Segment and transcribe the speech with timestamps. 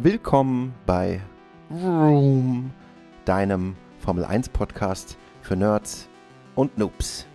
[0.00, 1.20] Willkommen bei
[1.70, 2.70] Room,
[3.24, 6.08] deinem Formel 1 Podcast für Nerds
[6.54, 7.27] und Noobs.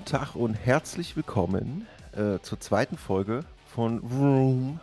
[0.00, 4.80] Guten Tag und herzlich willkommen äh, zur zweiten Folge von Room,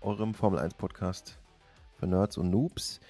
[0.00, 1.40] eurem Formel 1 Podcast
[1.98, 3.00] für Nerds und Noobs.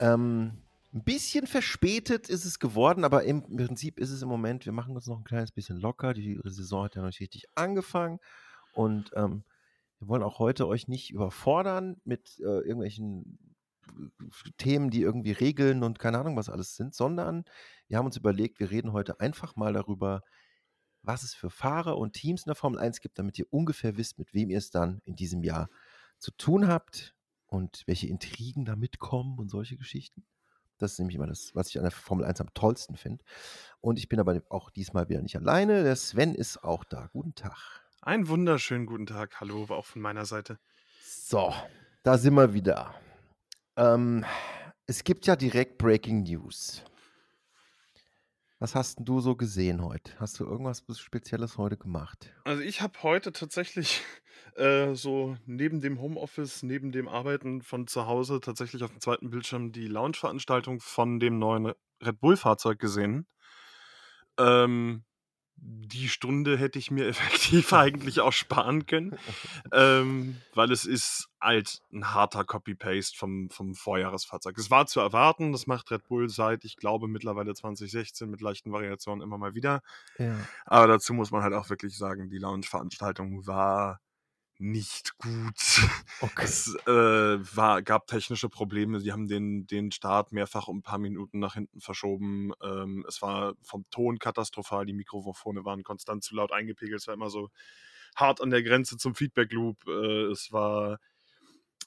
[0.00, 0.50] Ähm,
[0.92, 4.96] ein bisschen verspätet ist es geworden, aber im Prinzip ist es im Moment, wir machen
[4.96, 6.12] uns noch ein kleines bisschen locker.
[6.12, 8.18] Die Saison hat ja noch nicht richtig angefangen
[8.72, 9.44] und ähm,
[10.00, 13.38] wir wollen auch heute euch nicht überfordern mit äh, irgendwelchen
[14.58, 17.44] Themen, die irgendwie Regeln und keine Ahnung was alles sind, sondern
[17.86, 20.22] wir haben uns überlegt, wir reden heute einfach mal darüber,
[21.02, 24.18] was es für Fahrer und Teams in der Formel 1 gibt, damit ihr ungefähr wisst,
[24.18, 25.68] mit wem ihr es dann in diesem Jahr
[26.18, 27.14] zu tun habt
[27.46, 30.24] und welche Intrigen da mitkommen und solche Geschichten.
[30.78, 33.22] Das ist nämlich immer das, was ich an der Formel 1 am tollsten finde.
[33.80, 35.84] Und ich bin aber auch diesmal wieder nicht alleine.
[35.84, 37.08] Der Sven ist auch da.
[37.12, 37.82] Guten Tag.
[38.00, 39.40] Einen wunderschönen guten Tag.
[39.40, 40.58] Hallo, auch von meiner Seite.
[41.02, 41.52] So,
[42.02, 42.94] da sind wir wieder.
[43.76, 44.24] Ähm,
[44.86, 46.82] es gibt ja direkt Breaking News.
[48.62, 50.12] Was hast denn du so gesehen heute?
[50.20, 52.30] Hast du irgendwas Spezielles heute gemacht?
[52.44, 54.02] Also ich habe heute tatsächlich
[54.54, 59.30] äh, so neben dem Homeoffice, neben dem Arbeiten von zu Hause tatsächlich auf dem zweiten
[59.30, 61.72] Bildschirm die Launch-Veranstaltung von dem neuen
[62.02, 63.26] Red Bull-Fahrzeug gesehen.
[64.38, 65.04] Ähm,
[65.62, 69.16] die Stunde hätte ich mir effektiv eigentlich auch sparen können,
[69.72, 74.56] ähm, weil es ist halt ein harter Copy-Paste vom, vom Vorjahresfahrzeug.
[74.58, 78.72] Es war zu erwarten, das macht Red Bull seit, ich glaube, mittlerweile 2016 mit leichten
[78.72, 79.82] Variationen immer mal wieder.
[80.18, 80.36] Ja.
[80.64, 84.00] Aber dazu muss man halt auch wirklich sagen, die Launch-Veranstaltung war
[84.60, 85.54] nicht gut.
[86.20, 86.44] Okay.
[86.44, 89.00] Es äh, war, gab technische Probleme.
[89.00, 92.52] Sie haben den, den Start mehrfach um ein paar Minuten nach hinten verschoben.
[92.62, 94.84] Ähm, es war vom Ton katastrophal.
[94.84, 97.00] Die Mikrofone waren konstant zu laut eingepegelt.
[97.00, 97.48] Es war immer so
[98.14, 99.86] hart an der Grenze zum Feedback-Loop.
[99.88, 100.98] Äh, es war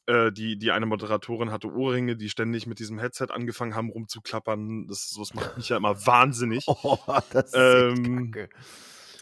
[0.07, 4.87] äh, die, die eine Moderatorin hatte Ohrringe, die ständig mit diesem Headset angefangen haben rumzuklappern.
[4.87, 6.65] Das, das macht mich ja immer wahnsinnig.
[6.83, 6.97] Oh,
[7.31, 8.49] das ist ähm, kacke.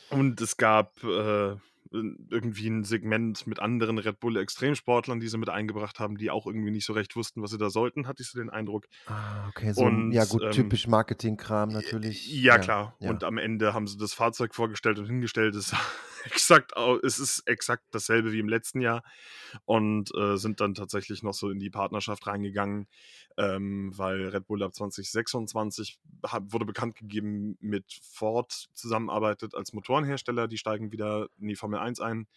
[0.09, 1.55] Und es gab äh,
[1.91, 6.45] irgendwie ein Segment mit anderen Red Bull Extremsportlern, die sie mit eingebracht haben, die auch
[6.45, 8.87] irgendwie nicht so recht wussten, was sie da sollten, hatte ich so den Eindruck.
[9.07, 12.31] Ah, okay, so und, ja gut, ähm, typisch Marketingkram natürlich.
[12.31, 12.95] Ja, ja klar.
[12.99, 13.09] Ja.
[13.09, 15.53] Und am Ende haben sie das Fahrzeug vorgestellt und hingestellt.
[15.55, 15.75] Es,
[16.23, 16.71] exakt,
[17.03, 19.03] es ist exakt dasselbe wie im letzten Jahr
[19.65, 22.87] und äh, sind dann tatsächlich noch so in die Partnerschaft reingegangen,
[23.37, 30.47] ähm, weil Red Bull ab 2026 hat, wurde bekannt gegeben, mit Ford zusammenarbeitet als Motorenhersteller.
[30.47, 32.27] Die steigen wieder in die Formel 1 ein.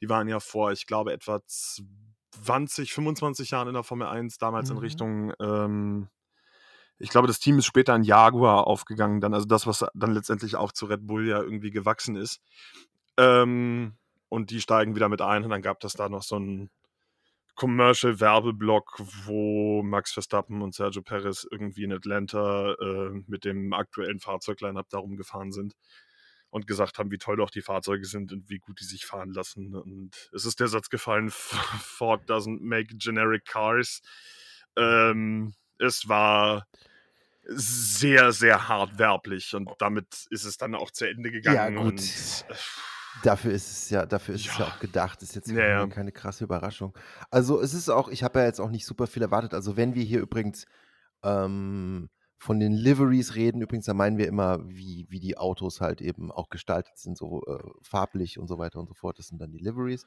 [0.00, 4.70] Die waren ja vor, ich glaube, etwa 20, 25 Jahren in der Formel 1, damals
[4.70, 4.76] mhm.
[4.76, 6.08] in Richtung, ähm,
[6.98, 10.56] ich glaube, das Team ist später in Jaguar aufgegangen, dann, also das, was dann letztendlich
[10.56, 12.40] auch zu Red Bull ja irgendwie gewachsen ist.
[13.16, 13.96] Ähm,
[14.28, 16.70] und die steigen wieder mit ein und dann gab es da noch so ein
[17.56, 24.88] Commercial-Werbeblock, wo Max Verstappen und Sergio Perez irgendwie in Atlanta äh, mit dem aktuellen Fahrzeugline-Up
[24.90, 25.74] darum gefahren sind
[26.50, 29.30] und gesagt haben, wie toll doch die Fahrzeuge sind und wie gut die sich fahren
[29.30, 29.74] lassen.
[29.74, 34.02] Und es ist der Satz gefallen, Ford doesn't make generic cars.
[34.76, 36.66] Ähm, es war
[37.44, 41.74] sehr, sehr hart werblich und damit ist es dann auch zu Ende gegangen.
[41.74, 41.92] Ja, gut.
[41.92, 42.54] Und, äh,
[43.22, 44.52] Dafür ist es ja, dafür ist ja.
[44.52, 45.22] es ja auch gedacht.
[45.22, 45.86] Ist jetzt ja, ja.
[45.88, 46.96] keine krasse Überraschung.
[47.30, 49.52] Also es ist auch, ich habe ja jetzt auch nicht super viel erwartet.
[49.52, 50.64] Also wenn wir hier übrigens
[51.22, 52.08] ähm,
[52.40, 56.32] von den Liveries reden, übrigens, da meinen wir immer, wie, wie die Autos halt eben
[56.32, 59.18] auch gestaltet sind, so äh, farblich und so weiter und so fort.
[59.18, 60.06] Das sind dann die Liveries.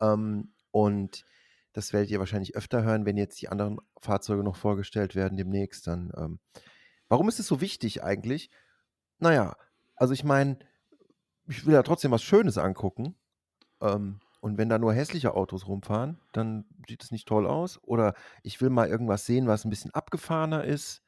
[0.00, 1.26] Ähm, und
[1.74, 5.86] das werdet ihr wahrscheinlich öfter hören, wenn jetzt die anderen Fahrzeuge noch vorgestellt werden demnächst.
[5.86, 6.38] Dann, ähm,
[7.10, 8.48] warum ist es so wichtig eigentlich?
[9.18, 9.54] Naja,
[9.96, 10.58] also ich meine,
[11.46, 13.16] ich will ja trotzdem was Schönes angucken.
[13.82, 17.78] Ähm, und wenn da nur hässliche Autos rumfahren, dann sieht es nicht toll aus.
[17.82, 21.02] Oder ich will mal irgendwas sehen, was ein bisschen abgefahrener ist,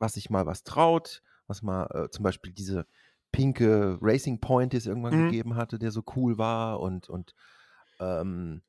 [0.00, 2.86] was sich mal was traut, was mal äh, zum Beispiel diese
[3.30, 5.24] pinke Racing Point, die es irgendwann mhm.
[5.26, 7.34] gegeben hatte, der so cool war und, und
[8.00, 8.62] ähm,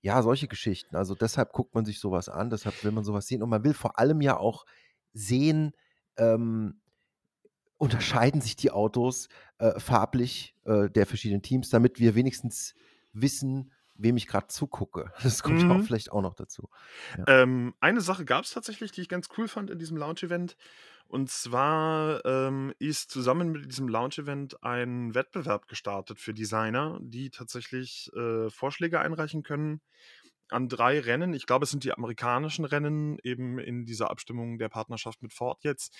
[0.00, 0.96] ja, solche Geschichten.
[0.96, 3.42] Also deshalb guckt man sich sowas an, deshalb will man sowas sehen.
[3.42, 4.64] Und man will vor allem ja auch
[5.12, 5.72] sehen,
[6.16, 6.80] ähm,
[7.78, 9.28] unterscheiden sich die Autos
[9.58, 12.74] äh, farblich äh, der verschiedenen Teams, damit wir wenigstens
[13.12, 15.12] wissen, wem ich gerade zugucke.
[15.22, 15.70] Das kommt mhm.
[15.70, 16.68] auch vielleicht auch noch dazu.
[17.18, 17.42] Ja.
[17.42, 20.56] Ähm, eine Sache gab es tatsächlich, die ich ganz cool fand in diesem Launch-Event.
[21.08, 28.10] Und zwar ähm, ist zusammen mit diesem Launch-Event ein Wettbewerb gestartet für Designer, die tatsächlich
[28.14, 29.80] äh, Vorschläge einreichen können
[30.50, 31.34] an drei Rennen.
[31.34, 35.58] Ich glaube, es sind die amerikanischen Rennen, eben in dieser Abstimmung der Partnerschaft mit Ford
[35.64, 35.94] jetzt.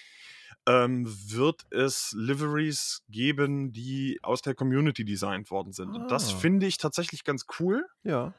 [0.67, 5.91] Ähm, wird es Liveries geben, die aus der Community designt worden sind.
[5.95, 6.37] Und das Ah.
[6.37, 8.35] finde ich tatsächlich ganz cool, Ja.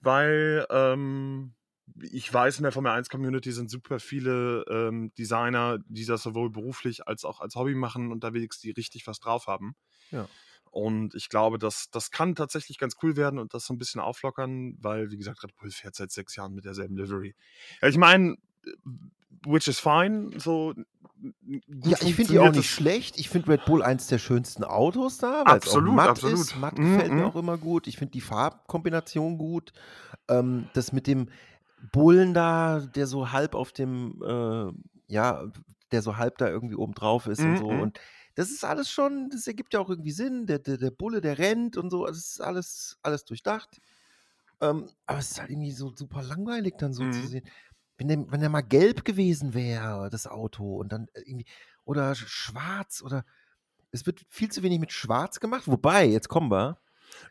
[0.00, 1.54] weil ähm,
[2.00, 6.48] ich weiß, in der Formel 1 Community sind super viele ähm, Designer, die das sowohl
[6.50, 9.74] beruflich als auch als Hobby machen, unterwegs, die richtig was drauf haben.
[10.10, 10.28] Ja.
[10.72, 14.00] Und ich glaube, das, das kann tatsächlich ganz cool werden und das so ein bisschen
[14.00, 17.34] auflockern, weil, wie gesagt, Red Bull fährt seit sechs Jahren mit derselben Livery.
[17.82, 18.36] Ja, ich meine,
[19.46, 20.72] which is fine, so
[21.84, 23.18] Ja, ich finde die auch nicht schlecht.
[23.18, 26.46] Ich finde Red Bull eins der schönsten Autos da, weil es Absolut, matt absolut.
[26.46, 26.56] ist.
[26.56, 27.26] Matt Mhm, gefällt mir mhm.
[27.26, 27.86] auch immer gut.
[27.86, 29.72] Ich finde die Farbkombination gut.
[30.28, 31.28] Ähm, das mit dem
[31.92, 34.72] Bullen da, der so halb auf dem, äh,
[35.12, 35.44] ja,
[35.90, 37.66] der so halb da irgendwie oben drauf ist und Mhm, so.
[37.68, 37.80] mhm.
[37.80, 38.00] Und
[38.34, 40.46] das ist alles schon, das ergibt ja auch irgendwie Sinn.
[40.46, 42.06] Der, der, der Bulle, der rennt und so.
[42.06, 43.78] Das ist alles, alles durchdacht.
[44.60, 47.28] Ähm, aber es ist halt irgendwie so super langweilig dann so zu Mhm.
[47.28, 47.46] sehen.
[47.98, 51.46] Wenn der, wenn der mal gelb gewesen wäre, das Auto, und dann äh, irgendwie,
[51.84, 53.24] oder sch- schwarz, oder
[53.92, 55.64] es wird viel zu wenig mit schwarz gemacht.
[55.68, 56.78] Wobei, jetzt kommen wir.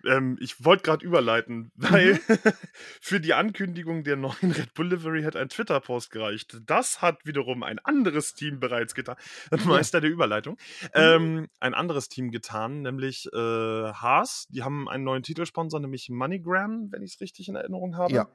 [0.05, 2.19] Ähm, ich wollte gerade überleiten, weil Mhm.
[3.01, 6.59] für die Ankündigung der neuen Red Bull Livery hat ein Twitter-Post gereicht.
[6.65, 9.15] Das hat wiederum ein anderes Team bereits getan.
[9.65, 10.57] Meister der Überleitung.
[10.83, 10.89] Mhm.
[10.93, 14.47] Ähm, ein anderes Team getan, nämlich äh, Haas.
[14.49, 18.13] Die haben einen neuen Titelsponsor, nämlich MoneyGram, wenn ich es richtig in Erinnerung habe.
[18.13, 18.27] Ja.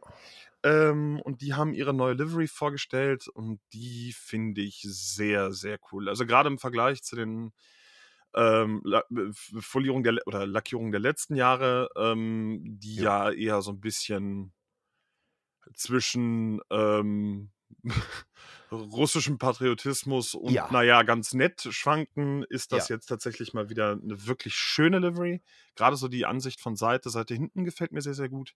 [0.62, 6.08] Ähm, und die haben ihre neue Livery vorgestellt und die finde ich sehr, sehr cool.
[6.08, 7.52] Also gerade im Vergleich zu den
[8.36, 13.30] ähm, äh, Folierung der oder Lackierung der letzten Jahre, ähm, die ja.
[13.30, 14.52] eher so ein bisschen
[15.74, 17.50] zwischen ähm,
[18.72, 20.68] russischem Patriotismus und Ja.
[20.72, 22.96] naja, ganz nett schwanken, ist das Ja.
[22.96, 25.40] jetzt tatsächlich mal wieder eine wirklich schöne Livery.
[25.76, 28.54] Gerade so die Ansicht von Seite, Seite hinten gefällt mir sehr, sehr gut.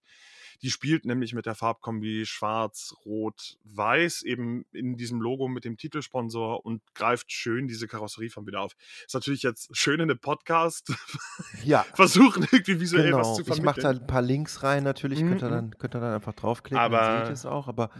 [0.63, 5.77] Die spielt nämlich mit der Farbkombi Schwarz, Rot, Weiß, eben in diesem Logo mit dem
[5.77, 8.73] Titelsponsor und greift schön diese Karosserieform wieder auf.
[9.07, 10.89] Ist natürlich jetzt schön in einem Podcast
[11.65, 11.85] Ja.
[11.95, 13.35] versuchen, irgendwie visuell was Genau.
[13.37, 13.83] zu Ich mache vermitteln.
[13.85, 15.21] da ein paar Links rein, natürlich.
[15.21, 15.53] Könnt, ihr Mhm.
[15.53, 17.69] dann, könnt ihr dann einfach draufklicken, dann Aber- seht ihr es auch.
[17.69, 17.91] Aber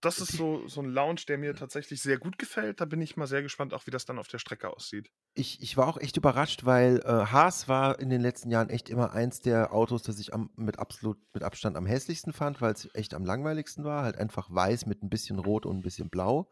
[0.00, 2.80] Das ist so, so ein Lounge, der mir tatsächlich sehr gut gefällt.
[2.80, 5.10] Da bin ich mal sehr gespannt, auch wie das dann auf der Strecke aussieht.
[5.34, 8.90] ich, ich war auch echt überrascht, weil äh, Haas war in den letzten Jahren echt
[8.90, 12.72] immer eins der Autos, das ich am, mit absolut mit Abstand am hässlichsten fand, weil
[12.72, 14.02] es echt am langweiligsten war.
[14.04, 16.48] Halt einfach weiß mit ein bisschen Rot und ein bisschen Blau.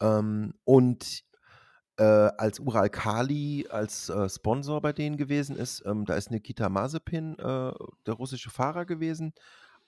[0.00, 1.24] Ähm, und
[1.98, 6.68] äh, als Ural Kali als äh, Sponsor bei denen gewesen ist, ähm, da ist Nikita
[6.68, 7.72] Mazepin, äh,
[8.06, 9.32] der russische Fahrer gewesen.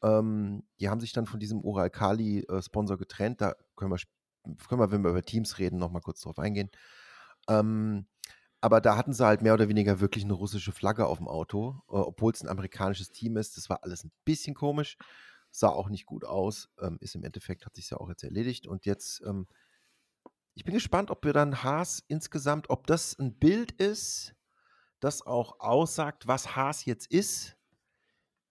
[0.03, 3.41] Ähm, die haben sich dann von diesem Ural Kali äh, getrennt.
[3.41, 3.99] Da können wir,
[4.69, 6.71] können wir, wenn wir über Teams reden, nochmal kurz drauf eingehen.
[7.49, 8.07] Ähm,
[8.61, 11.81] aber da hatten sie halt mehr oder weniger wirklich eine russische Flagge auf dem Auto,
[11.89, 13.57] äh, obwohl es ein amerikanisches Team ist.
[13.57, 14.97] Das war alles ein bisschen komisch,
[15.51, 16.69] sah auch nicht gut aus.
[16.81, 18.67] Ähm, ist im Endeffekt, hat sich ja auch jetzt erledigt.
[18.67, 19.47] Und jetzt, ähm,
[20.55, 24.35] ich bin gespannt, ob wir dann Haas insgesamt, ob das ein Bild ist,
[25.01, 27.58] das auch aussagt, was Haas jetzt ist.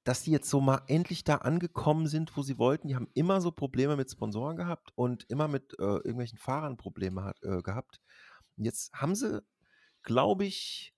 [0.07, 2.88] Dass die jetzt so mal endlich da angekommen sind, wo sie wollten.
[2.88, 7.25] Die haben immer so Probleme mit Sponsoren gehabt und immer mit äh, irgendwelchen Fahrern Probleme
[7.25, 8.00] hat, äh, gehabt.
[8.56, 9.44] Und Jetzt haben sie,
[10.04, 10.94] glaube ich,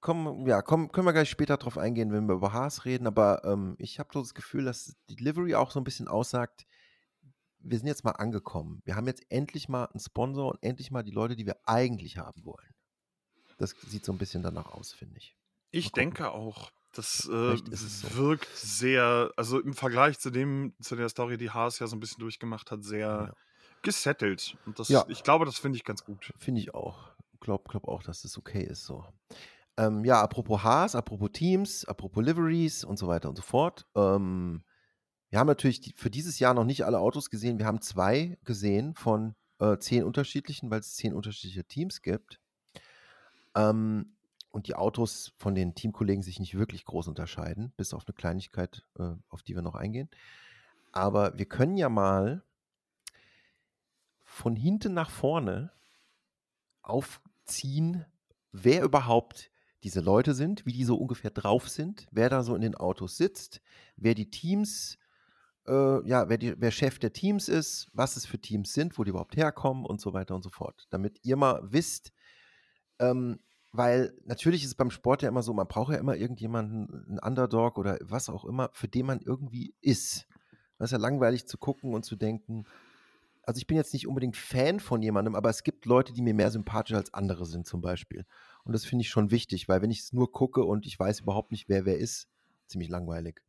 [0.00, 3.44] kommen, ja, kommen, können wir gleich später drauf eingehen, wenn wir über Haas reden, aber
[3.44, 6.66] ähm, ich habe so das Gefühl, dass die Delivery auch so ein bisschen aussagt,
[7.60, 8.82] wir sind jetzt mal angekommen.
[8.84, 12.18] Wir haben jetzt endlich mal einen Sponsor und endlich mal die Leute, die wir eigentlich
[12.18, 12.74] haben wollen.
[13.58, 15.36] Das sieht so ein bisschen danach aus, finde ich.
[15.70, 16.72] Ich denke auch.
[16.92, 18.16] Das äh, so.
[18.16, 22.00] wirkt sehr, also im Vergleich zu dem, zu der Story, die Haas ja so ein
[22.00, 23.32] bisschen durchgemacht hat, sehr Ja.
[23.82, 24.56] gesettelt.
[24.66, 25.04] Und das, Ja.
[25.08, 26.32] ich glaube, das finde ich ganz gut.
[26.36, 27.10] Finde ich auch.
[27.40, 29.04] Glaub, glaub auch, dass das okay ist so.
[29.78, 33.86] Ähm, ja, apropos Haas, apropos Teams, apropos Liveries und so weiter und so fort.
[33.96, 34.62] Ähm,
[35.30, 37.58] wir haben natürlich die, für dieses Jahr noch nicht alle Autos gesehen.
[37.58, 42.38] Wir haben zwei gesehen von äh, zehn unterschiedlichen, weil es zehn unterschiedliche Teams gibt.
[43.54, 44.14] Ähm,
[44.52, 48.84] und die Autos von den Teamkollegen sich nicht wirklich groß unterscheiden, bis auf eine Kleinigkeit,
[48.98, 50.08] äh, auf die wir noch eingehen.
[50.92, 52.42] Aber wir können ja mal
[54.24, 55.72] von hinten nach vorne
[56.82, 58.04] aufziehen,
[58.52, 59.50] wer überhaupt
[59.82, 63.16] diese Leute sind, wie die so ungefähr drauf sind, wer da so in den Autos
[63.16, 63.60] sitzt,
[63.96, 64.98] wer die Teams,
[65.66, 69.04] äh, ja, wer, die, wer Chef der Teams ist, was es für Teams sind, wo
[69.04, 70.86] die überhaupt herkommen und so weiter und so fort.
[70.90, 72.12] Damit ihr mal wisst,
[72.98, 73.38] ähm,
[73.72, 77.18] weil natürlich ist es beim Sport ja immer so, man braucht ja immer irgendjemanden, einen
[77.18, 80.26] Underdog oder was auch immer, für den man irgendwie ist.
[80.78, 82.66] Das ist ja langweilig zu gucken und zu denken,
[83.44, 86.34] also ich bin jetzt nicht unbedingt Fan von jemandem, aber es gibt Leute, die mir
[86.34, 88.24] mehr sympathisch als andere sind zum Beispiel.
[88.64, 91.20] Und das finde ich schon wichtig, weil wenn ich es nur gucke und ich weiß
[91.20, 92.28] überhaupt nicht, wer wer ist,
[92.66, 93.42] ziemlich langweilig.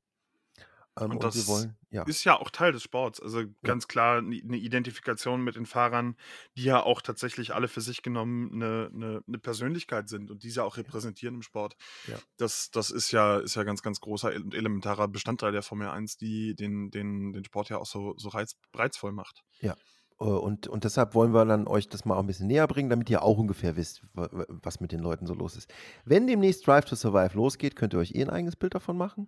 [1.00, 2.04] Ähm, und das und wollen, ja.
[2.04, 3.20] ist ja auch Teil des Sports.
[3.20, 3.88] Also ganz ja.
[3.88, 6.16] klar eine Identifikation mit den Fahrern,
[6.56, 10.64] die ja auch tatsächlich alle für sich genommen eine, eine, eine Persönlichkeit sind und diese
[10.64, 11.76] auch repräsentieren im Sport.
[12.08, 12.18] Ja.
[12.38, 16.18] Das, das ist ja, ist ja ganz, ganz großer und elementarer Bestandteil der Formel 1,
[16.18, 19.44] die den, den, den Sport ja auch so, so reiz, reizvoll macht.
[19.62, 19.76] Ja,
[20.20, 22.90] äh, und, und deshalb wollen wir dann euch das mal auch ein bisschen näher bringen,
[22.90, 25.72] damit ihr auch ungefähr wisst, was mit den Leuten so los ist.
[26.06, 29.28] Wenn demnächst Drive to Survive losgeht, könnt ihr euch eh ein eigenes Bild davon machen.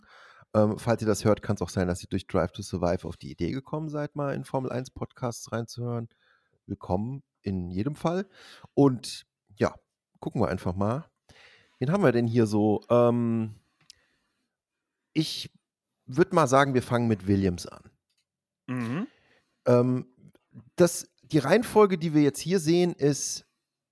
[0.56, 3.06] Ähm, falls ihr das hört, kann es auch sein, dass ihr durch Drive to Survive
[3.06, 6.08] auf die Idee gekommen seid, mal in Formel 1 Podcasts reinzuhören.
[6.66, 8.26] Willkommen in jedem Fall.
[8.74, 9.26] Und
[9.58, 9.76] ja,
[10.22, 11.12] gucken wir einfach mal.
[11.78, 12.80] Wen haben wir denn hier so?
[12.90, 13.56] Ähm,
[15.12, 15.52] ich
[16.06, 17.92] würde mal sagen, wir fangen mit Williams an.
[18.68, 19.08] Mhm.
[19.66, 20.08] Ähm,
[20.78, 23.46] das, die Reihenfolge, die wir jetzt hier sehen, ist,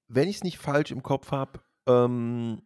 [0.07, 2.61] wenn ich es nicht falsch im Kopf habe, ähm,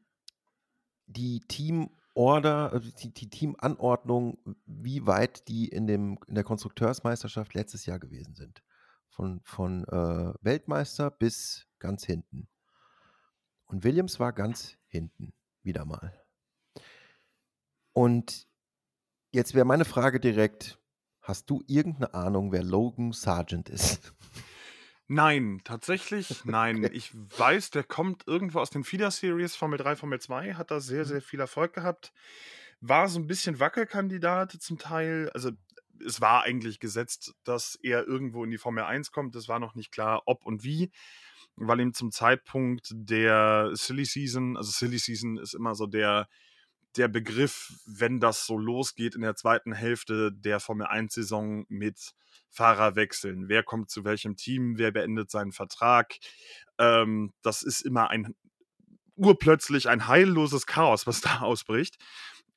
[1.08, 7.53] die Team Order, also die, die Teamanordnung, wie weit die in, dem, in der Konstrukteursmeisterschaft
[7.53, 8.63] letztes Jahr gewesen sind.
[9.07, 12.50] Von, von äh, Weltmeister bis ganz hinten.
[13.65, 16.12] Und Williams war ganz hinten, wieder mal.
[17.93, 18.47] Und
[19.31, 20.79] jetzt wäre meine Frage direkt:
[21.21, 24.13] Hast du irgendeine Ahnung, wer Logan Sargent ist?
[25.08, 26.84] Nein, tatsächlich nein.
[26.86, 26.94] Okay.
[26.94, 31.04] Ich weiß, der kommt irgendwo aus den Feeder-Series, Formel 3, Formel 2, hat da sehr,
[31.04, 31.08] mhm.
[31.08, 32.12] sehr viel Erfolg gehabt.
[32.82, 35.32] War so ein bisschen Wackelkandidat zum Teil.
[35.34, 35.52] Also
[36.06, 39.36] es war eigentlich gesetzt, dass er irgendwo in die Formel 1 kommt.
[39.36, 40.92] Es war noch nicht klar, ob und wie,
[41.56, 46.28] weil ihm zum Zeitpunkt der Silly Season, also Silly Season ist immer so der,
[46.98, 52.13] der Begriff, wenn das so losgeht in der zweiten Hälfte der Formel 1-Saison mit
[52.50, 53.50] Fahrer wechseln.
[53.50, 54.77] Wer kommt zu welchem Team?
[54.77, 56.16] Wer beendet seinen Vertrag?
[56.80, 58.36] Ähm, das ist immer ein
[59.16, 61.98] urplötzlich ein heilloses Chaos, was da ausbricht.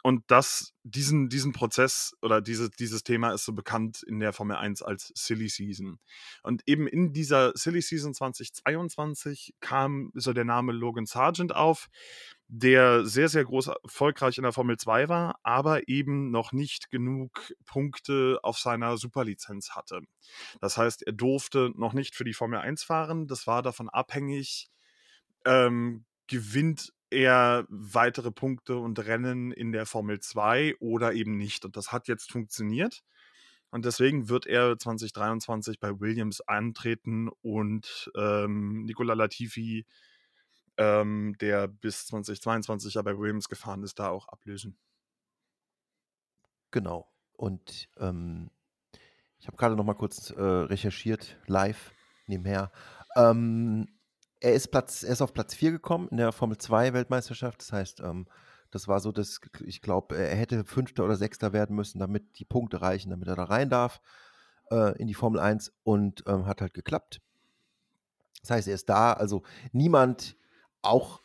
[0.02, 4.56] Und das, diesen, diesen Prozess oder diese, dieses Thema ist so bekannt in der Formel
[4.56, 5.98] 1 als Silly Season.
[6.42, 11.88] Und eben in dieser Silly Season 2022 kam so der Name Logan Sargent auf
[12.52, 17.52] der sehr, sehr groß erfolgreich in der Formel 2 war, aber eben noch nicht genug
[17.64, 20.00] Punkte auf seiner Superlizenz hatte.
[20.60, 23.28] Das heißt, er durfte noch nicht für die Formel 1 fahren.
[23.28, 24.68] Das war davon abhängig,
[25.44, 31.64] ähm, gewinnt er weitere Punkte und Rennen in der Formel 2 oder eben nicht.
[31.64, 33.04] Und das hat jetzt funktioniert.
[33.70, 39.86] Und deswegen wird er 2023 bei Williams antreten und ähm, Nicola Latifi
[40.80, 44.78] ähm, der bis 2022 ja bei Williams gefahren ist, da auch ablösen.
[46.70, 47.06] Genau.
[47.34, 48.50] Und ähm,
[49.38, 51.92] ich habe gerade noch mal kurz äh, recherchiert, live
[52.26, 52.72] nebenher.
[53.14, 53.88] Ähm,
[54.40, 57.60] er, ist Platz, er ist auf Platz 4 gekommen in der Formel 2 Weltmeisterschaft.
[57.60, 58.26] Das heißt, ähm,
[58.70, 62.46] das war so, dass ich glaube, er hätte Fünfter oder Sechster werden müssen, damit die
[62.46, 64.00] Punkte reichen, damit er da rein darf
[64.70, 67.20] äh, in die Formel 1 und ähm, hat halt geklappt.
[68.40, 69.12] Das heißt, er ist da.
[69.12, 70.36] Also niemand
[70.82, 71.20] auch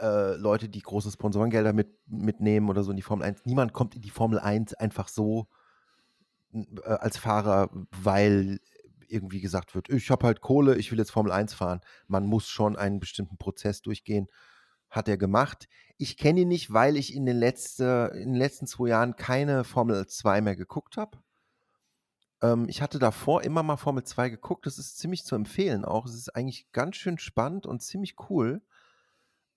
[0.00, 3.44] äh, Leute, die große Sponsorengelder mit, mitnehmen oder so in die Formel 1.
[3.44, 5.46] Niemand kommt in die Formel 1 einfach so
[6.52, 7.70] äh, als Fahrer,
[8.02, 8.60] weil
[9.08, 11.80] irgendwie gesagt wird, ich habe halt Kohle, ich will jetzt Formel 1 fahren.
[12.08, 14.28] Man muss schon einen bestimmten Prozess durchgehen.
[14.88, 15.68] Hat er gemacht.
[15.98, 19.64] Ich kenne ihn nicht, weil ich in den, letzte, in den letzten zwei Jahren keine
[19.64, 21.18] Formel 2 mehr geguckt habe.
[22.42, 24.66] Ähm, ich hatte davor immer mal Formel 2 geguckt.
[24.66, 26.06] Das ist ziemlich zu empfehlen auch.
[26.06, 28.62] Es ist eigentlich ganz schön spannend und ziemlich cool.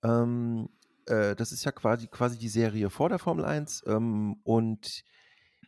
[0.04, 0.70] Ähm,
[1.06, 5.04] äh, das ist ja quasi, quasi die Serie vor der Formel 1 ähm, und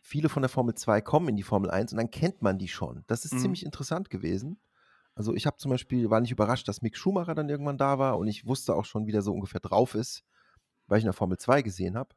[0.02, 2.68] viele von der Formel 2 kommen in die Formel 1 und dann kennt man die
[2.68, 3.04] schon.
[3.06, 3.38] Das ist mhm.
[3.38, 4.60] ziemlich interessant gewesen.
[5.14, 8.18] Also ich habe zum Beispiel, war nicht überrascht, dass Mick Schumacher dann irgendwann da war
[8.18, 10.24] und ich wusste auch schon, wie der so ungefähr drauf ist,
[10.86, 12.10] weil ich in der Formel 2 gesehen habe.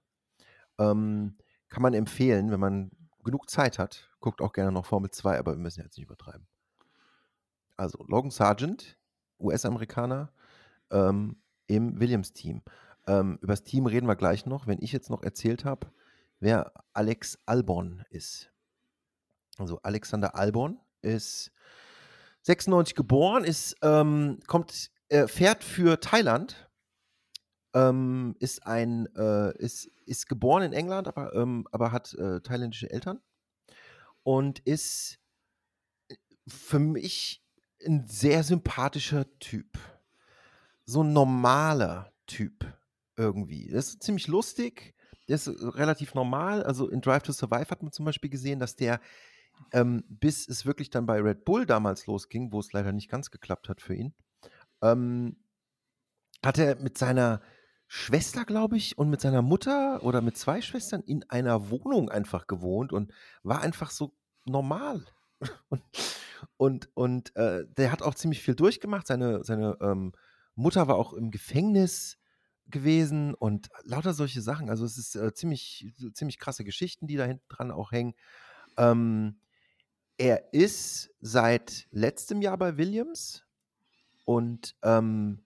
[0.78, 1.38] Ähm,
[1.70, 2.92] kann man empfehlen, wenn man
[3.24, 4.10] genug Zeit hat.
[4.20, 6.48] Guckt auch gerne noch Formel 2, aber wir müssen jetzt nicht übertreiben.
[7.78, 8.98] Also Logan Sargent,
[9.40, 10.32] US-Amerikaner,
[10.92, 11.42] ähm,
[11.72, 12.62] im Williams-Team.
[13.08, 15.88] Ähm, über das Team reden wir gleich noch, wenn ich jetzt noch erzählt habe,
[16.40, 18.52] wer Alex Albon ist.
[19.58, 21.52] Also Alexander Albon ist
[22.42, 26.70] 96 geboren, ist, ähm, kommt, äh, fährt für Thailand,
[27.74, 32.92] ähm, ist ein, äh, ist, ist geboren in England, aber, ähm, aber hat äh, thailändische
[32.92, 33.22] Eltern
[34.24, 35.20] und ist
[36.10, 36.16] äh,
[36.48, 37.46] für mich
[37.86, 39.78] ein sehr sympathischer Typ
[40.92, 42.66] so ein normaler Typ
[43.18, 43.70] irgendwie.
[43.70, 44.96] Das ist ziemlich lustig.
[45.28, 46.64] Der ist relativ normal.
[46.64, 49.00] Also in Drive to Survive hat man zum Beispiel gesehen, dass der
[49.74, 53.32] ähm, bis es wirklich dann bei Red Bull damals losging, wo es leider nicht ganz
[53.32, 54.14] geklappt hat für ihn,
[54.82, 55.38] ähm,
[56.44, 57.42] hat er mit seiner
[57.88, 62.48] Schwester, glaube ich, und mit seiner Mutter oder mit zwei Schwestern in einer Wohnung einfach
[62.48, 65.06] gewohnt und war einfach so normal.
[65.70, 65.84] und
[66.58, 69.08] und, und äh, der hat auch ziemlich viel durchgemacht.
[69.08, 70.14] Seine, seine ähm,
[70.56, 72.18] Mutter war auch im Gefängnis
[72.68, 74.70] gewesen und lauter solche Sachen.
[74.70, 78.14] Also es ist äh, ziemlich, ziemlich krasse Geschichten, die da hinten dran auch hängen.
[78.78, 79.40] Ähm,
[80.18, 83.44] er ist seit letztem Jahr bei Williams
[84.26, 85.44] und ähm,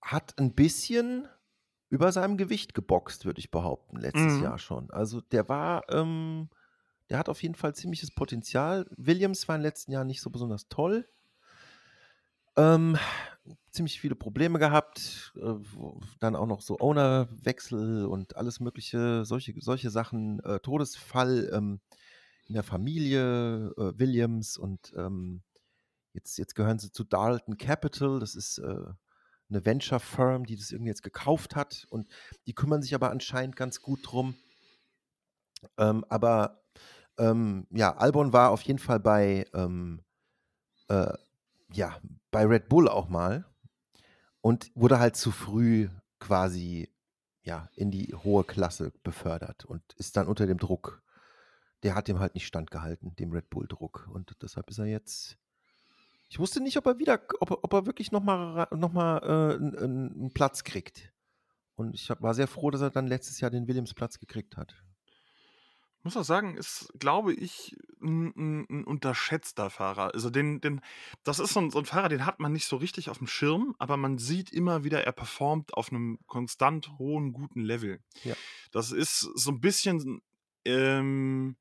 [0.00, 1.28] hat ein bisschen
[1.88, 4.42] über seinem Gewicht geboxt, würde ich behaupten, letztes mhm.
[4.42, 4.90] Jahr schon.
[4.90, 6.48] Also der war, ähm,
[7.10, 8.86] der hat auf jeden Fall ziemliches Potenzial.
[8.96, 11.08] Williams war in den letzten Jahren nicht so besonders toll.
[12.56, 12.98] Ähm,
[13.70, 15.54] ziemlich viele Probleme gehabt, äh,
[16.20, 21.80] dann auch noch so Ownerwechsel und alles mögliche, solche, solche Sachen, äh, Todesfall ähm,
[22.46, 25.42] in der Familie äh, Williams und ähm,
[26.12, 30.90] jetzt, jetzt gehören sie zu Darlton Capital, das ist eine Venture Firm, die das irgendwie
[30.90, 32.08] jetzt gekauft hat und
[32.46, 34.34] die kümmern sich aber anscheinend ganz gut drum.
[35.78, 36.62] Ähm, aber
[37.18, 39.46] ja, Albon war auf jeden Fall bei,
[41.72, 41.98] ja,
[42.30, 43.44] bei Red Bull auch mal
[44.40, 45.88] und wurde halt zu früh
[46.18, 46.88] quasi
[47.42, 51.02] ja, in die hohe Klasse befördert und ist dann unter dem Druck.
[51.82, 54.08] Der hat dem halt nicht standgehalten, dem Red Bull-Druck.
[54.12, 55.36] Und deshalb ist er jetzt.
[56.28, 59.76] Ich wusste nicht, ob er wieder, ob, ob er wirklich nochmal noch mal, äh, einen,
[59.76, 61.12] einen Platz kriegt.
[61.74, 64.84] Und ich war sehr froh, dass er dann letztes Jahr den Williams-Platz gekriegt hat
[66.04, 70.12] muss auch sagen, ist, glaube ich, ein, ein, 'n unterschätzter Fahrer.
[70.14, 70.80] Also den den
[71.24, 73.26] das ist so ein so 'n Fahrer, den hat man nicht so richtig auf dem
[73.28, 78.00] Schirm, aber man sieht immer wieder, er performt auf einem konstant hohen, guten Level.
[78.24, 78.36] Ja.
[78.72, 80.22] Das ist so ein bisschen,
[80.64, 81.56] ähm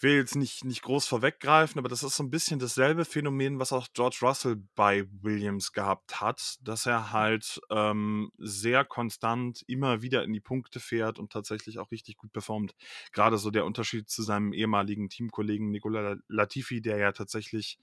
[0.00, 3.58] ich will jetzt nicht, nicht groß vorweggreifen, aber das ist so ein bisschen dasselbe Phänomen,
[3.58, 10.00] was auch George Russell bei Williams gehabt hat, dass er halt ähm, sehr konstant immer
[10.00, 12.74] wieder in die Punkte fährt und tatsächlich auch richtig gut performt.
[13.12, 17.78] Gerade so der Unterschied zu seinem ehemaligen Teamkollegen Nicola Latifi, der ja tatsächlich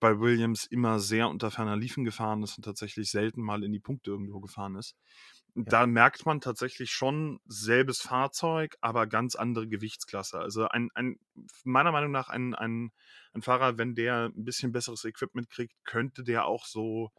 [0.00, 3.78] bei Williams immer sehr unter ferner Liefen gefahren ist und tatsächlich selten mal in die
[3.78, 4.96] Punkte irgendwo gefahren ist.
[5.54, 5.62] Ja.
[5.66, 10.38] Da merkt man tatsächlich schon selbes Fahrzeug, aber ganz andere Gewichtsklasse.
[10.38, 11.18] Also ein, ein
[11.64, 12.90] meiner Meinung nach ein, ein,
[13.34, 17.10] ein Fahrer, wenn der ein bisschen besseres Equipment kriegt, könnte der auch so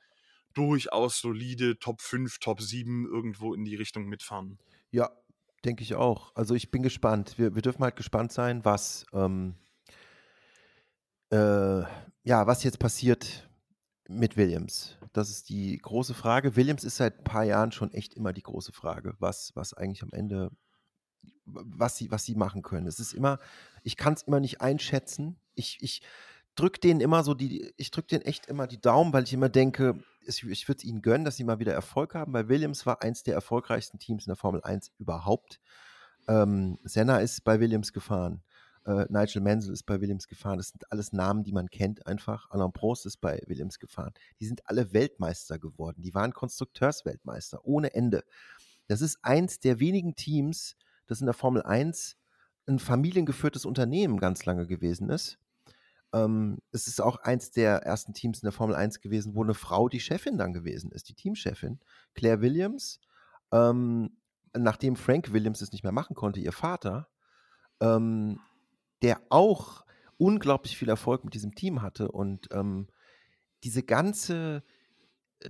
[0.54, 4.58] durchaus solide Top 5, Top 7 irgendwo in die Richtung mitfahren.
[4.92, 5.12] Ja,
[5.64, 6.36] denke ich auch.
[6.36, 7.38] Also ich bin gespannt.
[7.38, 9.56] Wir, wir dürfen halt gespannt sein, was, ähm,
[11.30, 11.84] äh,
[12.24, 13.48] ja, was jetzt passiert
[14.08, 14.98] mit Williams.
[15.14, 16.56] Das ist die große Frage.
[16.56, 20.04] Williams ist seit ein paar Jahren schon echt immer die große Frage, was, was eigentlich
[20.04, 20.52] am Ende,
[21.46, 22.88] was sie, was sie machen können.
[22.88, 23.40] Es ist immer,
[23.84, 25.38] ich kann es immer nicht einschätzen.
[25.56, 26.02] Ich, ich
[26.56, 29.50] drücke denen immer so die, ich drücke denen echt immer die Daumen, weil ich immer
[29.50, 33.02] denke, ich, würde es ihnen gönnen, dass sie mal wieder Erfolg haben, weil Williams war
[33.02, 35.60] eins der erfolgreichsten Teams in der Formel 1 überhaupt.
[36.28, 38.44] Ähm, Senna ist bei Williams gefahren.
[38.86, 40.58] Äh, Nigel Mansell ist bei Williams gefahren.
[40.58, 42.50] Das sind alles Namen, die man kennt einfach.
[42.50, 44.14] Alain Prost ist bei Williams gefahren.
[44.40, 46.02] Die sind alle Weltmeister geworden.
[46.02, 48.24] Die waren Konstrukteursweltmeister ohne Ende.
[48.88, 50.76] Das ist eins der wenigen Teams,
[51.08, 52.18] das in der Formel 1
[52.68, 55.38] ein familiengeführtes Unternehmen ganz lange gewesen ist.
[56.14, 59.54] Ähm, es ist auch eins der ersten Teams in der Formel 1 gewesen, wo eine
[59.54, 61.80] Frau die Chefin dann gewesen ist, die Teamchefin.
[62.14, 63.00] Claire Williams,
[63.52, 64.18] ähm,
[64.56, 67.08] nachdem Frank Williams es nicht mehr machen konnte, ihr Vater,
[67.82, 68.40] ähm,
[69.04, 69.86] der auch
[70.18, 72.88] unglaublich viel Erfolg mit diesem Team hatte und ähm,
[73.64, 74.64] diese ganze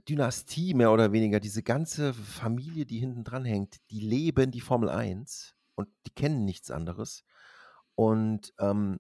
[0.09, 4.89] Dynastie mehr oder weniger, diese ganze Familie, die hinten dran hängt, die leben die Formel
[4.89, 7.23] 1 und die kennen nichts anderes.
[7.95, 8.99] Und ähm,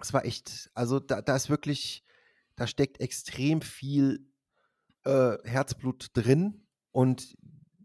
[0.00, 2.04] es war echt, also da, da ist wirklich,
[2.56, 4.26] da steckt extrem viel
[5.04, 7.36] äh, Herzblut drin und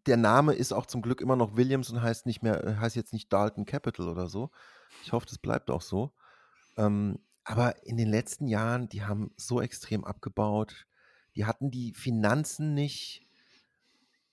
[0.07, 3.13] der Name ist auch zum Glück immer noch Williams und heißt nicht mehr, heißt jetzt
[3.13, 4.49] nicht Dalton Capital oder so.
[5.03, 6.13] Ich hoffe, das bleibt auch so.
[6.77, 10.85] Ähm, aber in den letzten Jahren, die haben so extrem abgebaut.
[11.35, 13.25] Die hatten die Finanzen nicht.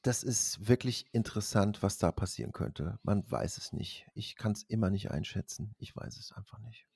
[0.02, 2.98] Das ist wirklich interessant, was da passieren könnte.
[3.02, 4.06] Man weiß es nicht.
[4.14, 5.74] Ich kann es immer nicht einschätzen.
[5.78, 6.86] Ich weiß es einfach nicht.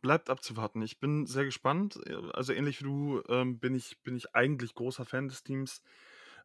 [0.00, 0.82] Bleibt abzuwarten.
[0.82, 1.98] Ich bin sehr gespannt.
[2.34, 5.82] Also ähnlich wie du ähm, bin, ich, bin ich eigentlich großer Fan des Teams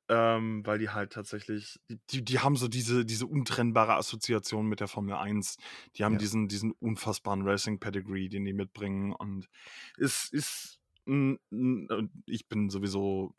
[0.10, 4.88] ähm, weil die halt tatsächlich, die, die haben so diese, diese untrennbare Assoziation mit der
[4.88, 5.58] Formel 1.
[5.96, 6.20] Die haben ja.
[6.20, 9.14] diesen, diesen unfassbaren Racing-Pedigree, den die mitbringen.
[9.14, 9.48] Und
[9.98, 13.36] es ist, ich bin sowieso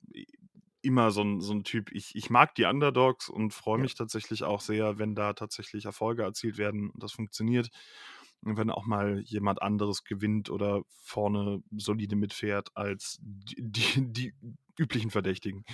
[0.83, 1.91] immer so ein, so 'n Typ.
[1.93, 3.83] Ich, ich mag die Underdogs und freue ja.
[3.83, 7.69] mich tatsächlich auch sehr, wenn da tatsächlich Erfolge erzielt werden und das funktioniert.
[8.43, 14.35] Und wenn auch mal jemand anderes gewinnt oder vorne solide mitfährt als die, die, die
[14.79, 15.65] üblichen Verdächtigen.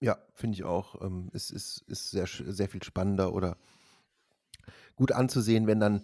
[0.00, 1.00] Ja, finde ich auch.
[1.02, 3.56] Ähm, es ist, ist sehr, sehr viel spannender oder
[4.96, 6.02] gut anzusehen, wenn dann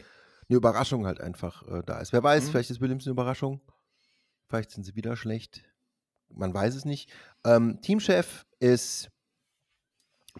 [0.48, 2.12] eine Überraschung halt einfach äh, da ist.
[2.12, 2.50] Wer weiß, mhm.
[2.50, 3.60] vielleicht ist Williams eine Überraschung.
[4.48, 5.62] Vielleicht sind sie wieder schlecht.
[6.28, 7.10] Man weiß es nicht.
[7.44, 9.10] Ähm, Teamchef ist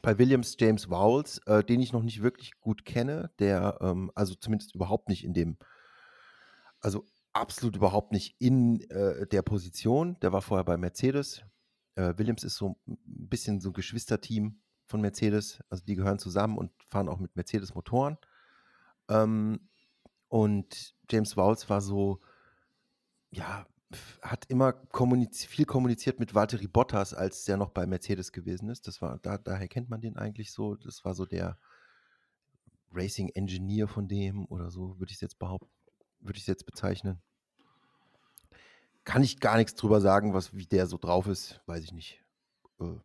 [0.03, 4.35] bei Williams James Vowles, äh, den ich noch nicht wirklich gut kenne, der, ähm, also
[4.35, 5.57] zumindest überhaupt nicht in dem,
[6.81, 10.19] also absolut überhaupt nicht in äh, der Position.
[10.21, 11.43] Der war vorher bei Mercedes.
[11.95, 15.63] Äh, Williams ist so ein bisschen so ein Geschwisterteam von Mercedes.
[15.69, 18.19] Also die gehören zusammen und fahren auch mit Mercedes-Motoren.
[19.09, 19.69] Ähm,
[20.29, 22.21] und James Vowles war so,
[23.31, 23.67] ja,
[24.23, 28.89] hat immer kommuniz viel kommuniziert mit Valtteri Bottas, als der noch bei Mercedes gewesen ist.
[28.89, 30.75] Das war, da, daher kennt man den eigentlich so.
[30.75, 31.59] Das war so der
[32.93, 35.71] Racing Engineer von dem oder so, würde ich es jetzt behaupten,
[36.21, 37.23] würde ich es jetzt bezeichnen.
[39.05, 42.23] Kann ich gar nichts drüber sagen, was, wie der so drauf ist, weiß ich nicht.
[42.81, 42.97] Äh,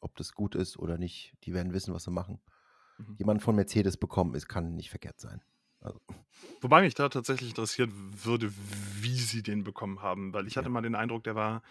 [0.00, 1.34] ob das gut ist oder nicht.
[1.44, 2.40] Die werden wissen, was sie machen.
[2.98, 3.16] Mhm.
[3.18, 5.42] Jemand von Mercedes bekommen ist, kann nicht verkehrt sein.
[5.80, 6.00] Also.
[6.60, 8.52] Wobei mich da tatsächlich interessiert würde,
[9.00, 11.62] wie sie den bekommen haben, weil ich hatte mal den Eindruck, der war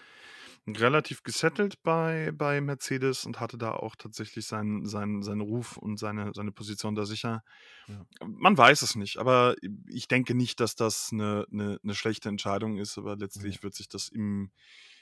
[0.67, 5.97] relativ gesettelt bei, bei Mercedes und hatte da auch tatsächlich seinen, seinen, seinen Ruf und
[5.97, 7.43] seine, seine Position da sicher.
[7.88, 8.06] Ja.
[8.26, 9.56] Man weiß es nicht, aber
[9.88, 13.63] ich denke nicht, dass das eine, eine, eine schlechte Entscheidung ist, aber letztlich ja.
[13.63, 14.52] wird sich das im,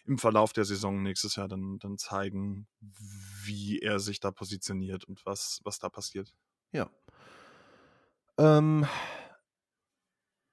[0.05, 2.67] im Verlauf der Saison nächstes Jahr dann, dann zeigen,
[3.45, 6.33] wie er sich da positioniert und was, was da passiert.
[6.71, 6.89] Ja,
[8.41, 8.87] ähm,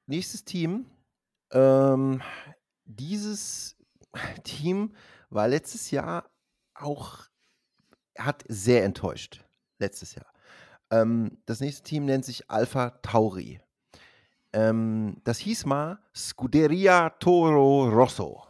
[0.07, 0.87] nächstes Team.
[1.51, 2.21] Ähm,
[2.85, 3.78] dieses
[4.45, 4.95] Team
[5.31, 6.31] war letztes Jahr
[6.75, 7.27] auch,
[8.17, 9.45] hat sehr enttäuscht.
[9.79, 10.33] Letztes Jahr.
[10.91, 13.61] Ähm, das nächste Team nennt sich Alpha Tauri.
[14.53, 18.45] Ähm, das hieß mal Scuderia Toro Rosso.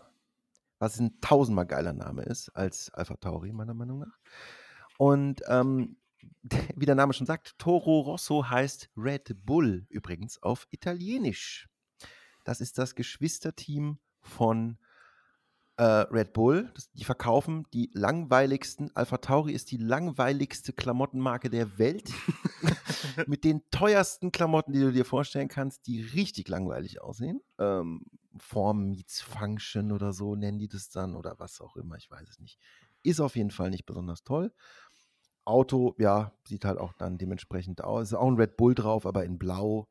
[0.78, 4.18] Was ein tausendmal geiler Name ist als Alpha Tauri, meiner Meinung nach.
[4.96, 5.96] Und ähm,
[6.76, 11.68] wie der Name schon sagt, Toro Rosso heißt Red Bull übrigens auf Italienisch.
[12.44, 14.78] Das ist das Geschwisterteam von
[15.78, 16.70] äh, Red Bull.
[16.74, 18.90] Das, die verkaufen die langweiligsten.
[18.94, 22.10] Alpha Tauri ist die langweiligste Klamottenmarke der Welt.
[23.26, 27.40] Mit den teuersten Klamotten, die du dir vorstellen kannst, die richtig langweilig aussehen.
[27.58, 28.04] Ähm,
[28.38, 32.28] Form meets Function oder so nennen die das dann oder was auch immer, ich weiß
[32.28, 32.58] es nicht.
[33.02, 34.52] Ist auf jeden Fall nicht besonders toll.
[35.44, 38.08] Auto, ja, sieht halt auch dann dementsprechend aus.
[38.08, 39.88] Ist auch ein Red Bull drauf, aber in Blau.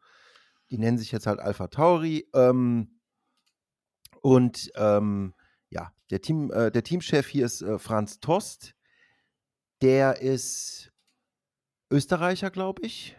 [0.70, 2.28] Die nennen sich jetzt halt Alpha Tauri.
[2.34, 3.00] Ähm,
[4.22, 5.34] und ähm,
[5.70, 8.76] ja, der, Team, äh, der Teamchef hier ist äh, Franz Tost.
[9.82, 10.92] Der ist
[11.92, 13.16] Österreicher, glaube ich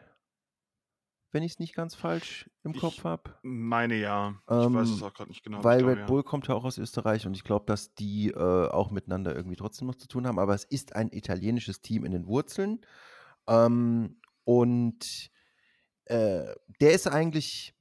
[1.32, 3.34] wenn ich es nicht ganz falsch im ich Kopf habe.
[3.42, 4.34] Meine ja.
[4.48, 5.62] Ich ähm, weiß es auch gerade nicht genau.
[5.62, 6.22] Weil Red Bull ja.
[6.22, 9.86] kommt ja auch aus Österreich und ich glaube, dass die äh, auch miteinander irgendwie trotzdem
[9.88, 10.38] noch zu tun haben.
[10.38, 12.80] Aber es ist ein italienisches Team in den Wurzeln.
[13.46, 15.30] Ähm, und
[16.06, 17.74] äh, der ist eigentlich,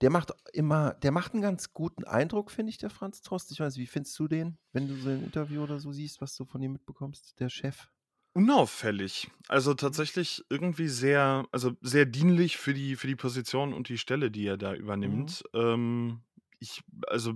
[0.00, 3.50] der macht immer, der macht einen ganz guten Eindruck, finde ich, der Franz Trost.
[3.52, 6.36] Ich weiß, wie findest du den, wenn du so ein Interview oder so siehst, was
[6.36, 7.88] du von ihm mitbekommst, der Chef?
[8.32, 9.28] Unauffällig.
[9.48, 14.30] Also tatsächlich irgendwie sehr also sehr dienlich für die für die Position und die Stelle,
[14.30, 15.34] die er da Mhm.
[15.34, 15.42] übernimmt.
[15.52, 16.22] Ähm,
[16.60, 17.34] ich also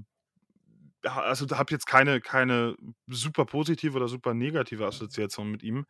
[1.05, 5.87] also habe jetzt keine keine super positive oder super negative Assoziation mit ihm.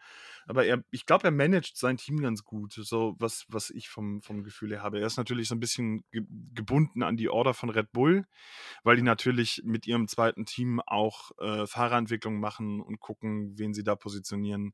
[0.47, 4.21] Aber er ich glaube, er managt sein Team ganz gut, so was was ich vom
[4.23, 5.01] vom Gefühl her habe.
[5.01, 6.23] Er ist natürlich so ein bisschen ge
[6.55, 8.27] gebunden an die Order von Red Bull,
[8.83, 13.85] weil die natürlich mit ihrem zweiten Team auch, äh, Fahrerentwicklung machen und gucken, wen sie
[13.85, 14.73] da positionieren.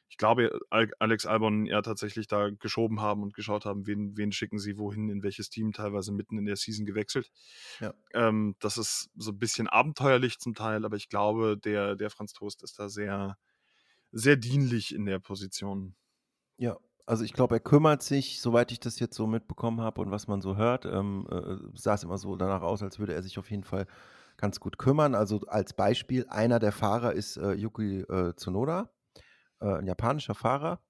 [0.09, 4.59] ich glaube, Alex Albon ja tatsächlich da geschoben haben und geschaut haben, wen, wen schicken
[4.59, 7.31] sie wohin, in welches Team, teilweise mitten in der Season gewechselt.
[7.81, 7.93] Ja.
[8.15, 12.33] Ähm, das ist so ein bisschen abenteuerlich zum Teil, aber ich glaube, der, der Franz
[12.33, 13.37] Toast ist da sehr,
[14.13, 15.97] sehr dienlich in der Position.
[16.57, 20.11] Ja, also ich glaube, er kümmert sich, soweit ich das jetzt so mitbekommen habe und
[20.11, 23.23] was man so hört, ähm, äh, sah es immer so danach aus, als würde er
[23.23, 23.87] sich auf jeden Fall
[24.37, 25.15] ganz gut kümmern.
[25.15, 28.91] Also als Beispiel, einer der Fahrer ist äh, Yuki äh, Tsunoda
[29.61, 30.81] äh, ein japanischer Fahrer,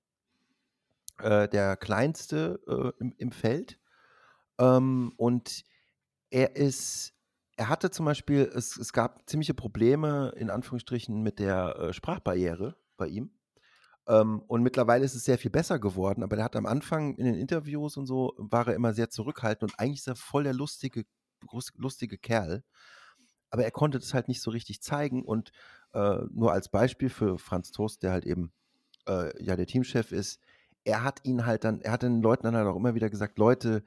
[1.18, 3.78] äh, der kleinste äh, im, im Feld.
[4.58, 5.64] Ähm, und
[6.30, 7.14] er ist,
[7.56, 12.76] er hatte zum Beispiel, es, es gab ziemliche Probleme in Anführungsstrichen mit der äh, Sprachbarriere
[12.96, 13.30] bei ihm.
[14.08, 17.24] Ähm, und mittlerweile ist es sehr viel besser geworden, aber der hat am Anfang in
[17.24, 20.54] den Interviews und so, war er immer sehr zurückhaltend und eigentlich ist er voll der
[20.54, 21.04] lustige,
[21.74, 22.62] lustige Kerl.
[23.50, 25.50] Aber er konnte das halt nicht so richtig zeigen und
[25.96, 28.52] äh, nur als Beispiel für Franz Toast, der halt eben
[29.08, 30.40] äh, ja der Teamchef ist,
[30.84, 33.38] er hat ihn halt dann, er hat den Leuten dann halt auch immer wieder gesagt,
[33.38, 33.82] Leute,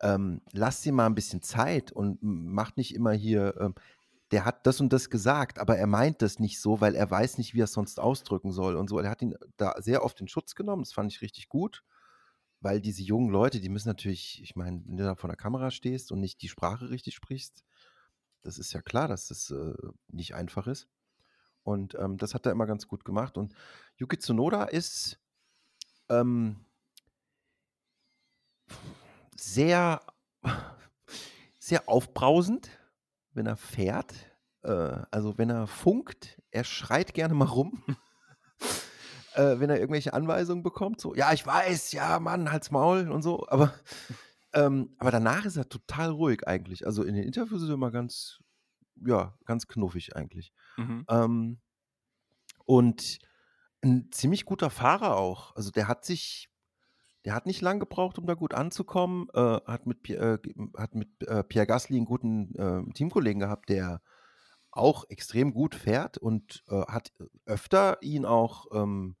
[0.00, 3.74] ähm, lasst sie mal ein bisschen Zeit und macht nicht immer hier, ähm,
[4.30, 7.38] der hat das und das gesagt, aber er meint das nicht so, weil er weiß
[7.38, 8.98] nicht, wie er es sonst ausdrücken soll und so.
[8.98, 11.82] Er hat ihn da sehr oft in Schutz genommen, das fand ich richtig gut,
[12.60, 15.70] weil diese jungen Leute, die müssen natürlich, ich meine, wenn du da vor der Kamera
[15.70, 17.64] stehst und nicht die Sprache richtig sprichst,
[18.42, 19.72] das ist ja klar, dass das äh,
[20.08, 20.88] nicht einfach ist.
[21.68, 23.36] Und ähm, das hat er immer ganz gut gemacht.
[23.36, 23.54] Und
[23.98, 25.20] Yuki Tsunoda ist
[26.08, 26.64] ähm,
[29.36, 30.00] sehr,
[31.58, 32.70] sehr aufbrausend,
[33.34, 34.14] wenn er fährt.
[34.62, 37.84] Äh, also wenn er funkt, er schreit gerne mal rum.
[39.34, 43.20] äh, wenn er irgendwelche Anweisungen bekommt, so, ja, ich weiß, ja, Mann, halt's Maul und
[43.20, 43.74] so, aber,
[44.54, 46.86] ähm, aber danach ist er total ruhig eigentlich.
[46.86, 48.42] Also in den Interviews ist er immer ganz,
[49.06, 50.52] ja, ganz knuffig eigentlich.
[50.76, 51.04] Mhm.
[51.08, 51.60] Ähm,
[52.64, 53.18] und
[53.82, 55.54] ein ziemlich guter Fahrer auch.
[55.56, 56.50] Also der hat sich
[57.24, 59.28] der hat nicht lang gebraucht, um da gut anzukommen.
[59.34, 60.38] Äh, hat mit, äh,
[60.76, 64.00] hat mit äh, Pierre Gasly einen guten äh, Teamkollegen gehabt, der
[64.70, 67.12] auch extrem gut fährt und äh, hat
[67.44, 69.16] öfter ihn auch ähm,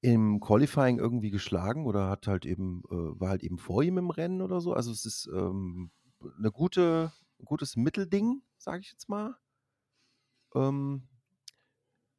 [0.00, 4.10] im Qualifying irgendwie geschlagen oder hat halt eben, äh, war halt eben vor ihm im
[4.10, 4.72] Rennen oder so.
[4.72, 5.90] Also es ist ähm,
[6.38, 9.36] eine gute, ein gutes Mittelding, sage ich jetzt mal.
[10.54, 11.08] Ähm,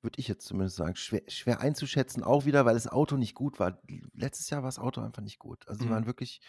[0.01, 3.59] würde ich jetzt zumindest sagen, schwer, schwer einzuschätzen, auch wieder, weil das Auto nicht gut
[3.59, 3.79] war.
[4.13, 5.67] Letztes Jahr war das Auto einfach nicht gut.
[5.67, 6.07] Also, die waren mhm.
[6.07, 6.41] wirklich,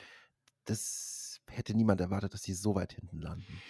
[0.64, 3.62] das hätte niemand erwartet, dass die so weit hinten landen.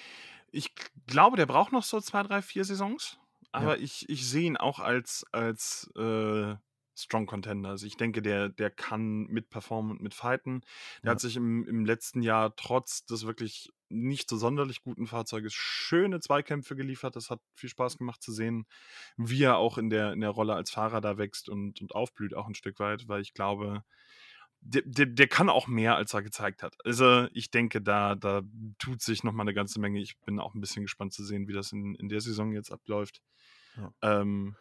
[0.52, 0.74] Ich
[1.06, 3.18] glaube, der braucht noch so zwei, drei, vier Saisons.
[3.50, 3.82] Aber ja.
[3.82, 6.54] ich, ich sehe ihn auch als, als äh,
[6.94, 7.70] Strong Contender.
[7.70, 10.60] Also ich denke, der, der kann mitperformen und mitfighten.
[11.02, 11.10] Der ja.
[11.12, 16.20] hat sich im, im letzten Jahr trotz des wirklich nicht so sonderlich guten Fahrzeuges schöne
[16.20, 17.16] Zweikämpfe geliefert.
[17.16, 18.66] Das hat viel Spaß gemacht zu sehen,
[19.16, 22.34] wie er auch in der, in der Rolle als Fahrer da wächst und, und aufblüht,
[22.34, 23.84] auch ein Stück weit, weil ich glaube,
[24.60, 26.76] der, der, der kann auch mehr, als er gezeigt hat.
[26.84, 28.42] Also ich denke, da, da
[28.78, 30.00] tut sich nochmal eine ganze Menge.
[30.00, 32.70] Ich bin auch ein bisschen gespannt zu sehen, wie das in, in der Saison jetzt
[32.70, 33.22] abläuft.
[33.76, 33.92] Ja.
[34.02, 34.56] Ähm,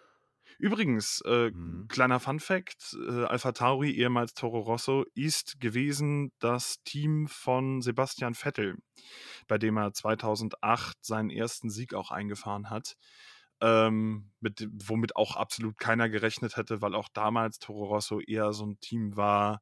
[0.58, 1.88] Übrigens, äh, Mhm.
[1.88, 8.78] kleiner Fun-Fact: äh, Alpha Tauri, ehemals Toro Rosso, ist gewesen das Team von Sebastian Vettel,
[9.48, 12.96] bei dem er 2008 seinen ersten Sieg auch eingefahren hat.
[13.64, 18.66] Ähm, mit, womit auch absolut keiner gerechnet hätte, weil auch damals Toro Rosso eher so
[18.66, 19.62] ein Team war,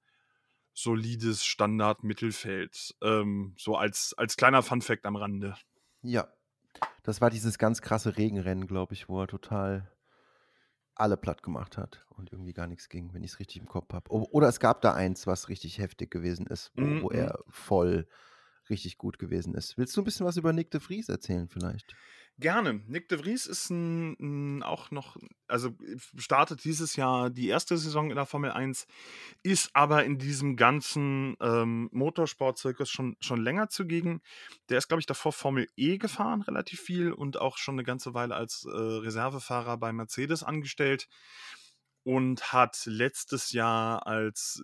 [0.74, 2.96] solides Standard-Mittelfeld.
[3.02, 5.58] Ähm, so als, als kleiner Fun-Fact am Rande.
[6.02, 6.30] Ja,
[7.04, 9.92] das war dieses ganz krasse Regenrennen, glaube ich, wo er total
[11.00, 13.94] alle platt gemacht hat und irgendwie gar nichts ging, wenn ich es richtig im Kopf
[13.94, 14.10] habe.
[14.12, 17.02] Oder es gab da eins, was richtig heftig gewesen ist, wo, mhm.
[17.04, 18.08] wo er voll
[18.70, 19.78] richtig gut gewesen ist.
[19.78, 21.96] Willst du ein bisschen was über Nick de Vries erzählen vielleicht?
[22.40, 22.82] Gerne.
[22.88, 25.18] Nick de Vries ist ein, ein, auch noch,
[25.50, 25.76] also
[26.18, 28.88] startet dieses Jahr die erste Saison in der Formel 1,
[29.44, 34.22] ist aber in diesem ganzen ähm, Motorsportzirkus schon, schon länger zugegen.
[34.70, 38.14] Der ist, glaube ich, davor Formel E gefahren, relativ viel und auch schon eine ganze
[38.14, 41.10] Weile als äh, Reservefahrer bei Mercedes angestellt
[42.04, 44.64] und hat letztes Jahr als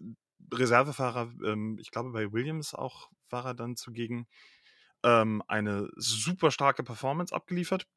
[0.54, 4.28] Reservefahrer, ähm, ich glaube bei Williams auch war er dann zugegen,
[5.06, 7.88] ähm, eine super starke Performance abgeliefert,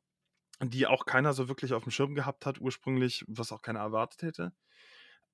[0.62, 4.22] die auch keiner so wirklich auf dem Schirm gehabt hat ursprünglich, was auch keiner erwartet
[4.22, 4.52] hätte.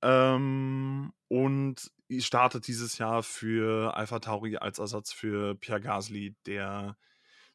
[0.01, 6.97] Ähm, und startet dieses Jahr für Alpha Tauri als Ersatz für Pierre Gasly, der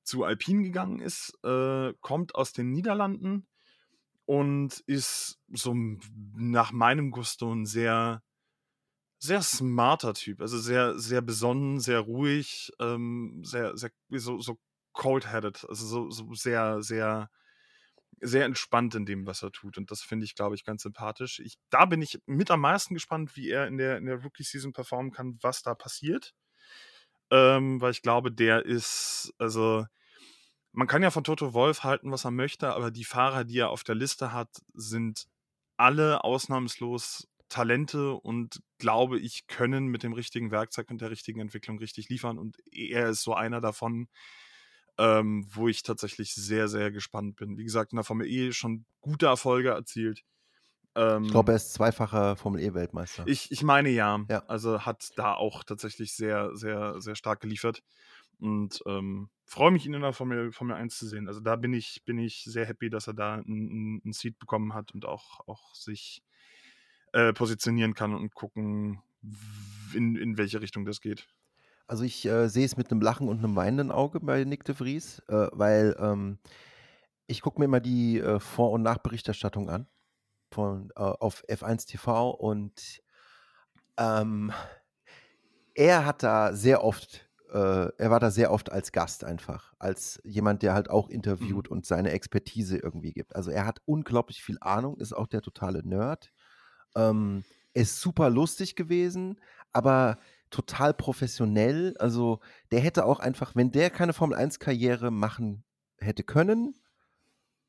[0.04, 3.48] zu Alpine gegangen ist, äh, kommt aus den Niederlanden
[4.26, 5.74] und ist so
[6.36, 8.22] nach meinem Gusto ein sehr
[9.20, 14.58] sehr smarter Typ, also sehr, sehr besonnen, sehr ruhig, ähm, sehr, sehr, so, so
[14.94, 17.30] cold-headed, also so, so sehr, sehr,
[18.22, 19.78] sehr entspannt in dem, was er tut.
[19.78, 21.40] Und das finde ich, glaube ich, ganz sympathisch.
[21.40, 24.74] Ich, da bin ich mit am meisten gespannt, wie er in der, in der Rookie-Season
[24.74, 26.34] performen kann, was da passiert.
[27.32, 29.86] Ähm, weil ich glaube, der ist, also,
[30.72, 33.70] man kann ja von Toto Wolf halten, was er möchte, aber die Fahrer, die er
[33.70, 35.28] auf der Liste hat, sind
[35.78, 41.80] alle ausnahmslos Talente und glaube ich, können mit dem richtigen Werkzeug und der richtigen Entwicklung
[41.80, 42.38] richtig liefern.
[42.38, 44.08] Und er ist so einer davon,
[44.98, 47.58] ähm, wo ich tatsächlich sehr, sehr gespannt bin.
[47.58, 50.24] Wie gesagt, in der Formel E schon gute Erfolge erzielt.
[50.96, 53.24] Ähm, ich glaube, er ist zweifacher Formel E-Weltmeister.
[53.28, 54.24] Ich, ich meine ja.
[54.30, 54.44] ja.
[54.48, 57.82] Also hat da auch tatsächlich sehr, sehr, sehr stark geliefert.
[58.40, 61.28] Und ähm, freue mich, ihn in der Formel, Formel 1 zu sehen.
[61.28, 64.74] Also da bin ich, bin ich sehr happy, dass er da einen, einen Seat bekommen
[64.74, 66.24] hat und auch, auch sich
[67.14, 69.02] äh, positionieren kann und gucken,
[69.94, 71.28] in, in welche Richtung das geht.
[71.88, 74.76] Also ich äh, sehe es mit einem Lachen und einem weinenden Auge bei Nick de
[74.76, 76.38] Vries, äh, weil ähm,
[77.26, 79.88] ich gucke mir immer die äh, Vor- und Nachberichterstattung an
[80.52, 83.02] von, äh, auf F1 TV und
[83.98, 84.52] ähm,
[85.76, 87.58] er hat da sehr oft, äh,
[87.98, 91.78] er war da sehr oft als Gast einfach, als jemand, der halt auch interviewt mhm.
[91.78, 93.36] und seine Expertise irgendwie gibt.
[93.36, 96.32] Also er hat unglaublich viel Ahnung, ist auch der totale Nerd.
[96.96, 99.40] Ähm, ist super lustig gewesen,
[99.72, 100.18] aber
[100.50, 101.96] total professionell.
[102.00, 102.40] Also
[102.72, 105.64] der hätte auch einfach, wenn der keine Formel-1-Karriere machen
[106.00, 106.76] hätte können,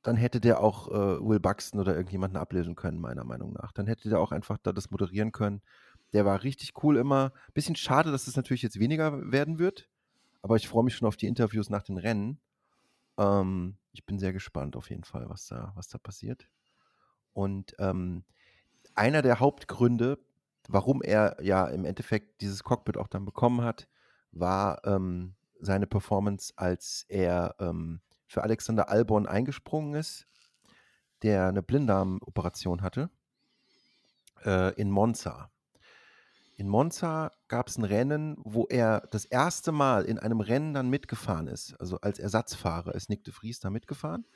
[0.03, 3.73] dann hätte der auch äh, Will Buxton oder irgendjemanden ablösen können, meiner Meinung nach.
[3.73, 5.61] Dann hätte der auch einfach da das moderieren können.
[6.13, 7.33] Der war richtig cool immer.
[7.53, 9.89] Bisschen schade, dass es das natürlich jetzt weniger werden wird.
[10.43, 12.41] Aber ich freue mich schon auf die Interviews nach den Rennen.
[13.19, 16.49] Ähm, ich bin sehr gespannt auf jeden Fall, was da, was da passiert.
[17.35, 18.25] Und ähm,
[18.95, 20.19] einer der Hauptgründe,
[20.69, 23.89] warum er ja im Endeffekt dieses Cockpit auch dann bekommen hat,
[24.33, 30.27] war ähm, seine Performance, als er ähm, für Alexander Albon eingesprungen ist,
[31.23, 33.11] der eine Blinddarmoperation hatte,
[34.45, 35.51] äh, in Monza.
[36.57, 40.91] In Monza gab es ein Rennen, wo er das erste Mal in einem Rennen dann
[40.91, 41.75] mitgefahren ist.
[41.81, 44.27] Also als Ersatzfahrer ist Nick de Vries da mitgefahren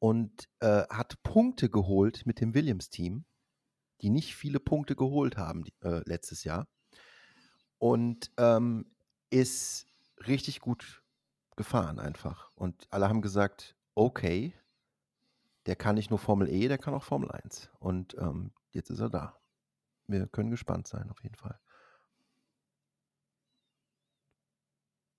[0.00, 3.24] und äh, hat Punkte geholt mit dem Williams-Team
[4.02, 6.68] die nicht viele Punkte geholt haben äh, letztes Jahr.
[7.78, 8.86] Und ähm,
[9.30, 9.86] ist
[10.26, 11.02] richtig gut
[11.56, 12.50] gefahren einfach.
[12.54, 14.54] Und alle haben gesagt, okay,
[15.66, 17.70] der kann nicht nur Formel E, der kann auch Formel 1.
[17.78, 19.38] Und ähm, jetzt ist er da.
[20.06, 21.58] Wir können gespannt sein, auf jeden Fall.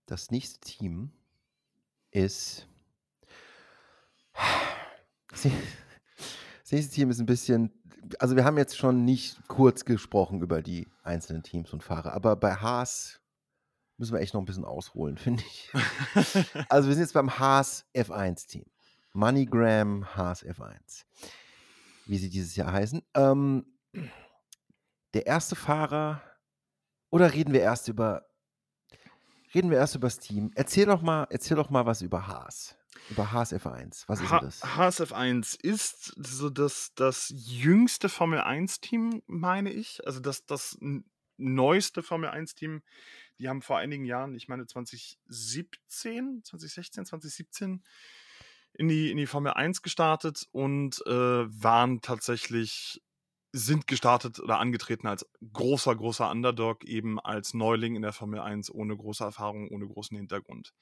[0.06, 1.14] Das nächste Team
[2.12, 2.68] ist.
[6.74, 7.72] Nächste Team ist ein bisschen
[8.20, 12.36] also wir haben jetzt schon nicht kurz gesprochen über die einzelnen Teams und Fahrer, aber
[12.36, 13.22] bei Haas
[13.98, 15.72] müssen wir echt noch ein bisschen ausholen, finde ich.
[16.70, 18.66] also wir sind jetzt beim Haas F1-Team.
[19.14, 21.06] MoneyGram Haas F1.
[22.06, 23.02] Wie sie dieses Jahr heißen.
[23.14, 23.66] Ähm,
[25.14, 26.22] der erste Fahrer,
[27.12, 28.26] oder reden wir erst über,
[29.54, 30.52] reden wir erst über das Team.
[30.56, 32.76] Erzähl doch mal, erzähl doch mal was über Haas.
[33.10, 34.06] Über HSF1.
[34.08, 34.64] Was ist H das?
[34.64, 40.06] HSF1 ist so das, das jüngste Formel 1-Team, meine ich.
[40.06, 40.78] Also das, das
[41.38, 42.82] neueste Formel 1-Team.
[43.40, 47.84] Die haben vor einigen Jahren, ich meine 2017, 2016, 2017,
[48.74, 53.02] in die, in die Formel 1 gestartet und äh, waren tatsächlich,
[53.52, 58.72] sind gestartet oder angetreten als großer, großer Underdog, eben als Neuling in der Formel 1
[58.72, 60.74] ohne große Erfahrung, ohne großen Hintergrund.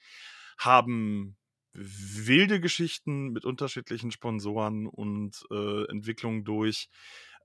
[0.58, 1.36] Haben
[1.74, 6.88] wilde Geschichten mit unterschiedlichen Sponsoren und äh, Entwicklungen durch.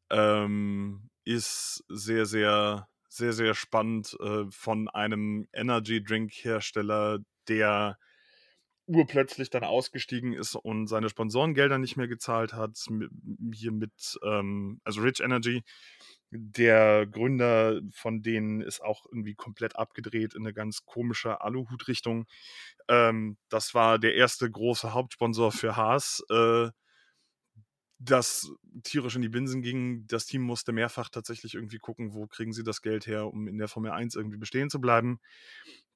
[0.09, 7.97] Ähm, ist sehr, sehr, sehr, sehr spannend äh, von einem Energy Drink Hersteller, der
[8.87, 12.77] urplötzlich dann ausgestiegen ist und seine Sponsorengelder nicht mehr gezahlt hat.
[13.53, 15.63] Hier mit, ähm, also Rich Energy,
[16.31, 22.25] der Gründer von denen ist auch irgendwie komplett abgedreht in eine ganz komische Aluhut-Richtung.
[22.87, 26.23] Ähm, das war der erste große Hauptsponsor für Haas.
[26.29, 26.69] Äh,
[27.99, 28.51] das
[28.83, 30.05] tierisch in die Binsen ging.
[30.07, 33.57] Das Team musste mehrfach tatsächlich irgendwie gucken, wo kriegen sie das Geld her, um in
[33.57, 35.19] der Formel 1 irgendwie bestehen zu bleiben.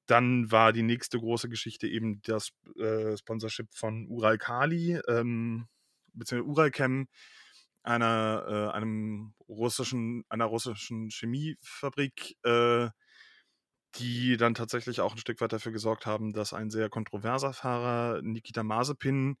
[0.06, 5.68] Dann war die nächste große Geschichte eben das äh, Sponsorship von Ural Kali, ähm,
[6.12, 7.08] beziehungsweise Uralchem,
[7.82, 12.90] einer, äh, einem russischen, einer russischen Chemiefabrik, äh,
[13.96, 18.22] die dann tatsächlich auch ein Stück weit dafür gesorgt haben, dass ein sehr kontroverser Fahrer,
[18.22, 19.36] Nikita Mazepin,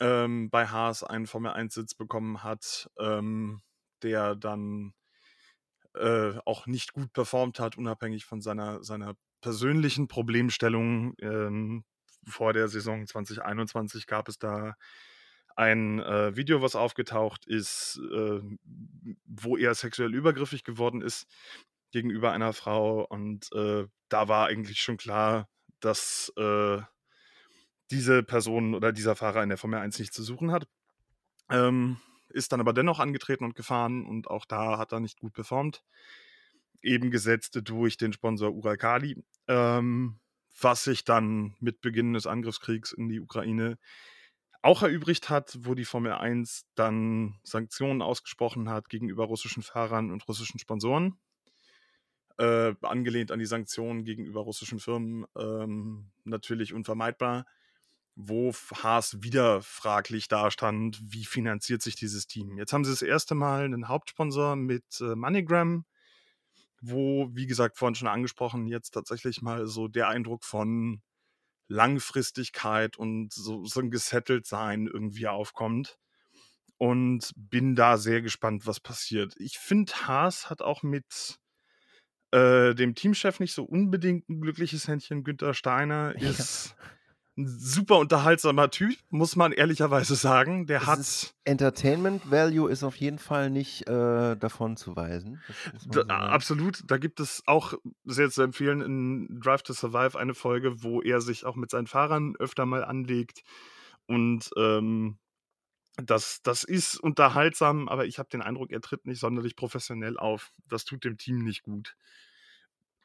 [0.00, 3.62] ähm, bei Haas einen Formel-1-Sitz bekommen hat, ähm,
[4.02, 4.94] der dann
[5.94, 11.14] äh, auch nicht gut performt hat, unabhängig von seiner, seiner persönlichen Problemstellung.
[11.20, 11.84] Ähm,
[12.26, 14.74] vor der Saison 2021 gab es da
[15.56, 18.40] ein äh, Video, was aufgetaucht ist, äh,
[19.24, 21.26] wo er sexuell übergriffig geworden ist
[21.90, 23.04] gegenüber einer Frau.
[23.04, 25.48] Und äh, da war eigentlich schon klar,
[25.80, 26.78] dass äh,
[27.90, 30.68] diese Person oder dieser Fahrer in der Formel 1 nichts zu suchen hat.
[31.50, 31.98] Ähm,
[32.28, 35.82] ist dann aber dennoch angetreten und gefahren und auch da hat er nicht gut performt.
[36.82, 40.20] Eben gesetzt durch den Sponsor Uralkali, ähm,
[40.60, 43.78] was sich dann mit Beginn des Angriffskriegs in die Ukraine
[44.62, 50.26] auch erübrigt hat, wo die Formel 1 dann Sanktionen ausgesprochen hat gegenüber russischen Fahrern und
[50.28, 51.18] russischen Sponsoren
[52.38, 57.44] äh, angelehnt an die Sanktionen gegenüber russischen Firmen, ähm, natürlich unvermeidbar,
[58.14, 58.52] wo
[58.82, 62.56] Haas wieder fraglich dastand, wie finanziert sich dieses Team.
[62.56, 65.84] Jetzt haben sie das erste Mal einen Hauptsponsor mit äh, MoneyGram,
[66.80, 71.02] wo, wie gesagt, vorhin schon angesprochen, jetzt tatsächlich mal so der Eindruck von
[71.68, 75.98] Langfristigkeit und so, so ein gesettelt sein irgendwie aufkommt.
[76.80, 79.34] Und bin da sehr gespannt, was passiert.
[79.38, 81.40] Ich finde, Haas hat auch mit
[82.30, 85.24] äh, dem Teamchef nicht so unbedingt ein glückliches Händchen.
[85.24, 86.76] Günther Steiner ist
[87.38, 90.66] ein super unterhaltsamer Typ, muss man ehrlicherweise sagen.
[90.66, 91.34] Der hat.
[91.44, 95.40] Entertainment Value ist auf jeden Fall nicht äh, davon zu weisen.
[95.86, 96.82] Da, absolut.
[96.90, 97.74] Da gibt es auch
[98.04, 101.86] sehr zu empfehlen in Drive to Survive eine Folge, wo er sich auch mit seinen
[101.86, 103.42] Fahrern öfter mal anlegt.
[104.06, 105.18] Und ähm,
[105.96, 110.52] das, das ist unterhaltsam, aber ich habe den Eindruck, er tritt nicht sonderlich professionell auf.
[110.68, 111.96] Das tut dem Team nicht gut.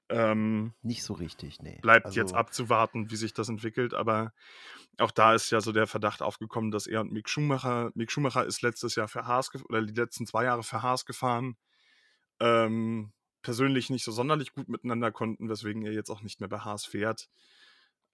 [0.10, 1.80] Ähm, nicht so richtig, nee.
[1.82, 4.34] Bleibt also, jetzt abzuwarten, wie sich das entwickelt, aber
[5.00, 8.46] auch da ist ja so der Verdacht aufgekommen, dass er und Mick Schumacher, Mick Schumacher
[8.46, 11.58] ist letztes Jahr für Haas oder die letzten zwei Jahre für Haas gefahren,
[12.40, 16.60] ähm, persönlich nicht so sonderlich gut miteinander konnten, weswegen er jetzt auch nicht mehr bei
[16.60, 17.30] Haas fährt.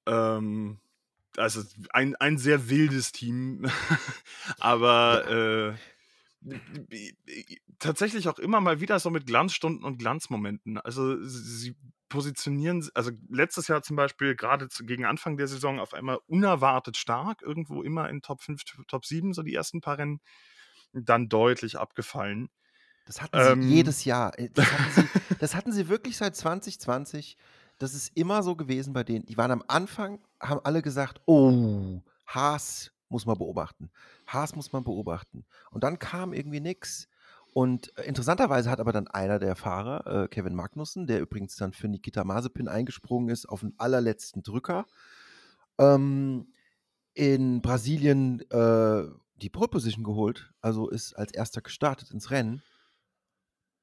[0.06, 0.80] Ähm,
[1.38, 3.70] also ein, ein sehr wildes Team,
[4.60, 5.74] aber äh,
[7.80, 10.78] tatsächlich auch immer mal wieder so mit Glanzstunden und Glanzmomenten.
[10.78, 11.76] Also sie
[12.08, 17.42] positionieren, also letztes Jahr zum Beispiel, gerade gegen Anfang der Saison, auf einmal unerwartet stark,
[17.42, 20.20] irgendwo immer in Top 5, Top 7, so die ersten paar Rennen,
[20.92, 22.50] dann deutlich abgefallen.
[23.06, 24.38] Das hatten sie ähm, jedes Jahr.
[24.38, 25.08] Äh, das hatten, sie,
[25.40, 27.38] das hatten sie wirklich seit 2020.
[27.78, 29.26] Das ist immer so gewesen bei denen.
[29.26, 33.92] Die waren am Anfang, haben alle gesagt, oh, Haas muss man beobachten.
[34.28, 35.46] Haas muss man beobachten.
[35.72, 37.08] Und dann kam irgendwie nichts.
[37.54, 41.74] Und äh, interessanterweise hat aber dann einer der Fahrer, äh, Kevin Magnussen, der übrigens dann
[41.74, 44.86] für Nikita Mazepin eingesprungen ist, auf den allerletzten Drücker,
[45.80, 46.54] ähm,
[47.14, 49.04] in Brasilien äh,
[49.36, 52.62] die Pole Position geholt, also ist als erster gestartet ins Rennen,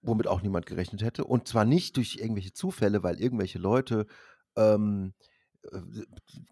[0.03, 1.25] womit auch niemand gerechnet hätte.
[1.25, 4.07] Und zwar nicht durch irgendwelche Zufälle, weil irgendwelche Leute
[4.55, 5.36] ähm, äh,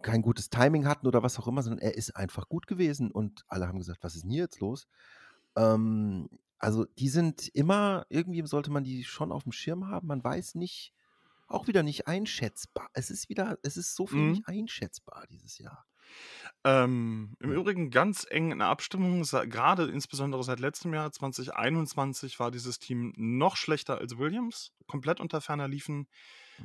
[0.03, 3.45] kein gutes Timing hatten oder was auch immer, sondern er ist einfach gut gewesen und
[3.49, 4.87] alle haben gesagt, was ist denn hier jetzt los?
[5.57, 6.29] Ähm,
[6.59, 10.07] also die sind immer, irgendwie sollte man die schon auf dem Schirm haben.
[10.07, 10.95] Man weiß nicht,
[11.47, 12.89] auch wieder nicht einschätzbar.
[12.95, 14.31] Es ist wieder, es ist so viel mhm.
[14.31, 15.87] nicht einschätzbar dieses Jahr.
[16.65, 22.51] Ähm, Im Übrigen ganz eng in der Abstimmung, gerade insbesondere seit letztem Jahr, 2021, war
[22.51, 26.09] dieses Team noch schlechter als Williams, komplett unter ferner liefen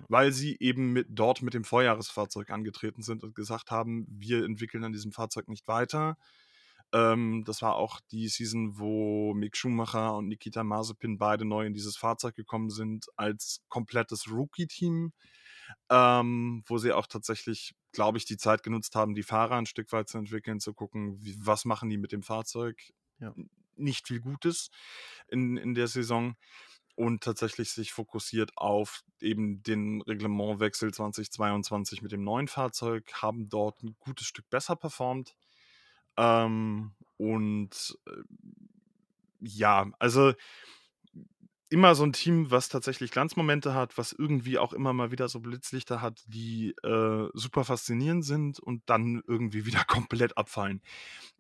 [0.08, 4.84] weil sie eben mit, dort mit dem Vorjahresfahrzeug angetreten sind und gesagt haben, wir entwickeln
[4.84, 6.18] an diesem Fahrzeug nicht weiter.
[6.92, 11.74] Ähm, das war auch die Season, wo Mick Schumacher und Nikita Mazepin beide neu in
[11.74, 15.14] dieses Fahrzeug gekommen sind als komplettes Rookie-Team,
[15.90, 19.92] ähm, wo sie auch tatsächlich, glaube ich, die Zeit genutzt haben, die Fahrer ein Stück
[19.92, 22.80] weit zu entwickeln, zu gucken, wie, was machen die mit dem Fahrzeug.
[23.20, 23.34] Ja.
[23.76, 24.72] Nicht viel Gutes
[25.28, 26.36] in, in der Saison
[27.00, 33.82] und tatsächlich sich fokussiert auf eben den Reglementwechsel 2022 mit dem neuen Fahrzeug, haben dort
[33.84, 35.34] ein gutes Stück besser performt.
[36.18, 38.12] Ähm, und äh,
[39.40, 40.34] ja, also
[41.70, 45.40] immer so ein Team, was tatsächlich Glanzmomente hat, was irgendwie auch immer mal wieder so
[45.40, 50.82] Blitzlichter hat, die äh, super faszinierend sind und dann irgendwie wieder komplett abfallen.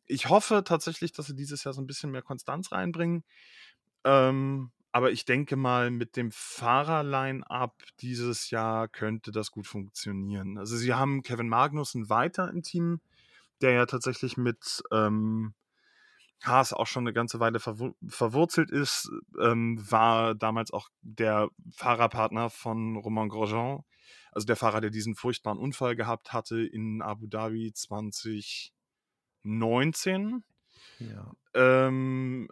[0.05, 3.26] Ich hoffe tatsächlich, dass sie dieses Jahr so ein bisschen mehr Konstanz reinbringen.
[4.05, 10.58] Ähm, aber ich denke mal, mit dem Fahrer-Line-Up dieses Jahr könnte das gut funktionieren.
[10.58, 13.02] Also sie haben Kevin Magnussen weiter im Team,
[13.62, 15.54] der ja tatsächlich mit ähm,
[16.42, 22.50] Haas auch schon eine ganze Weile verwur verwurzelt ist, ähm, war damals auch der Fahrerpartner
[22.50, 23.84] von Romain Grosjean,
[24.32, 30.44] also der Fahrer, der diesen furchtbaren Unfall gehabt hatte in Abu Dhabi 2019.
[31.00, 31.32] Ja.
[31.54, 32.50] Ähm,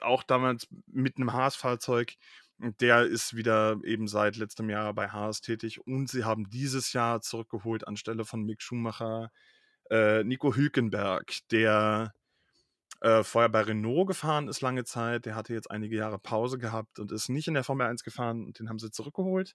[0.00, 2.14] auch damals mit einem Haas-Fahrzeug.
[2.58, 7.22] Der ist wieder eben seit letztem Jahr bei Haas tätig und sie haben dieses Jahr
[7.22, 9.30] zurückgeholt anstelle von Mick Schumacher
[9.90, 12.12] äh, Nico Hülkenberg, der
[13.00, 15.24] äh, vorher bei Renault gefahren ist lange Zeit.
[15.26, 18.44] Der hatte jetzt einige Jahre Pause gehabt und ist nicht in der Formel 1 gefahren
[18.44, 19.54] und den haben sie zurückgeholt.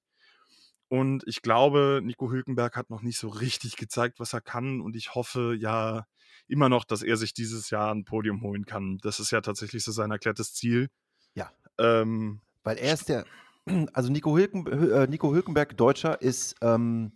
[0.88, 4.82] Und ich glaube, Nico Hülkenberg hat noch nicht so richtig gezeigt, was er kann.
[4.82, 6.06] Und ich hoffe ja
[6.48, 8.98] immer noch, dass er sich dieses Jahr ein Podium holen kann.
[9.02, 10.90] Das ist ja tatsächlich so sein erklärtes Ziel.
[11.34, 11.52] Ja.
[11.78, 13.26] Ähm, Weil er ist der,
[13.94, 17.12] also Nico, Hülken, äh, Nico Hülkenberg, Deutscher, ist ähm,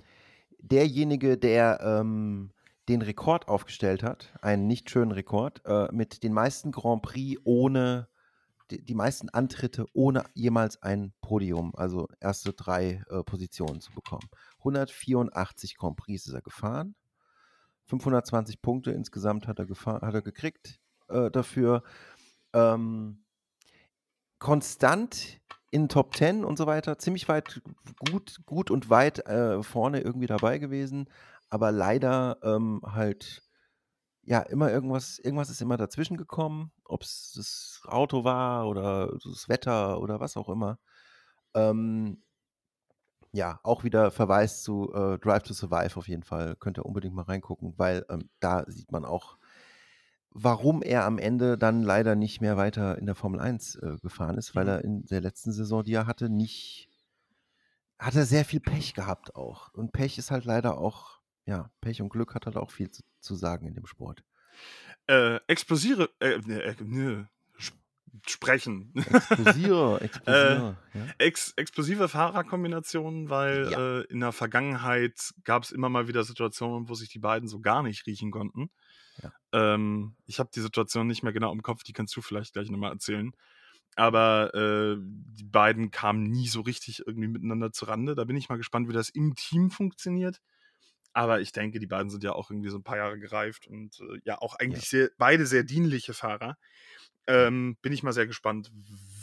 [0.60, 2.52] derjenige, der ähm,
[2.90, 8.08] den Rekord aufgestellt hat, einen nicht schönen Rekord, äh, mit den meisten Grand Prix ohne
[8.72, 14.28] die, die, meisten Antritte ohne jemals ein Podium, also erste drei äh, Positionen zu bekommen.
[14.60, 16.96] 184 Grand Prix ist er gefahren,
[17.90, 20.80] 520 Punkte insgesamt hat er, hat er gekriegt
[21.10, 21.84] äh, dafür.
[22.54, 23.24] Ähm,
[24.40, 25.40] konstant
[25.72, 27.62] in Top 10 und so weiter, ziemlich weit,
[28.10, 31.10] gut, gut und weit äh, vorne irgendwie dabei gewesen,
[31.50, 33.44] aber leider ähm, halt,
[34.24, 39.50] ja, immer irgendwas, irgendwas ist immer dazwischen gekommen, ob es das Auto war oder das
[39.50, 40.80] Wetter oder was auch immer.
[41.54, 42.24] Ähm,
[43.32, 46.56] ja, auch wieder Verweis zu äh, Drive to Survive auf jeden Fall.
[46.56, 49.38] Könnt ihr unbedingt mal reingucken, weil ähm, da sieht man auch,
[50.32, 54.38] warum er am Ende dann leider nicht mehr weiter in der Formel 1 äh, gefahren
[54.38, 54.70] ist, weil mhm.
[54.70, 56.90] er in der letzten Saison, die er hatte, nicht,
[58.00, 59.74] hat er sehr viel Pech gehabt auch.
[59.74, 63.04] Und Pech ist halt leider auch, ja, Pech und Glück hat halt auch viel zu,
[63.20, 64.24] zu sagen in dem Sport.
[65.08, 67.26] Äh, explosive, äh, äh, nö,
[68.28, 68.92] sprechen.
[68.96, 71.06] Explosive, explosive, äh, ja.
[71.18, 74.00] ex, explosive Fahrerkombinationen, weil ja.
[74.00, 77.60] äh, in der Vergangenheit gab es immer mal wieder Situationen, wo sich die beiden so
[77.60, 78.70] gar nicht riechen konnten.
[79.22, 79.34] Ja.
[79.52, 82.70] Ähm, ich habe die Situation nicht mehr genau im Kopf, die kannst du vielleicht gleich
[82.70, 83.32] nochmal erzählen.
[83.96, 88.16] Aber äh, die beiden kamen nie so richtig irgendwie miteinander zu Rande.
[88.16, 90.40] Da bin ich mal gespannt, wie das im Team funktioniert.
[91.12, 94.00] Aber ich denke, die beiden sind ja auch irgendwie so ein paar Jahre gereift und
[94.00, 96.58] äh, ja auch eigentlich sehr, beide sehr dienliche Fahrer.
[97.30, 98.72] Ähm, bin ich mal sehr gespannt,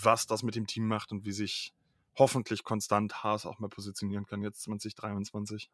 [0.00, 1.74] was das mit dem Team macht und wie sich
[2.16, 5.68] hoffentlich konstant Haas auch mal positionieren kann jetzt 2023.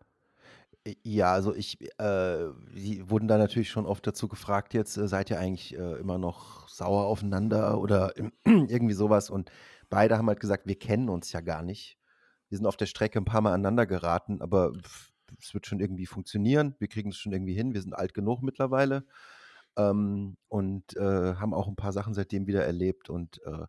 [1.02, 5.28] Ja, also ich, äh, die wurden da natürlich schon oft dazu gefragt jetzt, äh, seid
[5.28, 8.14] ihr eigentlich äh, immer noch sauer aufeinander oder
[8.46, 9.52] irgendwie sowas und
[9.90, 11.98] beide haben halt gesagt, wir kennen uns ja gar nicht.
[12.48, 14.72] Wir sind auf der Strecke ein paar Mal aneinander geraten, aber
[15.38, 16.74] es wird schon irgendwie funktionieren.
[16.78, 17.74] Wir kriegen es schon irgendwie hin.
[17.74, 19.04] Wir sind alt genug mittlerweile.
[19.76, 23.10] Ähm, und äh, haben auch ein paar Sachen seitdem wieder erlebt.
[23.10, 23.66] Und äh,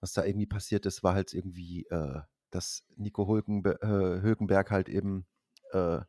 [0.00, 2.20] was da irgendwie passiert ist, war halt irgendwie, äh,
[2.50, 5.26] dass Nico äh, Hülkenberg halt eben
[5.72, 6.00] äh,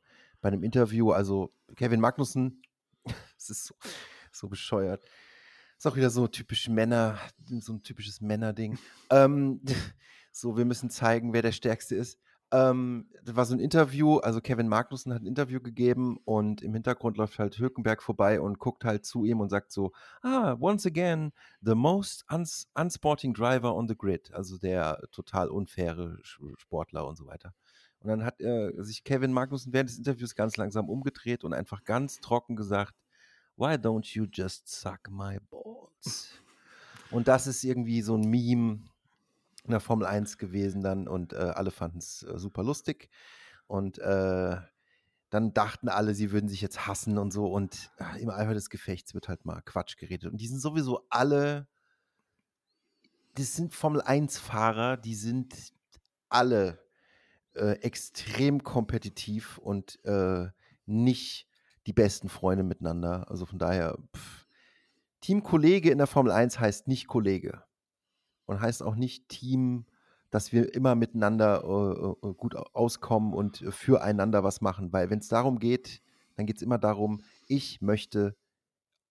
[0.42, 2.62] bei einem Interview, also Kevin Magnussen,
[3.38, 3.76] es ist so,
[4.32, 5.04] so bescheuert.
[5.78, 7.20] Ist auch wieder so typisch Männer,
[7.60, 8.80] so ein typisches Männerding.
[9.10, 9.62] Ähm,
[10.32, 12.20] so, wir müssen zeigen, wer der Stärkste ist.
[12.52, 16.74] Ähm, das war so ein Interview, also Kevin Magnussen hat ein Interview gegeben und im
[16.74, 19.92] Hintergrund läuft halt Hülkenberg vorbei und guckt halt zu ihm und sagt so,
[20.22, 26.18] ah, once again, the most uns unsporting driver on the grid, also der total unfaire
[26.24, 27.54] Sportler und so weiter.
[28.00, 31.84] Und dann hat äh, sich Kevin Magnussen während des Interviews ganz langsam umgedreht und einfach
[31.84, 32.96] ganz trocken gesagt,
[33.58, 36.30] why don't you just suck my balls?
[37.12, 38.80] Und das ist irgendwie so ein Meme,
[39.68, 43.10] in der Formel 1 gewesen dann und äh, alle fanden es äh, super lustig.
[43.68, 44.58] Und äh,
[45.30, 47.48] dann dachten alle, sie würden sich jetzt hassen und so.
[47.52, 50.32] Und äh, im Eifer des Gefechts wird halt mal Quatsch geredet.
[50.32, 51.68] Und die sind sowieso alle,
[53.36, 55.54] das sind Formel 1-Fahrer, die sind
[56.30, 56.80] alle
[57.54, 60.48] äh, extrem kompetitiv und äh,
[60.86, 61.48] nicht
[61.86, 63.30] die besten Freunde miteinander.
[63.30, 64.48] Also von daher, pff.
[65.20, 67.67] Teamkollege in der Formel 1 heißt nicht Kollege
[68.48, 69.86] und heißt auch nicht Team,
[70.32, 74.92] dass wir immer miteinander äh, äh gut auskommen und füreinander was machen.
[74.92, 76.02] Weil wenn es darum geht,
[76.36, 78.36] dann geht es immer darum, ich möchte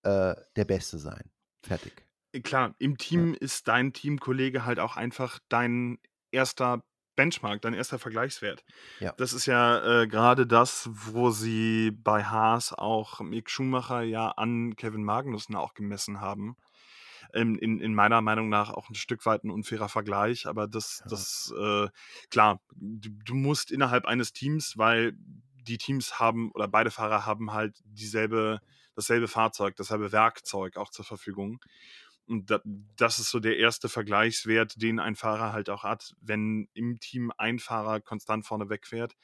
[0.02, 1.30] äh, der Beste sein.
[1.62, 2.04] Fertig.
[2.32, 3.40] Äh, klar, im Team ja.
[3.40, 5.98] ist dein Teamkollege halt auch einfach dein
[6.30, 6.82] erster
[7.14, 8.62] Benchmark, dein erster Vergleichswert.
[9.00, 9.12] Ja.
[9.16, 14.76] Das ist ja äh, gerade das, wo sie bei Haas auch Mick Schumacher ja an
[14.76, 16.56] Kevin Magnussen auch gemessen haben
[17.34, 21.00] ähm, in, in meiner Meinung nach auch ein Stück weit ein unfairer Vergleich, aber das,
[21.04, 21.10] ja.
[21.10, 21.88] das äh,
[22.30, 25.16] klar, du, du musst innerhalb eines Teams, weil
[25.66, 28.60] die Teams haben oder beide Fahrer haben halt dieselbe,
[28.94, 31.60] dasselbe Fahrzeug, dasselbe Werkzeug auch zur Verfügung.
[32.28, 32.52] Und
[32.96, 36.14] das ist so der erste Vergleichswert, den ein Fahrer halt auch hat.
[36.20, 39.14] Wenn im Team ein Fahrer konstant vorne wegfährt,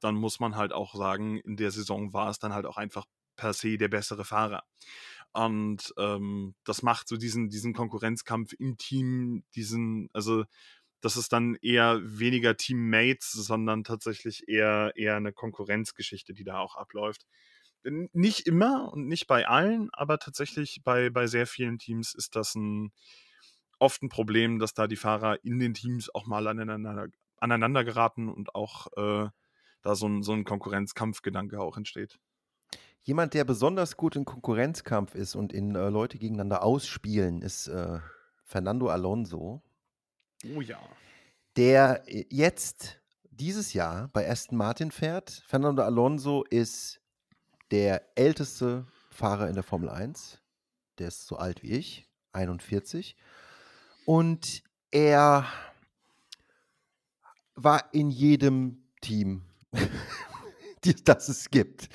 [0.00, 3.04] dann muss man halt auch sagen, in der Saison war es dann halt auch einfach
[3.36, 4.64] per se der bessere Fahrer.
[5.36, 10.44] Und ähm, das macht so diesen, diesen Konkurrenzkampf im Team, diesen, also
[11.02, 16.76] das ist dann eher weniger Teammates, sondern tatsächlich eher, eher eine Konkurrenzgeschichte, die da auch
[16.76, 17.26] abläuft.
[17.84, 22.54] Nicht immer und nicht bei allen, aber tatsächlich bei, bei sehr vielen Teams ist das
[22.54, 22.92] ein,
[23.78, 28.30] oft ein Problem, dass da die Fahrer in den Teams auch mal aneinander, aneinander geraten
[28.30, 29.28] und auch äh,
[29.82, 32.18] da so ein, so ein Konkurrenzkampfgedanke auch entsteht.
[33.06, 38.00] Jemand, der besonders gut in Konkurrenzkampf ist und in äh, Leute gegeneinander ausspielen, ist äh,
[38.42, 39.62] Fernando Alonso.
[40.56, 40.80] Oh ja.
[41.54, 43.00] Der äh, jetzt
[43.30, 45.30] dieses Jahr bei Aston Martin fährt.
[45.46, 47.00] Fernando Alonso ist
[47.70, 50.42] der älteste Fahrer in der Formel 1.
[50.98, 53.14] Der ist so alt wie ich, 41.
[54.04, 55.46] Und er
[57.54, 59.42] war in jedem Team,
[61.04, 61.88] das es gibt.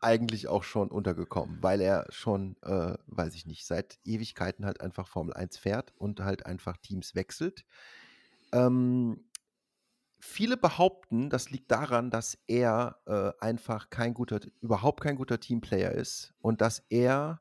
[0.00, 5.08] eigentlich auch schon untergekommen, weil er schon, äh, weiß ich nicht, seit Ewigkeiten halt einfach
[5.08, 7.64] Formel 1 fährt und halt einfach Teams wechselt.
[8.52, 9.24] Ähm,
[10.20, 15.92] viele behaupten, das liegt daran, dass er äh, einfach kein guter, überhaupt kein guter Teamplayer
[15.92, 17.40] ist und dass er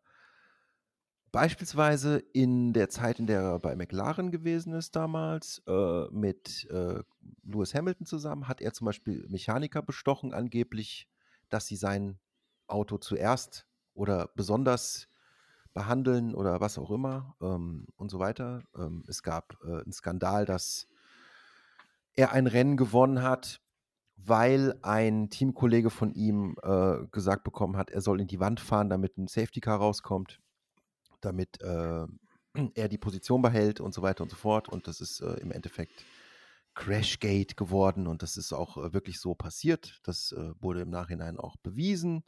[1.37, 7.03] beispielsweise in der Zeit, in der er bei McLaren gewesen ist damals, äh, mit äh,
[7.43, 11.07] Lewis Hamilton zusammen, hat er zum Beispiel Mechaniker bestochen, angeblich,
[11.49, 12.17] dass sie sein
[12.65, 15.09] Auto zuerst oder besonders
[15.75, 18.63] behandeln oder was auch immer ähm, und so weiter.
[18.75, 20.87] Ähm, es gab äh, einen Skandal, dass
[22.15, 23.61] er ein Rennen gewonnen hat,
[24.15, 28.89] weil ein Teamkollege von ihm äh, gesagt bekommen hat, er soll in die Wand fahren,
[28.89, 30.41] damit ein Safety Car rauskommt,
[31.21, 32.05] damit äh,
[32.75, 34.69] er die Position behält und so weiter und so fort.
[34.69, 36.05] Und das ist äh, im Endeffekt
[36.75, 39.99] Crashgate geworden und das ist auch äh, wirklich so passiert.
[40.03, 42.23] Das äh, wurde im Nachhinein auch bewiesen.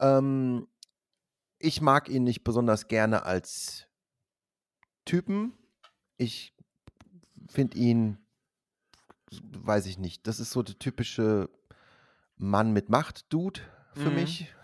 [0.00, 0.66] Ähm,
[1.58, 3.86] ich mag ihn nicht besonders gerne als
[5.04, 5.52] Typen.
[6.16, 6.54] Ich
[7.48, 8.24] finde ihn
[9.40, 10.26] weiß ich nicht.
[10.26, 11.48] Das ist so der typische
[12.36, 13.60] Mann mit Macht-Dude
[13.94, 14.14] für mhm.
[14.14, 14.54] mich.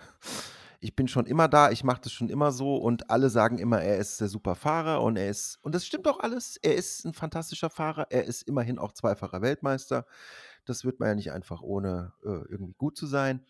[0.80, 3.82] Ich bin schon immer da, ich mache das schon immer so und alle sagen immer,
[3.82, 7.04] er ist der super Fahrer und er ist, und das stimmt auch alles, er ist
[7.04, 10.06] ein fantastischer Fahrer, er ist immerhin auch zweifacher Weltmeister.
[10.64, 13.44] Das wird man ja nicht einfach ohne äh, irgendwie gut zu sein.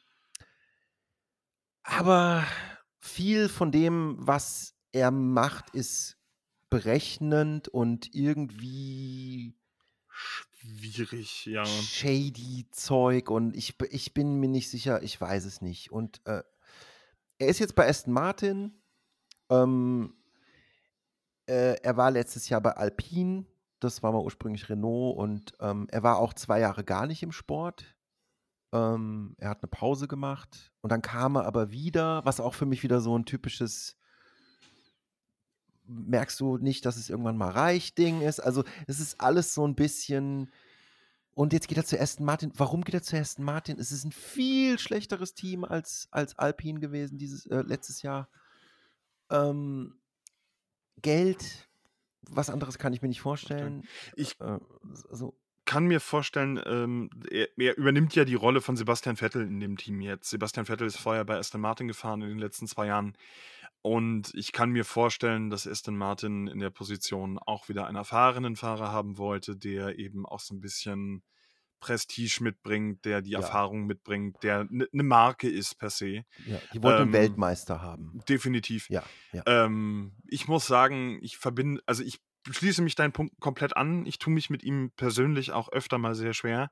[1.82, 2.44] Aber
[2.98, 6.18] viel von dem, was er macht, ist
[6.68, 9.56] berechnend und irgendwie
[10.08, 11.64] schwierig, ja.
[11.64, 15.90] Shady Zeug und ich, ich bin mir nicht sicher, ich weiß es nicht.
[15.90, 16.42] Und äh,
[17.40, 18.72] er ist jetzt bei Aston Martin.
[19.48, 20.14] Ähm,
[21.46, 23.46] äh, er war letztes Jahr bei Alpine.
[23.80, 27.32] Das war mal ursprünglich Renault und ähm, er war auch zwei Jahre gar nicht im
[27.32, 27.96] Sport.
[28.72, 32.66] Ähm, er hat eine Pause gemacht und dann kam er aber wieder, was auch für
[32.66, 33.96] mich wieder so ein typisches
[35.86, 38.38] merkst du nicht, dass es irgendwann mal reich Ding ist.
[38.38, 40.52] Also es ist alles so ein bisschen.
[41.34, 42.52] Und jetzt geht er zu Aston Martin.
[42.56, 43.78] Warum geht er zu Aston Martin?
[43.78, 48.28] Es ist ein viel schlechteres Team als, als Alpine gewesen dieses äh, letztes Jahr.
[49.30, 50.00] Ähm,
[51.00, 51.68] Geld,
[52.22, 53.84] was anderes kann ich mir nicht vorstellen.
[54.16, 54.58] Ich äh,
[55.08, 55.38] also,
[55.70, 59.76] kann mir vorstellen, ähm, er, er, übernimmt ja die Rolle von Sebastian Vettel in dem
[59.76, 60.28] Team jetzt.
[60.28, 63.16] Sebastian Vettel ist vorher bei Aston Martin gefahren in den letzten zwei Jahren.
[63.80, 68.56] Und ich kann mir vorstellen, dass Aston Martin in der Position auch wieder einen erfahrenen
[68.56, 71.22] Fahrer haben wollte, der eben auch so ein bisschen
[71.78, 73.38] Prestige mitbringt, der die ja.
[73.38, 76.24] Erfahrung mitbringt, der eine ne Marke ist per se.
[76.46, 78.20] Ja, die wollten ähm, einen Weltmeister haben.
[78.28, 78.90] Definitiv.
[78.90, 79.44] Ja, ja.
[79.46, 82.18] Ähm, ich muss sagen, ich verbinde, also ich
[82.48, 84.06] schließe mich deinen Punkt komplett an.
[84.06, 86.70] Ich tue mich mit ihm persönlich auch öfter mal sehr schwer.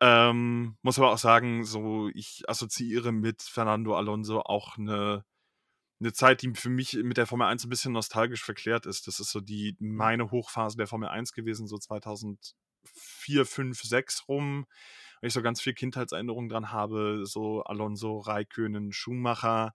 [0.00, 5.24] Ähm, muss aber auch sagen, so ich assoziiere mit Fernando Alonso auch eine
[6.00, 9.06] eine Zeit, die für mich mit der Formel 1 ein bisschen nostalgisch verklärt ist.
[9.06, 9.96] Das ist so die mhm.
[9.96, 14.66] meine Hochphase der Formel 1 gewesen, so 2004, 5, 6 rum.
[15.20, 19.74] Weil ich so ganz viel Kindheitserinnerungen dran habe, so Alonso, Raikönen, Schumacher,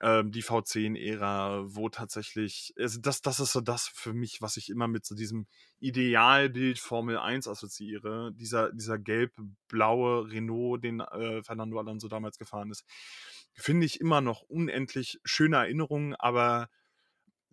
[0.00, 4.70] ähm, die V10-Ära, wo tatsächlich, also das, das ist so das für mich, was ich
[4.70, 5.46] immer mit so diesem
[5.78, 8.32] Idealbild Formel 1 assoziiere.
[8.34, 12.84] Dieser, dieser gelb-blaue Renault, den äh, Fernando Alonso damals gefahren ist
[13.54, 16.68] finde ich immer noch unendlich schöne Erinnerungen, aber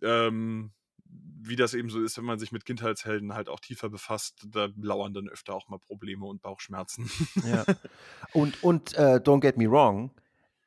[0.02, 0.72] ähm,
[1.04, 4.68] wie das eben so ist, wenn man sich mit Kindheitshelden halt auch tiefer befasst, da
[4.76, 7.10] lauern dann öfter auch mal Probleme und Bauchschmerzen.
[7.44, 7.64] Ja.
[8.32, 10.10] Und, und äh, don't get me wrong,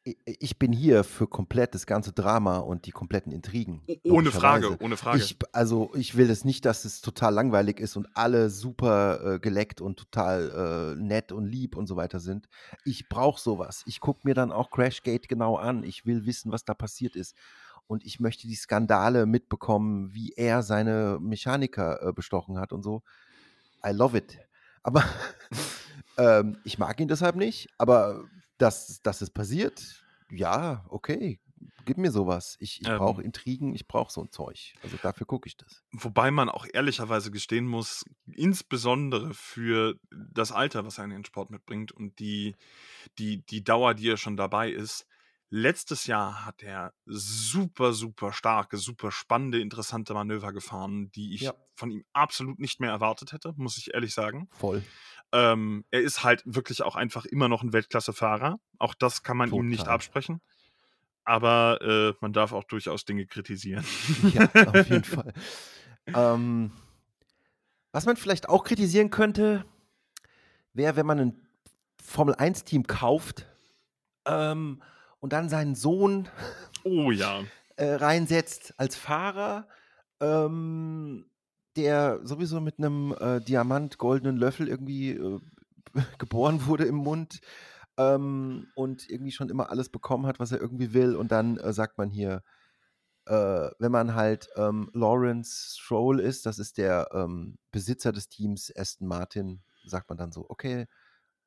[0.03, 3.83] ich bin hier für komplett das ganze Drama und die kompletten Intrigen.
[4.03, 5.19] Ohne Frage, ohne Frage.
[5.19, 9.39] Ich, also ich will es nicht, dass es total langweilig ist und alle super äh,
[9.39, 12.49] geleckt und total äh, nett und lieb und so weiter sind.
[12.83, 13.83] Ich brauche sowas.
[13.85, 15.83] Ich gucke mir dann auch Crashgate genau an.
[15.83, 17.35] Ich will wissen, was da passiert ist.
[17.85, 23.03] Und ich möchte die Skandale mitbekommen, wie er seine Mechaniker äh, bestochen hat und so.
[23.85, 24.39] I love it.
[24.81, 25.03] Aber
[26.17, 27.69] ähm, ich mag ihn deshalb nicht.
[27.77, 28.23] Aber
[28.61, 31.39] dass, dass es passiert, ja, okay,
[31.85, 32.57] gib mir sowas.
[32.59, 34.73] Ich, ich brauche ähm, Intrigen, ich brauche so ein Zeug.
[34.83, 35.83] Also dafür gucke ich das.
[35.91, 41.49] Wobei man auch ehrlicherweise gestehen muss, insbesondere für das Alter, was er in den Sport
[41.49, 42.55] mitbringt und die,
[43.17, 45.05] die, die Dauer, die er schon dabei ist.
[45.53, 51.53] Letztes Jahr hat er super, super starke, super spannende, interessante Manöver gefahren, die ich ja.
[51.75, 54.47] von ihm absolut nicht mehr erwartet hätte, muss ich ehrlich sagen.
[54.51, 54.81] Voll.
[55.33, 58.59] Ähm, er ist halt wirklich auch einfach immer noch ein Weltklasse-Fahrer.
[58.79, 59.63] Auch das kann man Total.
[59.63, 60.41] ihm nicht absprechen.
[61.23, 63.85] Aber äh, man darf auch durchaus Dinge kritisieren.
[64.33, 65.33] Ja, auf jeden Fall.
[66.07, 66.71] Ähm,
[67.91, 69.65] was man vielleicht auch kritisieren könnte,
[70.73, 71.47] wäre, wenn man ein
[72.03, 73.45] Formel-1-Team kauft
[74.25, 74.81] ähm,
[75.19, 76.27] und dann seinen Sohn
[76.83, 77.43] oh, ja.
[77.75, 79.67] äh, reinsetzt als Fahrer,
[80.19, 81.25] ähm,
[81.75, 85.39] der sowieso mit einem äh, Diamant-goldenen Löffel irgendwie äh,
[86.17, 87.41] geboren wurde im Mund
[87.97, 91.15] ähm, und irgendwie schon immer alles bekommen hat, was er irgendwie will.
[91.15, 92.43] Und dann äh, sagt man hier,
[93.25, 98.71] äh, wenn man halt ähm, Lawrence Stroll ist, das ist der ähm, Besitzer des Teams
[98.75, 100.87] Aston Martin, sagt man dann so, okay,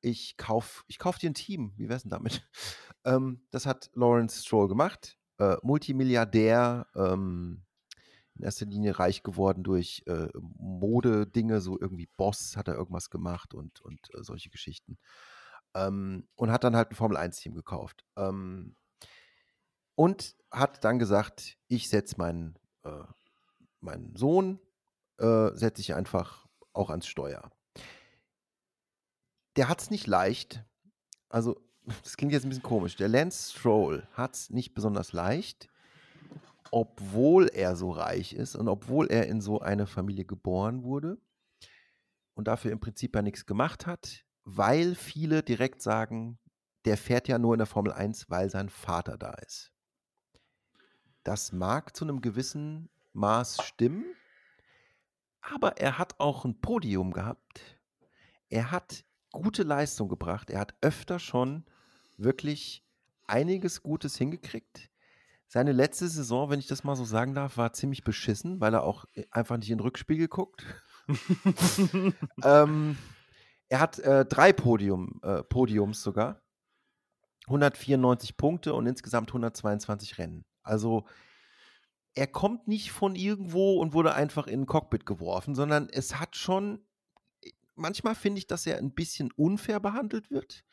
[0.01, 1.73] ich kauf, ich kauf dir ein Team.
[1.77, 2.47] Wie wär's denn damit?
[3.05, 5.19] ähm, das hat Lawrence Stroll gemacht.
[5.39, 7.65] Äh, Multimilliardär, ähm,
[8.37, 13.55] in erster Linie reich geworden durch äh, Mode-Dinge, so irgendwie Boss hat er irgendwas gemacht
[13.55, 14.99] und, und äh, solche Geschichten.
[15.75, 18.05] Ähm, und hat dann halt ein Formel-1-Team gekauft.
[18.17, 18.77] Ähm,
[19.95, 23.05] und hat dann gesagt, ich setze meinen, äh,
[23.81, 24.61] meinen Sohn,
[25.19, 27.51] äh, setze ich einfach auch ans Steuer.
[29.57, 30.65] Der hat es nicht leicht.
[31.29, 31.61] Also,
[32.03, 32.97] das klingt jetzt ein bisschen komisch.
[32.97, 35.69] Der Lance Stroll hat es nicht besonders leicht,
[36.71, 41.19] obwohl er so reich ist und obwohl er in so eine Familie geboren wurde
[42.35, 46.39] und dafür im Prinzip ja nichts gemacht hat, weil viele direkt sagen,
[46.85, 49.73] der fährt ja nur in der Formel 1, weil sein Vater da ist.
[51.23, 54.05] Das mag zu einem gewissen Maß stimmen,
[55.41, 57.79] aber er hat auch ein Podium gehabt.
[58.49, 60.51] Er hat gute Leistung gebracht.
[60.51, 61.65] Er hat öfter schon
[62.17, 62.85] wirklich
[63.27, 64.91] einiges Gutes hingekriegt.
[65.55, 68.83] Seine letzte Saison, wenn ich das mal so sagen darf, war ziemlich beschissen, weil er
[68.83, 70.67] auch äh, einfach nicht in den Rückspiegel guckt.
[72.43, 72.99] ähm,
[73.69, 76.43] er hat äh, drei Podium, äh, Podiums sogar.
[77.47, 80.45] 194 Punkte und insgesamt 122 Rennen.
[80.65, 81.07] Also
[82.17, 86.35] er kommt nicht von irgendwo und wurde einfach in ein Cockpit geworfen, sondern es hat
[86.35, 86.85] schon,
[87.77, 90.65] manchmal finde ich, dass er ein bisschen unfair behandelt wird.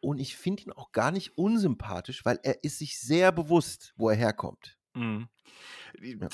[0.00, 4.10] Und ich finde ihn auch gar nicht unsympathisch, weil er ist sich sehr bewusst, wo
[4.10, 4.78] er herkommt.
[4.94, 5.28] Mhm.
[6.00, 6.28] Ja.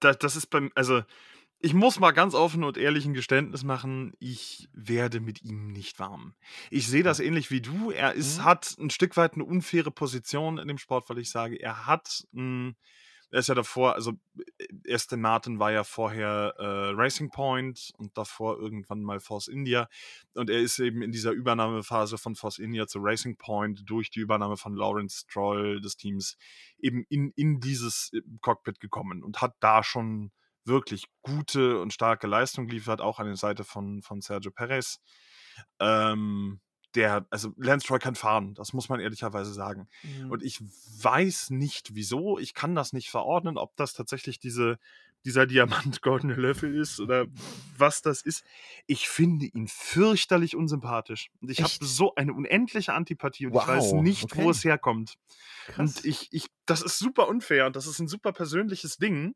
[0.00, 1.02] Das ist beim, also
[1.62, 5.98] ich muss mal ganz offen und ehrlich ein Geständnis machen, ich werde mit ihm nicht
[5.98, 6.34] warm.
[6.70, 7.90] Ich sehe das ähnlich wie du.
[7.90, 8.44] Er ist, mhm.
[8.44, 12.26] hat ein Stück weit eine unfaire Position in dem Sport, weil ich sage, er hat
[12.34, 12.76] ein
[13.30, 14.12] er ist ja davor, also
[14.58, 19.88] äh, Aston Martin war ja vorher äh, Racing Point und davor irgendwann mal Force India.
[20.34, 24.20] Und er ist eben in dieser Übernahmephase von Force India zu Racing Point durch die
[24.20, 26.36] Übernahme von Lawrence Stroll des Teams
[26.78, 30.32] eben in, in dieses äh, Cockpit gekommen und hat da schon
[30.64, 35.00] wirklich gute und starke Leistung geliefert, auch an der Seite von, von Sergio Perez.
[35.78, 36.60] Ähm,
[36.94, 39.88] der, also Lance Troy kann fahren, das muss man ehrlicherweise sagen.
[40.02, 40.30] Mhm.
[40.30, 40.60] Und ich
[41.02, 44.78] weiß nicht wieso, ich kann das nicht verordnen, ob das tatsächlich diese,
[45.24, 47.26] dieser Diamant-goldene Löffel ist oder
[47.76, 48.44] was das ist.
[48.86, 51.30] Ich finde ihn fürchterlich unsympathisch.
[51.40, 53.62] Und ich habe so eine unendliche Antipathie und wow.
[53.62, 54.42] ich weiß nicht, okay.
[54.42, 55.14] wo es herkommt.
[55.66, 55.78] Krass.
[55.78, 59.34] Und ich, ich, das ist super unfair und das ist ein super persönliches Ding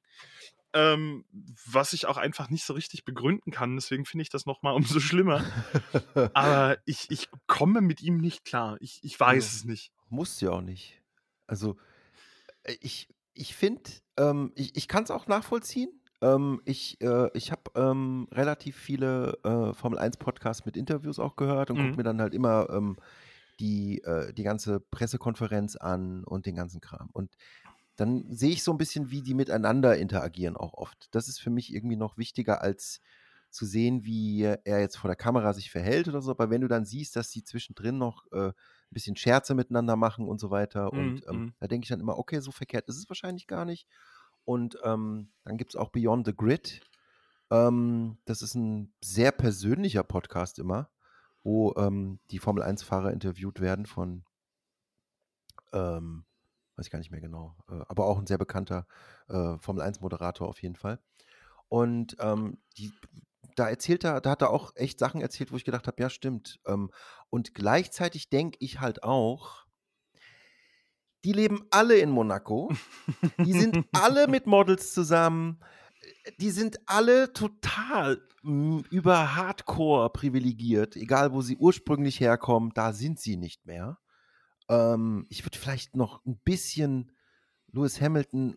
[0.75, 1.25] ähm,
[1.67, 3.77] was ich auch einfach nicht so richtig begründen kann.
[3.77, 5.45] Deswegen finde ich das nochmal umso schlimmer.
[6.35, 8.77] Aber ich, ich komme mit ihm nicht klar.
[8.81, 9.93] Ich, ich weiß ja, es nicht.
[10.11, 11.01] Muss ja auch nicht.
[11.47, 11.77] Also,
[12.65, 15.91] äh, ich, ich finde, ähm, ich, ich kann es auch nachvollziehen.
[16.21, 21.37] Ähm, ich äh, ich habe ähm, relativ viele äh, Formel 1 Podcasts mit Interviews auch
[21.37, 21.85] gehört und mhm.
[21.87, 22.97] gucke mir dann halt immer ähm,
[23.61, 27.11] die, äh, die ganze Pressekonferenz an und den ganzen Kram.
[27.13, 27.37] Und
[27.97, 31.09] dann sehe ich so ein bisschen, wie die miteinander interagieren auch oft.
[31.15, 33.01] Das ist für mich irgendwie noch wichtiger als
[33.51, 36.33] zu sehen, wie er jetzt vor der Kamera sich verhält oder so.
[36.33, 38.55] Aber wenn du dann siehst, dass sie zwischendrin noch äh, ein
[38.91, 41.55] bisschen Scherze miteinander machen und so weiter, mhm, und ähm, mhm.
[41.61, 43.87] da denke ich dann immer, okay, so verkehrt ist es wahrscheinlich gar nicht.
[44.45, 46.81] Und ähm, dann gibt es auch Beyond the Grid.
[47.51, 50.91] Ähm, das ist ein sehr persönlicher Podcast immer,
[51.45, 54.25] wo ähm, die Formel 1-Fahrer interviewt werden von
[55.73, 56.25] ähm,
[56.77, 58.87] weiß ich gar nicht mehr genau, äh, aber auch ein sehr bekannter
[59.29, 60.99] äh, Formel-1-Moderator auf jeden Fall.
[61.69, 62.93] Und ähm, die,
[63.57, 66.11] da erzählt er, da hat er auch echt Sachen erzählt, wo ich gedacht habe, ja,
[66.11, 66.61] stimmt.
[66.67, 66.91] Ähm,
[67.31, 69.65] und gleichzeitig denke ich halt auch,
[71.25, 72.71] die leben alle in Monaco.
[73.39, 75.61] Die sind alle mit Models zusammen.
[76.39, 83.39] Die sind alle total über Hardcore privilegiert, egal wo sie ursprünglich herkommen, da sind sie
[83.39, 83.99] nicht mehr.
[84.69, 87.13] Ähm, ich würde vielleicht noch ein bisschen
[87.69, 88.57] Lewis Hamilton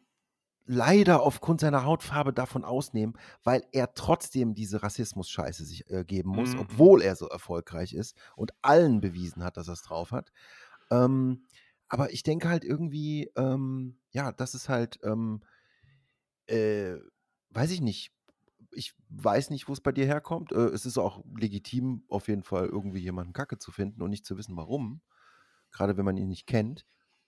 [0.68, 6.53] leider aufgrund seiner Hautfarbe davon ausnehmen, weil er trotzdem diese Rassismus-Scheiße sich äh, geben muss,
[6.53, 6.60] mhm.
[6.60, 10.32] obwohl er so erfolgreich ist und allen bewiesen hat, dass er es drauf hat.
[10.91, 11.45] Ähm,
[11.88, 15.41] aber ich denke halt irgendwie, ähm, ja, das ist halt, ähm,
[16.47, 16.95] äh,
[17.51, 18.12] weiß ich nicht.
[18.72, 20.51] Ich weiß nicht, wo es bei dir herkommt.
[20.51, 24.26] Äh, es ist auch legitim, auf jeden Fall irgendwie jemanden Kacke zu finden und nicht
[24.26, 25.01] zu wissen, warum
[25.78, 26.86] gerade wenn man ihn nicht kennt.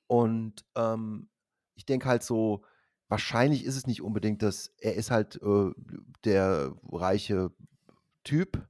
[0.07, 1.29] Und ähm,
[1.75, 2.63] ich denke halt so,
[3.07, 5.71] wahrscheinlich ist es nicht unbedingt, dass er ist halt äh,
[6.23, 7.51] der reiche
[8.23, 8.67] Typ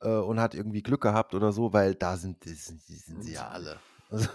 [0.00, 3.22] äh, und hat irgendwie Glück gehabt oder so, weil da sind, die sind, die sind
[3.22, 3.78] sie ja alle.
[4.10, 4.28] Also,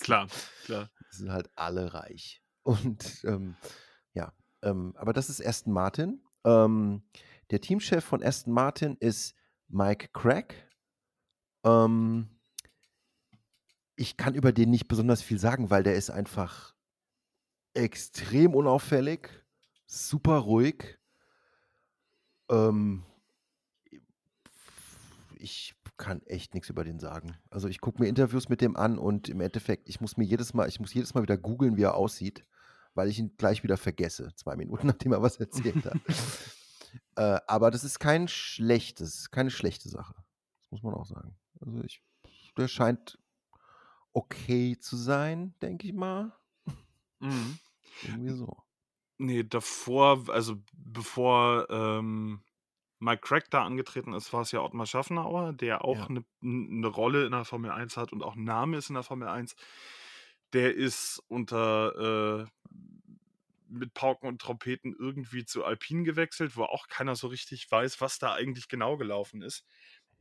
[0.00, 0.28] klar,
[0.64, 0.90] klar.
[1.10, 2.42] Sind halt alle reich.
[2.62, 3.54] Und ähm,
[4.14, 6.22] ja, ähm, aber das ist Aston Martin.
[6.44, 7.02] Ähm,
[7.50, 9.34] der Teamchef von Aston Martin ist
[9.68, 10.54] Mike Crack.
[11.64, 12.39] Ähm,
[14.00, 16.74] ich kann über den nicht besonders viel sagen, weil der ist einfach
[17.74, 19.28] extrem unauffällig,
[19.84, 20.98] super ruhig.
[22.48, 23.04] Ähm,
[25.36, 27.36] ich kann echt nichts über den sagen.
[27.50, 30.54] Also ich gucke mir Interviews mit dem an und im Endeffekt, ich muss mir jedes
[30.54, 32.46] Mal, ich muss jedes Mal wieder googeln, wie er aussieht,
[32.94, 35.98] weil ich ihn gleich wieder vergesse, zwei Minuten nachdem er was erzählt hat.
[37.16, 40.14] äh, aber das ist kein schlechtes, keine schlechte Sache.
[40.62, 41.36] Das muss man auch sagen.
[41.60, 42.02] Also ich,
[42.56, 43.18] der scheint
[44.12, 46.32] okay zu sein, denke ich mal.
[47.20, 47.60] Mhm.
[48.02, 48.64] Irgendwie so.
[49.18, 52.42] Nee, davor, also bevor ähm,
[53.00, 56.08] Mike Crack da angetreten ist, war es ja Ottmar Schaffenauer, der auch Ja.
[56.08, 59.02] eine ne Rolle in der Formel 1 hat und auch ein Name ist in der
[59.04, 59.56] Formel 1.
[60.54, 62.70] Der ist unter äh,
[63.68, 68.18] mit Pauken und Trompeten irgendwie zu Alpine gewechselt, wo auch keiner so richtig weiß, was
[68.18, 69.64] da eigentlich genau gelaufen ist.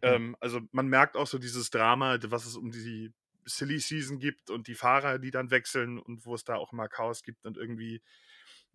[0.01, 3.11] Ähm, also man merkt auch so dieses Drama, was es um die
[3.49, 6.87] Silly Season gibt und die Fahrer, die dann wechseln und wo es da auch immer
[6.87, 8.01] Chaos gibt und irgendwie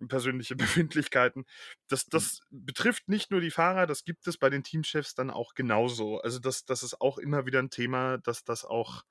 [0.08, 1.44] persönliche Befindlichkeiten.
[1.88, 5.54] Das, das betrifft nicht nur die Fahrer, das gibt es bei den Teamchefs dann auch
[5.54, 6.20] genauso.
[6.20, 9.04] Also das, das ist auch immer wieder ein Thema, dass das auch,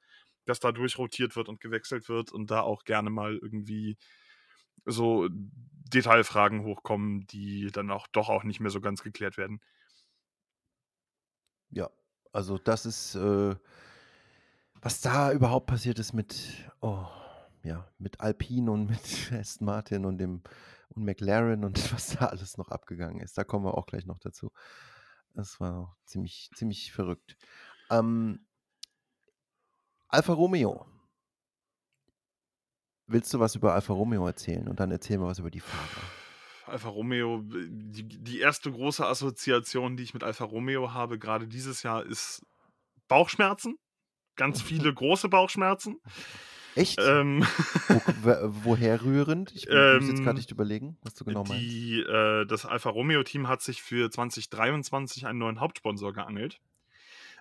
[0.45, 3.97] dass da durchrotiert wird und gewechselt wird und da auch gerne mal irgendwie
[4.86, 9.61] so Detailfragen hochkommen, die dann auch doch auch nicht mehr so ganz geklärt werden.
[11.70, 11.89] Ja,
[12.32, 13.55] also das ist, äh,
[14.84, 16.36] was da überhaupt passiert ist mit,
[16.81, 17.07] oh,
[17.63, 20.43] ja, mit Alpine und mit Aston Martin und dem
[20.89, 23.38] und McLaren und was da alles noch abgegangen ist.
[23.38, 24.51] Da kommen wir auch gleich noch dazu.
[25.34, 27.38] Das war ziemlich, ziemlich verrückt.
[27.89, 28.45] Ähm,
[30.07, 30.86] Alfa Romeo.
[33.07, 34.67] Willst du was über Alfa Romeo erzählen?
[34.67, 36.07] Und dann erzählen wir was über die Fahrer.
[36.67, 41.84] Alfa Romeo, die, die erste große Assoziation, die ich mit Alfa Romeo habe, gerade dieses
[41.84, 42.45] Jahr, ist
[43.07, 43.77] Bauchschmerzen.
[44.36, 45.97] Ganz viele große Bauchschmerzen.
[46.75, 46.99] Echt?
[46.99, 47.45] Ähm,
[47.88, 49.51] Wo, wo, woher rührend?
[49.55, 51.61] Ich muss jetzt Ähm, gerade nicht überlegen, was du genau meinst.
[51.61, 56.59] die, äh, das Alfa Romeo-Team hat sich für 2023 einen neuen Hauptsponsor geangelt.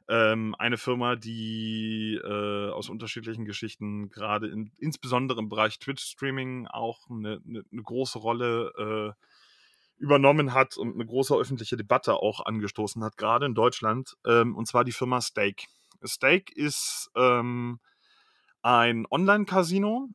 [0.09, 7.09] Ähm, eine Firma, die äh, aus unterschiedlichen Geschichten gerade in, insbesondere im Bereich Twitch-Streaming auch
[7.09, 9.25] eine, eine, eine große Rolle äh,
[10.03, 14.67] übernommen hat und eine große öffentliche Debatte auch angestoßen hat, gerade in Deutschland, ähm, und
[14.67, 15.65] zwar die Firma Stake.
[16.05, 17.79] Stake ist ähm,
[18.63, 20.09] ein Online-Casino,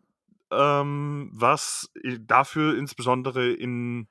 [0.52, 4.08] ähm, was i- dafür insbesondere in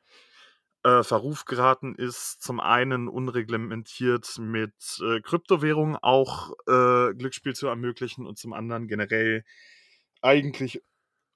[0.84, 8.26] äh, Verruf geraten ist, zum einen unreglementiert mit äh, Kryptowährungen auch äh, Glücksspiel zu ermöglichen
[8.26, 9.44] und zum anderen generell
[10.22, 10.82] eigentlich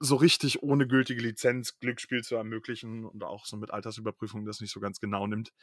[0.03, 4.71] so richtig ohne gültige Lizenz Glücksspiel zu ermöglichen und auch so mit Altersüberprüfung das nicht
[4.71, 5.53] so ganz genau nimmt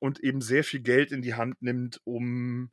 [0.00, 2.72] und eben sehr viel Geld in die Hand nimmt, um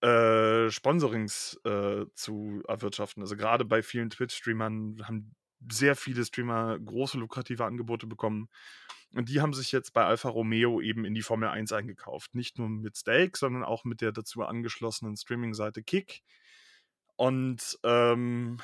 [0.00, 3.22] äh, Sponsorings äh, zu erwirtschaften.
[3.22, 5.34] Also gerade bei vielen Twitch-Streamern haben
[5.70, 8.48] sehr viele Streamer große lukrative Angebote bekommen.
[9.12, 12.34] Und die haben sich jetzt bei Alfa Romeo eben in die Formel 1 eingekauft.
[12.34, 16.22] Nicht nur mit Stake, sondern auch mit der dazu angeschlossenen Streaming-Seite Kick.
[17.16, 18.58] Und ähm,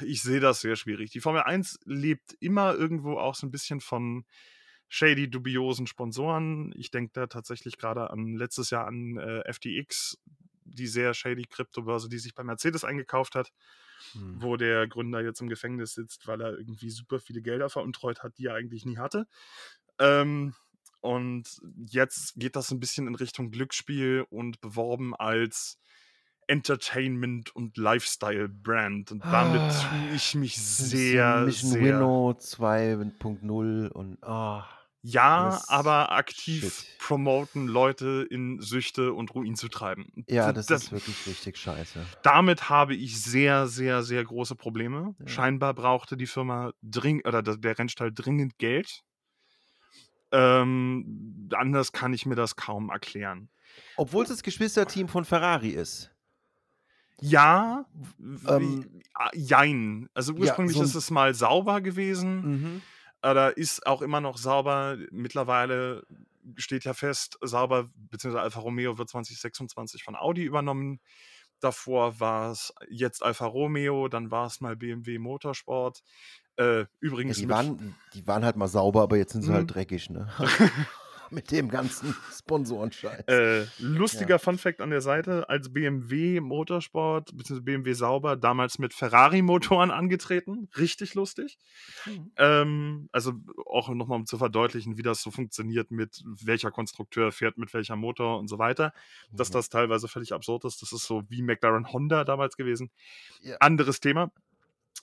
[0.00, 1.10] ich sehe das sehr schwierig.
[1.10, 4.24] Die Formel 1 lebt immer irgendwo auch so ein bisschen von
[4.88, 6.72] shady, dubiosen Sponsoren.
[6.76, 10.18] Ich denke da tatsächlich gerade an letztes Jahr an äh, FTX,
[10.64, 13.52] die sehr shady Kryptobörse, die sich bei Mercedes eingekauft hat,
[14.12, 14.42] Hm.
[14.42, 18.36] wo der Gründer jetzt im Gefängnis sitzt, weil er irgendwie super viele Gelder veruntreut hat,
[18.36, 19.26] die er eigentlich nie hatte.
[19.98, 20.54] Ähm,
[21.00, 25.78] und jetzt geht das ein bisschen in Richtung Glücksspiel und beworben als
[26.46, 29.12] Entertainment- und Lifestyle-Brand.
[29.12, 31.82] Und damit Ah, tue ich mich sehr, Mission sehr.
[31.82, 34.66] Winnow 2.0 und ah,
[35.02, 36.98] Ja, aber aktiv Shit.
[36.98, 40.12] promoten, Leute in Süchte und Ruin zu treiben.
[40.28, 42.04] Ja, das das, ist wirklich richtig scheiße.
[42.22, 45.14] damit habe ich sehr, sehr, sehr große Probleme.
[45.18, 45.26] Ja.
[45.28, 49.02] Scheinbar brauchte die Firma dringend, oder der der Rennstall dringend Geld.
[50.30, 53.48] Ähm, anders kann ich mir das kaum erklären.
[53.96, 56.10] Obwohl es das Geschwisterteam von Ferrari ist.
[57.22, 57.86] Ja,
[58.48, 60.08] Ähm, ah, jein.
[60.14, 62.82] Also ja, ursprünglich so ein- ist es mal sauber gewesen, Mhm.
[63.20, 64.96] aber ist auch immer noch sauber.
[65.10, 66.04] Mittlerweile
[66.56, 71.00] steht ja fest, sauber, beziehungsweise Alfa Romeo wird 2026 von Audi übernommen.
[71.60, 76.02] davor war es jetzt Alfa Romeo, dann war es mal BMW Motorsport.
[76.56, 77.38] Äh, übrigens.
[77.38, 79.66] Ja, die, waren, die waren halt mal sauber, aber jetzt sind sie halt mhm.
[79.68, 80.28] dreckig, ne?
[81.32, 83.24] mit dem ganzen Sponsorenscheiß.
[83.26, 84.38] Äh, lustiger ja.
[84.38, 87.60] Funfact an der Seite: Als BMW Motorsport bzw.
[87.60, 90.68] BMW Sauber damals mit Ferrari-Motoren angetreten.
[90.76, 91.58] Richtig lustig.
[92.06, 92.32] Mhm.
[92.36, 93.32] Ähm, also
[93.66, 97.96] auch nochmal um zu verdeutlichen, wie das so funktioniert, mit welcher Konstrukteur fährt mit welcher
[97.96, 98.92] Motor und so weiter.
[99.30, 99.36] Mhm.
[99.36, 100.82] Dass das teilweise völlig absurd ist.
[100.82, 102.90] Das ist so wie McLaren Honda damals gewesen.
[103.42, 103.56] Ja.
[103.58, 104.30] Anderes Thema.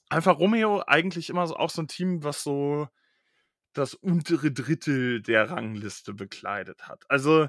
[0.09, 2.87] Einfach Romeo eigentlich immer so, auch so ein Team, was so
[3.73, 7.03] das untere Drittel der Rangliste bekleidet hat.
[7.09, 7.47] Also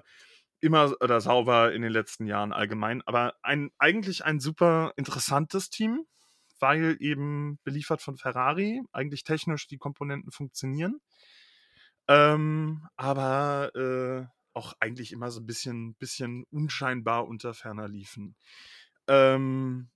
[0.61, 6.05] immer oder sauber in den letzten Jahren allgemein, aber ein, eigentlich ein super interessantes Team,
[6.59, 11.01] weil eben beliefert von Ferrari, eigentlich technisch die Komponenten funktionieren,
[12.09, 18.37] ähm, aber äh, auch eigentlich immer so ein bisschen, bisschen unscheinbar unter ferner liefen.
[19.07, 19.89] Ähm,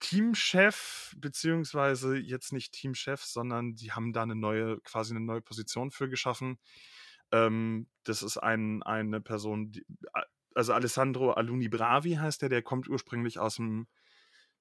[0.00, 5.90] Teamchef, beziehungsweise jetzt nicht Teamchef, sondern die haben da eine neue, quasi eine neue Position
[5.90, 6.58] für geschaffen.
[7.32, 9.84] Ähm, das ist ein, eine Person, die,
[10.54, 13.86] also Alessandro Aluni Bravi heißt der, der kommt ursprünglich aus dem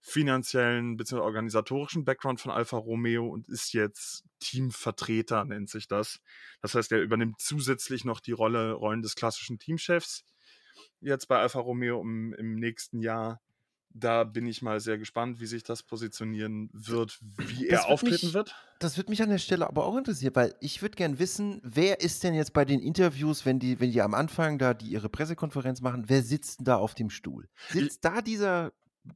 [0.01, 1.21] finanziellen bzw.
[1.21, 6.21] organisatorischen Background von Alfa Romeo und ist jetzt Teamvertreter, nennt sich das.
[6.61, 10.23] Das heißt, er übernimmt zusätzlich noch die Rolle, Rollen des klassischen Teamchefs
[11.01, 13.41] jetzt bei Alfa Romeo im, im nächsten Jahr
[13.91, 17.85] da bin ich mal sehr gespannt, wie sich das positionieren wird, wie das er wird
[17.85, 18.55] auftreten mich, wird.
[18.79, 21.99] Das würde mich an der Stelle aber auch interessieren, weil ich würde gerne wissen, wer
[22.01, 25.09] ist denn jetzt bei den Interviews, wenn die, wenn die am Anfang da die ihre
[25.09, 27.49] Pressekonferenz machen, wer sitzt denn da auf dem Stuhl?
[27.69, 28.71] Sitzt ich, da dieser,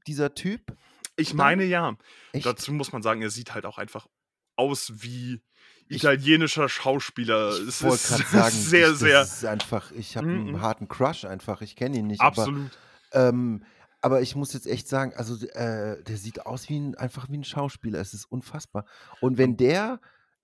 [0.08, 0.76] dieser Typ?
[1.16, 1.96] Ich meine ja.
[2.32, 2.46] Echt?
[2.46, 4.08] Dazu muss man sagen, er sieht halt auch einfach
[4.56, 5.42] aus wie
[5.88, 7.56] italienischer Schauspieler.
[7.68, 9.22] Ich wollte gerade sagen, sehr, ich, sehr.
[9.22, 10.48] ist einfach, ich habe mm -mm.
[10.48, 11.62] einen harten Crush einfach.
[11.62, 12.22] Ich kenne ihn nicht.
[12.22, 12.72] Absolut.
[13.12, 13.64] Aber, ähm,
[14.04, 17.38] aber ich muss jetzt echt sagen, also äh, der sieht aus wie ein, einfach wie
[17.38, 18.02] ein Schauspieler.
[18.02, 18.86] Es ist unfassbar.
[19.22, 20.02] Und wenn der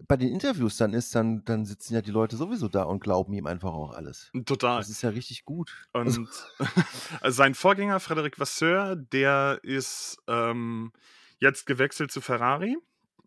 [0.08, 3.34] bei den Interviews dann ist, dann, dann sitzen ja die Leute sowieso da und glauben
[3.34, 4.32] ihm einfach auch alles.
[4.46, 4.78] Total.
[4.78, 5.76] Das ist ja richtig gut.
[5.92, 6.26] Und also,
[7.22, 10.94] also sein Vorgänger, Frédéric Vasseur, der ist ähm,
[11.40, 12.78] jetzt gewechselt zu Ferrari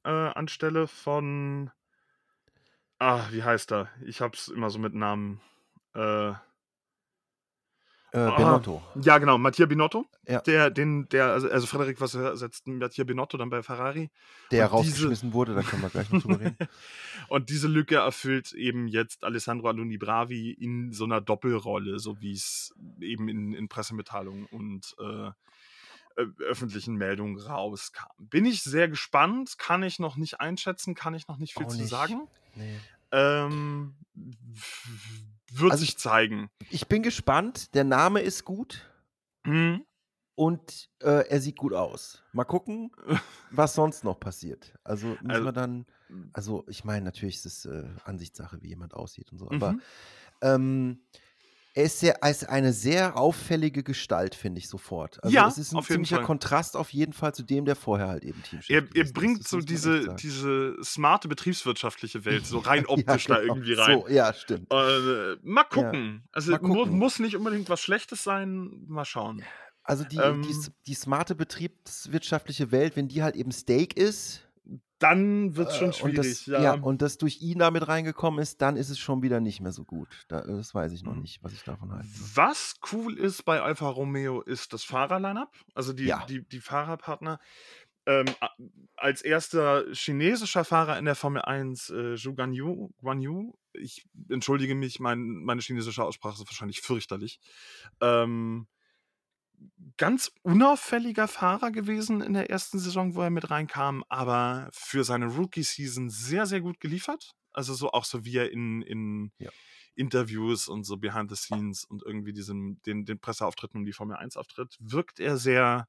[0.05, 1.71] äh, anstelle von.
[2.99, 3.91] Ah, wie heißt er?
[4.07, 5.43] Ich hab's immer so mit Namen.
[5.95, 6.33] Äh,
[8.13, 8.83] äh, Benotto.
[9.03, 10.05] Ja, genau, Mattia Binotto.
[10.29, 10.41] Ja.
[10.43, 14.11] Der, den, der, also, also Frederik, was ersetzt Mattia Binotto dann bei Ferrari?
[14.51, 15.35] Der und rausgeschmissen diese...
[15.35, 16.57] wurde, da können wir gleich noch drüber reden.
[17.29, 22.33] und diese Lücke erfüllt eben jetzt Alessandro Aluni Bravi in so einer Doppelrolle, so wie
[22.33, 25.31] es eben in, in Pressemitteilungen und äh,
[26.45, 28.11] öffentlichen Meldungen rauskam.
[28.19, 31.71] Bin ich sehr gespannt, kann ich noch nicht einschätzen, kann ich noch nicht viel Auch
[31.71, 31.89] zu nicht.
[31.89, 32.29] sagen.
[32.55, 32.79] Nee.
[33.11, 33.95] Ähm,
[35.59, 36.51] wird also sich zeigen.
[36.71, 37.75] Ich bin gespannt.
[37.75, 38.91] Der Name ist gut.
[39.45, 39.85] Mhm.
[40.35, 42.23] Und äh, er sieht gut aus.
[42.33, 42.91] Mal gucken,
[43.51, 44.75] was sonst noch passiert.
[44.83, 45.87] Also müssen also, wir dann.
[46.33, 49.51] Also, ich meine, natürlich ist es äh, Ansichtssache, wie jemand aussieht und so.
[49.51, 49.83] Aber mhm.
[50.43, 51.01] ähm,
[51.75, 55.23] er ist, sehr, er ist eine sehr auffällige Gestalt, finde ich sofort.
[55.25, 56.25] Also ja, es ist ein ziemlicher Fall.
[56.27, 59.59] Kontrast auf jeden Fall zu dem, der vorher halt eben Teamchef Er, er bringt so
[59.61, 63.49] diese, diese smarte betriebswirtschaftliche Welt so rein optisch ja, genau.
[63.49, 64.01] da irgendwie rein.
[64.01, 64.71] So, ja, stimmt.
[64.71, 66.23] Äh, mal gucken.
[66.25, 66.91] Ja, also mal gucken.
[66.91, 68.85] Mu muss nicht unbedingt was Schlechtes sein.
[68.87, 69.43] Mal schauen.
[69.85, 70.55] Also die, ähm, die,
[70.87, 74.43] die smarte betriebswirtschaftliche Welt, wenn die halt eben Steak ist,
[75.03, 76.19] dann wird es schon schwierig.
[76.19, 76.63] Und das, ja.
[76.63, 76.73] ja.
[76.75, 79.85] und das durch ihn damit reingekommen ist, dann ist es schon wieder nicht mehr so
[79.85, 80.09] gut.
[80.29, 81.23] Da, das weiß ich noch mhm.
[81.23, 82.09] nicht, was ich davon halte.
[82.35, 86.25] Was cool ist bei Alfa Romeo, ist das Fahrerline-up, also die, ja.
[86.27, 87.41] die, die Fahrerpartner.
[88.05, 88.27] Ähm,
[88.97, 94.99] als erster chinesischer Fahrer in der Formel 1, äh, Zhu Guanyu, Guanyu, ich entschuldige mich,
[94.99, 97.39] mein, meine chinesische Aussprache ist wahrscheinlich fürchterlich.
[98.01, 98.67] Ähm,
[99.97, 105.27] ganz unauffälliger Fahrer gewesen in der ersten Saison, wo er mit reinkam, aber für seine
[105.27, 107.33] Rookie-Season sehr, sehr gut geliefert.
[107.53, 109.51] Also so auch so wie er in, in ja.
[109.95, 114.17] Interviews und so Behind the Scenes und irgendwie diesem, den, den Presseauftritten um die Formel
[114.17, 115.87] 1 auftritt, wirkt er sehr,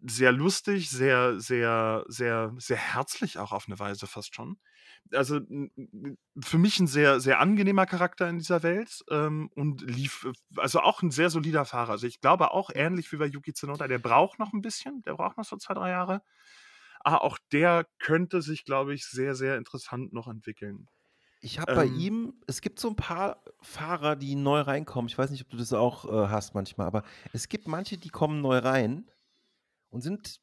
[0.00, 4.58] sehr lustig, sehr, sehr, sehr, sehr herzlich auch auf eine Weise fast schon
[5.12, 5.40] also
[6.40, 10.80] für mich ein sehr, sehr angenehmer Charakter in dieser Welt ähm, und lief, äh, also
[10.80, 11.90] auch ein sehr solider Fahrer.
[11.90, 15.14] Also ich glaube auch ähnlich wie bei Yuki Tsunoda, der braucht noch ein bisschen, der
[15.14, 16.22] braucht noch so zwei, drei Jahre.
[17.00, 20.88] Aber auch der könnte sich, glaube ich, sehr, sehr interessant noch entwickeln.
[21.40, 25.08] Ich habe ähm, bei ihm, es gibt so ein paar Fahrer, die neu reinkommen.
[25.08, 28.08] Ich weiß nicht, ob du das auch äh, hast manchmal, aber es gibt manche, die
[28.08, 29.10] kommen neu rein
[29.90, 30.40] und sind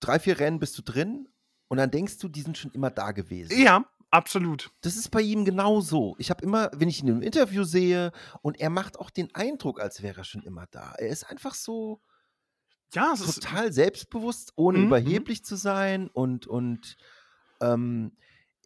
[0.00, 1.28] drei, vier Rennen bist du drin
[1.68, 3.60] und dann denkst du, die sind schon immer da gewesen.
[3.60, 4.70] Ja, absolut.
[4.82, 6.14] Das ist bei ihm genauso.
[6.18, 8.12] Ich habe immer, wenn ich ihn im Interview sehe,
[8.42, 10.92] und er macht auch den Eindruck, als wäre er schon immer da.
[10.98, 12.00] Er ist einfach so,
[12.92, 16.96] ja, total ist, selbstbewusst, ohne mhm, überheblich zu sein und, und
[17.60, 18.16] ähm,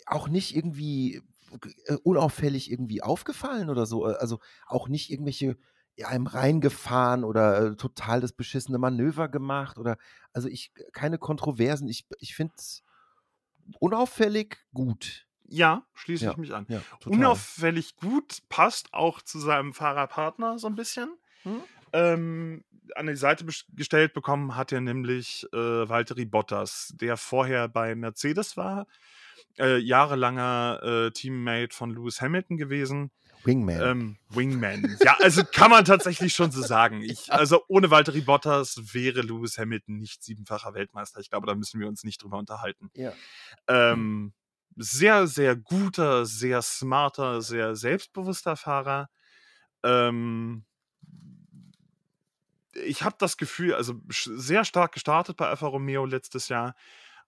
[0.07, 1.22] auch nicht irgendwie
[1.86, 4.09] äh, unauffällig irgendwie aufgefallen oder so.
[4.09, 5.57] Äh, also auch nicht irgendwelche
[5.96, 9.96] ja, einem reingefahren oder äh, total das beschissene Manöver gemacht oder
[10.32, 11.88] also ich keine Kontroversen.
[11.88, 12.84] Ich, ich finde es
[13.79, 15.27] unauffällig gut.
[15.47, 16.66] Ja, schließe ja, ich mich an.
[16.69, 21.16] Ja, unauffällig gut passt auch zu seinem Fahrerpartner so ein bisschen.
[21.43, 21.62] Hm?
[21.93, 22.64] Ähm,
[22.95, 28.57] an die Seite gestellt bekommen hat er nämlich äh, Valtteri Bottas, der vorher bei Mercedes
[28.57, 28.87] war,
[29.59, 33.11] äh, jahrelanger äh, Teammate von Lewis Hamilton gewesen.
[33.45, 33.80] Wingman.
[33.80, 34.97] Ähm, Wingman.
[35.03, 37.03] ja, also kann man tatsächlich schon so sagen.
[37.03, 41.20] Ich, also ohne Valtteri Bottas wäre Lewis Hamilton nicht siebenfacher Weltmeister.
[41.20, 42.91] Ich glaube, da müssen wir uns nicht drüber unterhalten.
[42.95, 43.12] Ja.
[43.66, 44.32] Ähm,
[44.76, 49.09] sehr, sehr guter, sehr smarter, sehr selbstbewusster Fahrer.
[49.82, 50.64] Ähm,
[52.74, 56.76] ich habe das Gefühl, also sehr stark gestartet bei Alfa Romeo letztes Jahr,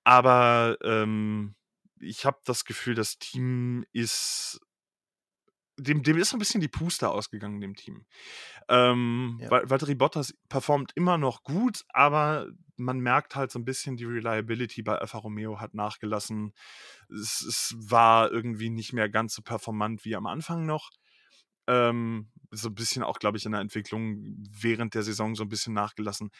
[0.05, 1.55] aber ähm,
[1.99, 4.61] ich habe das Gefühl, das Team ist
[5.81, 8.05] dem, dem ist so ein bisschen die Puste ausgegangen, dem Team.
[8.69, 9.51] Ähm, ja.
[9.51, 14.83] Valtteri Bottas performt immer noch gut, aber man merkt halt so ein bisschen, die Reliability
[14.83, 16.55] bei Alfa Romeo hat nachgelassen.
[17.09, 20.91] Es, es war irgendwie nicht mehr ganz so performant wie am Anfang noch.
[21.67, 24.19] Ähm, so ein bisschen auch, glaube ich, in der Entwicklung
[24.51, 26.31] während der Saison so ein bisschen nachgelassen.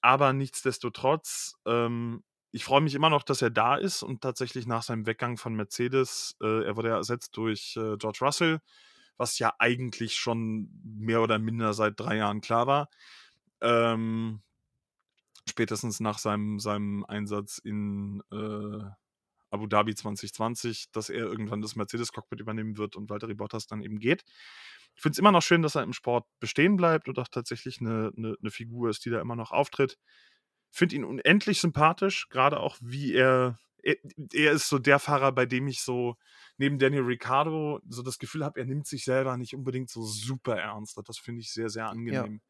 [0.00, 2.22] Aber nichtsdestotrotz, ähm,
[2.52, 5.54] ich freue mich immer noch, dass er da ist und tatsächlich nach seinem Weggang von
[5.54, 8.60] Mercedes, äh, er wurde ja ersetzt durch äh, George Russell,
[9.16, 12.88] was ja eigentlich schon mehr oder minder seit drei Jahren klar war.
[13.60, 14.42] Ähm,
[15.48, 18.84] spätestens nach seinem, seinem Einsatz in äh,
[19.50, 23.98] Abu Dhabi 2020, dass er irgendwann das Mercedes-Cockpit übernehmen wird und Valtteri Bottas dann eben
[23.98, 24.24] geht.
[24.94, 27.80] Ich finde es immer noch schön, dass er im Sport bestehen bleibt und auch tatsächlich
[27.80, 29.98] eine, eine, eine Figur ist, die da immer noch auftritt.
[30.70, 33.96] Finde ihn unendlich sympathisch, gerade auch wie er, er,
[34.32, 34.52] er.
[34.52, 36.16] ist so der Fahrer, bei dem ich so
[36.58, 40.56] neben Daniel Ricciardo so das Gefühl habe, er nimmt sich selber nicht unbedingt so super
[40.56, 40.98] ernst.
[41.06, 42.34] Das finde ich sehr, sehr angenehm.
[42.34, 42.40] Ja.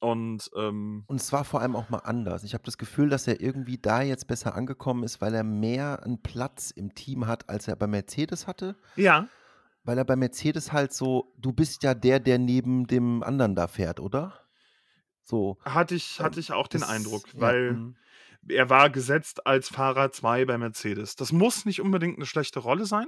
[0.00, 2.44] Und, ähm, und es war vor allem auch mal anders.
[2.44, 6.02] Ich habe das Gefühl, dass er irgendwie da jetzt besser angekommen ist, weil er mehr
[6.02, 8.76] einen Platz im Team hat, als er bei Mercedes hatte.
[8.96, 9.28] Ja.
[9.82, 13.66] Weil er bei Mercedes halt so, du bist ja der, der neben dem anderen da
[13.66, 14.43] fährt, oder?
[15.24, 15.58] So.
[15.64, 17.96] Hatte ich, hatte ich auch das, den Eindruck, weil ja, mhm.
[18.48, 21.16] er war gesetzt als Fahrer 2 bei Mercedes.
[21.16, 23.06] Das muss nicht unbedingt eine schlechte Rolle sein,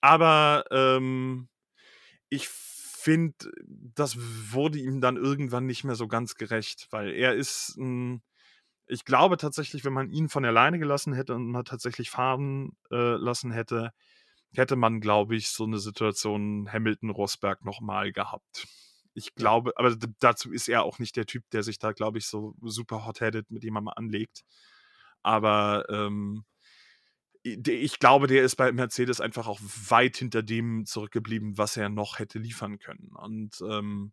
[0.00, 1.48] aber ähm,
[2.28, 3.50] ich finde,
[3.94, 4.16] das
[4.52, 8.22] wurde ihm dann irgendwann nicht mehr so ganz gerecht, weil er ist ein,
[8.86, 13.16] ich glaube tatsächlich, wenn man ihn von alleine gelassen hätte und mal tatsächlich fahren äh,
[13.16, 13.92] lassen hätte,
[14.54, 18.66] hätte man, glaube ich, so eine Situation Hamilton-Rosberg nochmal gehabt.
[19.18, 22.26] Ich glaube, aber dazu ist er auch nicht der Typ, der sich da, glaube ich,
[22.26, 24.44] so super hot-headed mit jemandem anlegt.
[25.22, 26.44] Aber ähm,
[27.42, 32.18] ich glaube, der ist bei Mercedes einfach auch weit hinter dem zurückgeblieben, was er noch
[32.18, 33.10] hätte liefern können.
[33.14, 34.12] Und ähm,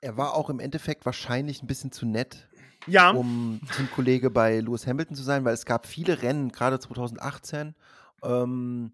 [0.00, 2.48] er war auch im Endeffekt wahrscheinlich ein bisschen zu nett,
[2.86, 3.10] ja.
[3.10, 7.74] um Teamkollege bei Lewis Hamilton zu sein, weil es gab viele Rennen, gerade 2018.
[8.22, 8.92] Ähm,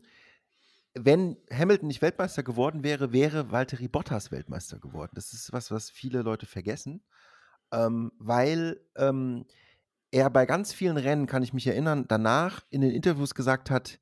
[0.95, 5.13] wenn Hamilton nicht Weltmeister geworden wäre, wäre Valtteri Bottas Weltmeister geworden.
[5.15, 7.03] Das ist was, was viele Leute vergessen,
[7.73, 9.47] ähm, weil ähm,
[10.11, 14.01] er bei ganz vielen Rennen, kann ich mich erinnern, danach in den Interviews gesagt hat,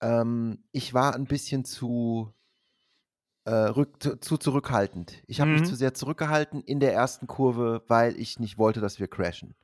[0.00, 2.34] ähm, ich war ein bisschen zu,
[3.44, 5.22] äh, rück, zu zurückhaltend.
[5.26, 5.60] Ich habe mhm.
[5.60, 9.54] mich zu sehr zurückgehalten in der ersten Kurve, weil ich nicht wollte, dass wir crashen.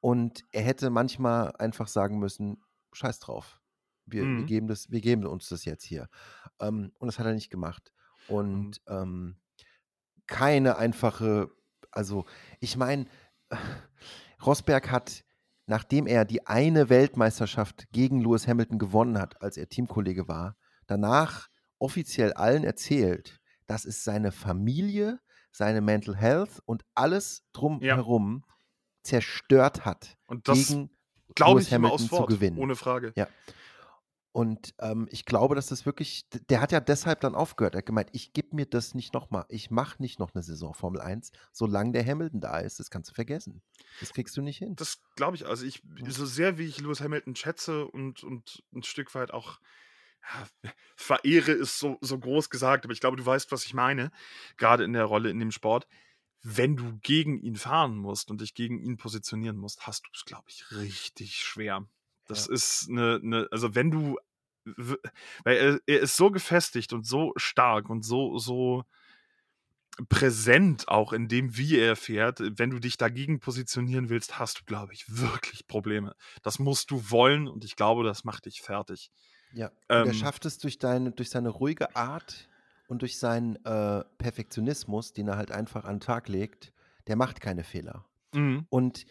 [0.00, 2.62] Und er hätte manchmal einfach sagen müssen,
[2.92, 3.57] scheiß drauf.
[4.10, 4.38] Wir, mhm.
[4.38, 6.08] wir, geben, das, wir geben uns das jetzt hier.
[6.60, 7.92] Ähm, und das hat er nicht gemacht.
[8.28, 8.94] Und mhm.
[8.94, 9.36] ähm,
[10.26, 11.50] keine einfache,
[11.90, 12.26] also
[12.60, 13.06] ich meine,
[14.44, 15.24] Rosberg hat,
[15.66, 20.56] nachdem er die eine Weltmeisterschaft gegen Lewis Hamilton gewonnen hat, als er Teamkollege war,
[20.86, 21.48] danach
[21.78, 25.20] offiziell allen erzählt, dass es seine Familie,
[25.50, 28.54] seine Mental Health und alles drumherum ja.
[29.02, 30.90] zerstört hat, und das gegen
[31.34, 32.58] glaube ich Hamilton zu gewinnen.
[32.58, 33.12] Ohne Frage.
[33.16, 33.28] Ja.
[34.32, 37.74] Und ähm, ich glaube, dass das wirklich, der hat ja deshalb dann aufgehört.
[37.74, 39.46] Er hat gemeint, ich gebe mir das nicht nochmal.
[39.48, 42.78] Ich mache nicht noch eine Saison Formel 1, solange der Hamilton da ist.
[42.78, 43.62] Das kannst du vergessen.
[44.00, 44.76] Das kriegst du nicht hin.
[44.76, 45.46] Das glaube ich.
[45.46, 49.58] Also ich, so sehr wie ich Lewis Hamilton schätze und, und ein Stück weit auch
[50.22, 50.46] ja,
[50.96, 54.10] verehre, ist so, so groß gesagt, aber ich glaube, du weißt, was ich meine,
[54.56, 55.86] gerade in der Rolle in dem Sport.
[56.42, 60.24] Wenn du gegen ihn fahren musst und dich gegen ihn positionieren musst, hast du es,
[60.24, 61.88] glaube ich, richtig schwer.
[62.28, 62.54] Das ja.
[62.54, 64.18] ist eine, eine, also wenn du
[65.44, 68.84] weil er, er, ist so gefestigt und so stark und so, so
[70.08, 72.40] präsent auch in dem, wie er fährt.
[72.40, 76.14] Wenn du dich dagegen positionieren willst, hast du, glaube ich, wirklich Probleme.
[76.42, 79.10] Das musst du wollen und ich glaube, das macht dich fertig.
[79.52, 82.48] Ja, ähm, er schafft es durch, deine, durch seine ruhige Art
[82.86, 86.72] und durch seinen äh, Perfektionismus, den er halt einfach an den Tag legt,
[87.06, 88.04] der macht keine Fehler.
[88.34, 88.66] Mhm.
[88.68, 89.04] Und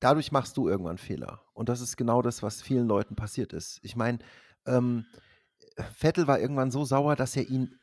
[0.00, 1.42] dadurch machst du irgendwann Fehler.
[1.52, 3.78] Und das ist genau das, was vielen Leuten passiert ist.
[3.82, 4.18] Ich meine,
[4.66, 5.06] ähm,
[5.96, 7.78] Vettel war irgendwann so sauer, dass er ihn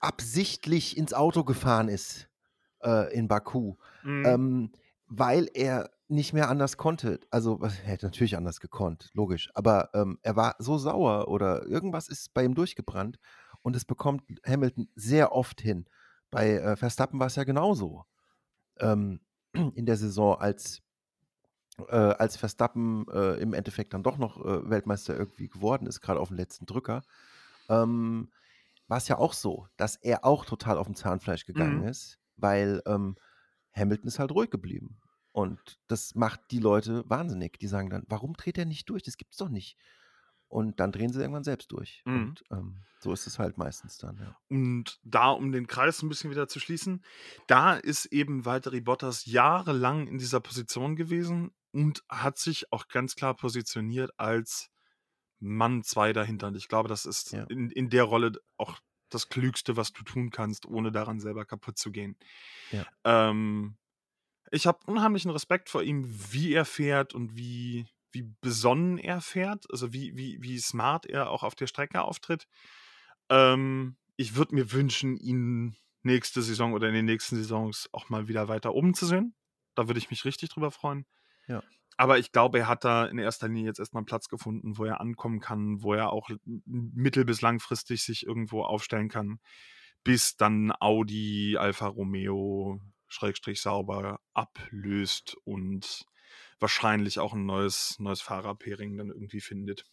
[0.00, 2.28] absichtlich ins Auto gefahren ist
[2.82, 4.24] äh, in Baku, mhm.
[4.26, 4.72] ähm,
[5.06, 7.20] weil er nicht mehr anders konnte.
[7.30, 9.50] Also er hätte natürlich anders gekonnt, logisch.
[9.54, 13.18] Aber ähm, er war so sauer oder irgendwas ist bei ihm durchgebrannt
[13.62, 15.86] und es bekommt Hamilton sehr oft hin.
[16.30, 18.04] Bei äh, Verstappen war es ja genauso
[18.80, 19.20] ähm,
[19.52, 20.80] in der Saison, als,
[21.88, 26.20] äh, als Verstappen äh, im Endeffekt dann doch noch äh, Weltmeister irgendwie geworden ist, gerade
[26.20, 27.02] auf dem letzten Drücker.
[27.68, 28.30] Ähm,
[28.88, 31.88] war es ja auch so, dass er auch total auf dem Zahnfleisch gegangen mhm.
[31.88, 33.16] ist, weil ähm,
[33.74, 34.98] Hamilton ist halt ruhig geblieben.
[35.32, 37.58] Und das macht die Leute wahnsinnig.
[37.58, 39.02] Die sagen dann, warum dreht er nicht durch?
[39.02, 39.76] Das gibt es doch nicht.
[40.48, 42.02] Und dann drehen sie irgendwann selbst durch.
[42.06, 42.14] Mhm.
[42.14, 44.16] Und ähm, so ist es halt meistens dann.
[44.16, 44.36] Ja.
[44.48, 47.04] Und da, um den Kreis ein bisschen wieder zu schließen,
[47.46, 53.14] da ist eben Valtteri Bottas jahrelang in dieser Position gewesen und hat sich auch ganz
[53.14, 54.70] klar positioniert als
[55.40, 56.48] Mann zwei dahinter.
[56.48, 57.44] Und ich glaube, das ist ja.
[57.44, 58.78] in, in der Rolle auch
[59.10, 62.16] das Klügste, was du tun kannst, ohne daran selber kaputt zu gehen.
[62.72, 62.86] Ja.
[63.04, 63.76] Ähm,
[64.50, 69.70] ich habe unheimlichen Respekt vor ihm, wie er fährt und wie, wie besonnen er fährt,
[69.70, 72.46] also wie, wie, wie smart er auch auf der Strecke auftritt.
[73.28, 78.28] Ähm, ich würde mir wünschen, ihn nächste Saison oder in den nächsten Saisons auch mal
[78.28, 79.34] wieder weiter oben zu sehen.
[79.74, 81.06] Da würde ich mich richtig drüber freuen.
[81.48, 81.62] Ja.
[81.96, 84.84] Aber ich glaube, er hat da in erster Linie jetzt erstmal einen Platz gefunden, wo
[84.84, 86.30] er ankommen kann, wo er auch
[86.64, 89.40] mittel- bis langfristig sich irgendwo aufstellen kann,
[90.04, 96.04] bis dann Audi, Alfa Romeo, Schrägstrich sauber ablöst und
[96.60, 99.84] wahrscheinlich auch ein neues, neues Fahrerpairing dann irgendwie findet.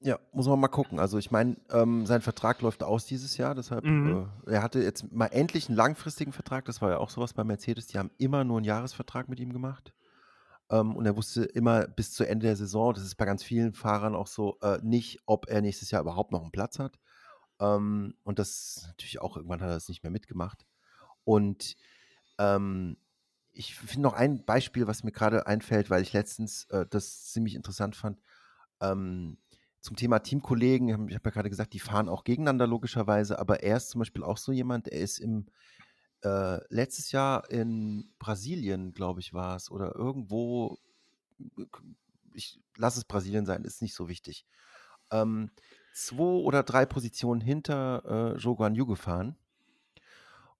[0.00, 0.98] Ja, muss man mal gucken.
[0.98, 4.28] Also ich meine, ähm, sein Vertrag läuft aus dieses Jahr, deshalb, mhm.
[4.46, 7.44] äh, er hatte jetzt mal endlich einen langfristigen Vertrag, das war ja auch sowas bei
[7.44, 9.94] Mercedes, die haben immer nur einen Jahresvertrag mit ihm gemacht.
[10.72, 13.74] Ähm, und er wusste immer bis zu Ende der Saison, das ist bei ganz vielen
[13.74, 16.98] Fahrern auch so, äh, nicht, ob er nächstes Jahr überhaupt noch einen Platz hat.
[17.60, 20.66] Ähm, und das natürlich auch, irgendwann hat er das nicht mehr mitgemacht.
[21.24, 21.76] Und
[22.38, 22.96] ähm,
[23.52, 27.54] ich finde noch ein Beispiel, was mir gerade einfällt, weil ich letztens äh, das ziemlich
[27.54, 28.18] interessant fand.
[28.80, 29.36] Ähm,
[29.80, 33.76] zum Thema Teamkollegen, ich habe ja gerade gesagt, die fahren auch gegeneinander logischerweise, aber er
[33.76, 35.46] ist zum Beispiel auch so jemand, er ist im
[36.22, 40.78] äh, letztes Jahr in Brasilien, glaube ich, war es, oder irgendwo,
[42.34, 44.46] ich lasse es Brasilien sein, ist nicht so wichtig.
[45.10, 45.50] Ähm,
[45.92, 49.36] zwei oder drei Positionen hinter äh, Zhou Guan Yu gefahren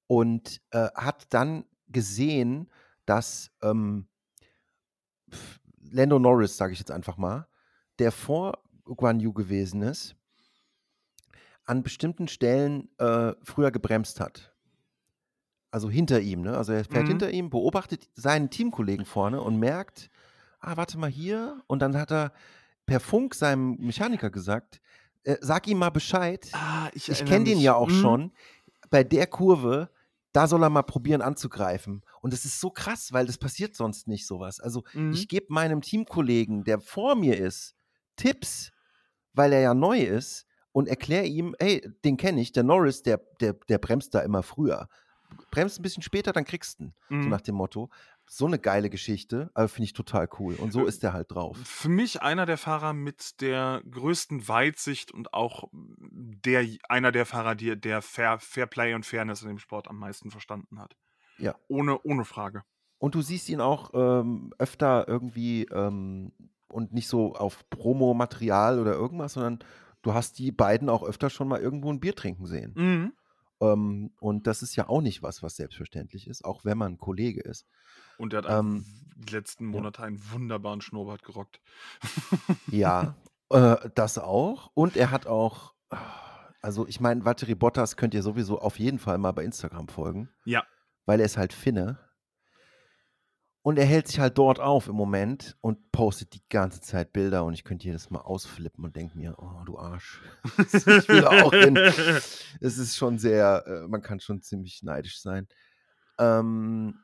[0.07, 2.71] und äh, hat dann gesehen,
[3.07, 4.09] dass ähm,
[5.91, 7.47] Lando Norris, sage ich jetzt einfach mal,
[7.99, 10.17] der vor Guan Yu gewesen ist,
[11.65, 14.52] an bestimmten Stellen äh, früher gebremst hat
[15.73, 16.57] also hinter ihm, ne?
[16.57, 17.09] Also er fährt mhm.
[17.09, 20.11] hinter ihm, beobachtet seinen Teamkollegen vorne und merkt,
[20.61, 21.63] ah, warte mal hier.
[21.67, 22.33] Und dann hat er
[22.87, 24.81] per Funk seinem Mechaniker gesagt,
[25.25, 26.47] äh, sag ihm mal Bescheid.
[26.53, 28.01] Ah, ich ich kenne den ja auch mhm.
[28.01, 28.33] schon.
[28.91, 29.89] Bei der Kurve,
[30.33, 32.03] da soll er mal probieren anzugreifen.
[32.21, 34.61] Und das ist so krass, weil das passiert sonst nicht sowas.
[34.61, 35.13] Also mhm.
[35.13, 37.75] ich gebe meinem Teamkollegen, der vor mir ist,
[38.17, 38.73] Tipps,
[39.33, 43.23] weil er ja neu ist und erkläre ihm, hey, den kenne ich, der Norris, der,
[43.41, 44.87] der, der bremst da immer früher
[45.53, 46.95] bremst ein bisschen später, dann kriegst du ihn.
[47.09, 47.23] Mhm.
[47.23, 47.91] So nach dem Motto.
[48.27, 50.55] So eine geile Geschichte, aber finde ich total cool.
[50.55, 51.57] Und so ist der halt drauf.
[51.65, 57.55] Für mich einer der Fahrer mit der größten Weitsicht und auch der, einer der Fahrer,
[57.55, 60.97] die, der Fair, Fair Play und Fairness in dem Sport am meisten verstanden hat.
[61.39, 61.55] Ja.
[61.69, 62.65] Ohne, ohne Frage.
[62.99, 66.33] Und du siehst ihn auch ähm, öfter irgendwie ähm,
[66.69, 69.59] und nicht so auf Promomaterial oder irgendwas, sondern
[70.03, 72.73] du hast die beiden auch öfter schon mal irgendwo ein Bier trinken sehen.
[72.77, 73.13] Mhm.
[73.63, 77.41] Ähm, und das ist ja auch nicht was, was selbstverständlich ist, auch wenn man Kollege
[77.41, 77.67] ist.
[78.19, 78.85] Und er hat ähm,
[79.15, 80.09] die letzten Monate ja.
[80.09, 81.61] einen wunderbaren Schnurrbart gerockt.
[82.67, 83.15] ja,
[83.51, 84.71] äh, das auch.
[84.75, 85.75] Und er hat auch,
[86.61, 90.29] also ich meine, Valtteri Bottas könnt ihr sowieso auf jeden Fall mal bei Instagram folgen.
[90.45, 90.65] Ja.
[91.07, 92.01] Weil er ist halt Finne.
[93.65, 97.45] Und er hält sich halt dort auf im Moment und postet die ganze Zeit Bilder
[97.45, 100.21] und ich könnte jedes Mal ausflippen und denke mir, oh du Arsch.
[100.59, 101.77] ich will auch hin.
[102.61, 105.47] Es ist schon sehr, äh, man kann schon ziemlich neidisch sein.
[106.19, 106.99] Ähm,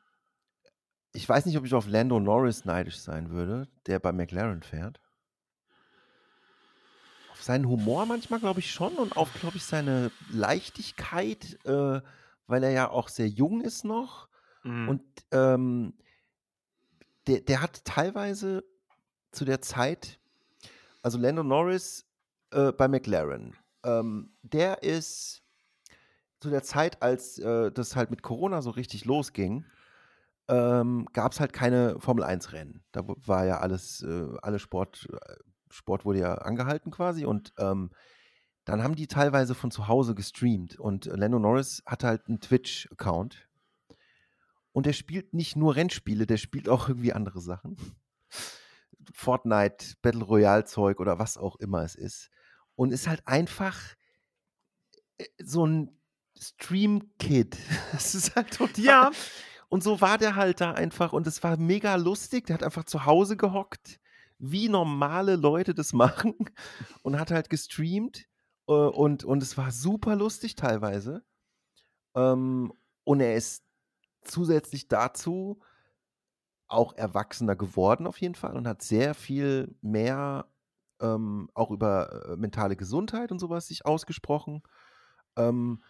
[1.12, 5.01] ich weiß nicht, ob ich auf Lando Norris neidisch sein würde, der bei McLaren fährt.
[7.30, 12.01] Auf seinen Humor manchmal, glaube ich, schon und auf, glaube ich, seine Leichtigkeit, äh,
[12.48, 14.28] weil er ja auch sehr jung ist noch.
[14.64, 14.89] Mhm.
[14.89, 15.94] Und ähm,
[17.28, 18.64] der, der hat teilweise
[19.30, 20.18] zu der Zeit,
[21.02, 22.06] also Lando Norris
[22.50, 25.42] äh, bei McLaren, ähm, der ist
[26.40, 29.64] zu der Zeit, als äh, das halt mit Corona so richtig losging,
[30.48, 32.82] ähm, gab es halt keine Formel-1-Rennen.
[32.92, 35.34] Da war ja alles, äh, alle Sport, äh,
[35.70, 37.90] Sport wurde ja angehalten quasi und ähm,
[38.64, 43.48] dann haben die teilweise von zu Hause gestreamt und Lando Norris hatte halt einen Twitch-Account
[44.78, 47.76] und der spielt nicht nur Rennspiele, der spielt auch irgendwie andere Sachen.
[49.12, 52.30] Fortnite, Battle Royale Zeug oder was auch immer es ist
[52.76, 53.76] und ist halt einfach
[55.16, 56.00] äh, so ein
[56.40, 57.59] Stream-Kid.
[57.92, 58.84] Das ist halt total.
[58.84, 59.10] Ja.
[59.68, 62.46] Und so war der halt da einfach und es war mega lustig.
[62.46, 63.98] Der hat einfach zu Hause gehockt,
[64.38, 66.36] wie normale Leute das machen
[67.02, 68.28] und hat halt gestreamt
[68.68, 71.24] äh, und, und es war super lustig teilweise.
[72.14, 72.72] Ähm,
[73.02, 73.64] und er ist
[74.28, 75.60] zusätzlich dazu
[76.68, 80.46] auch erwachsener geworden auf jeden Fall und hat sehr viel mehr
[81.00, 84.62] ähm, auch über äh, mentale Gesundheit und sowas sich ausgesprochen
[85.36, 85.82] ähm,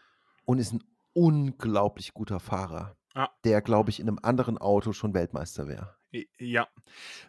[0.44, 0.84] und ist ein
[1.14, 3.30] unglaublich guter Fahrer ja.
[3.44, 5.96] der, glaube ich, in einem anderen Auto schon Weltmeister wäre.
[6.38, 6.68] Ja,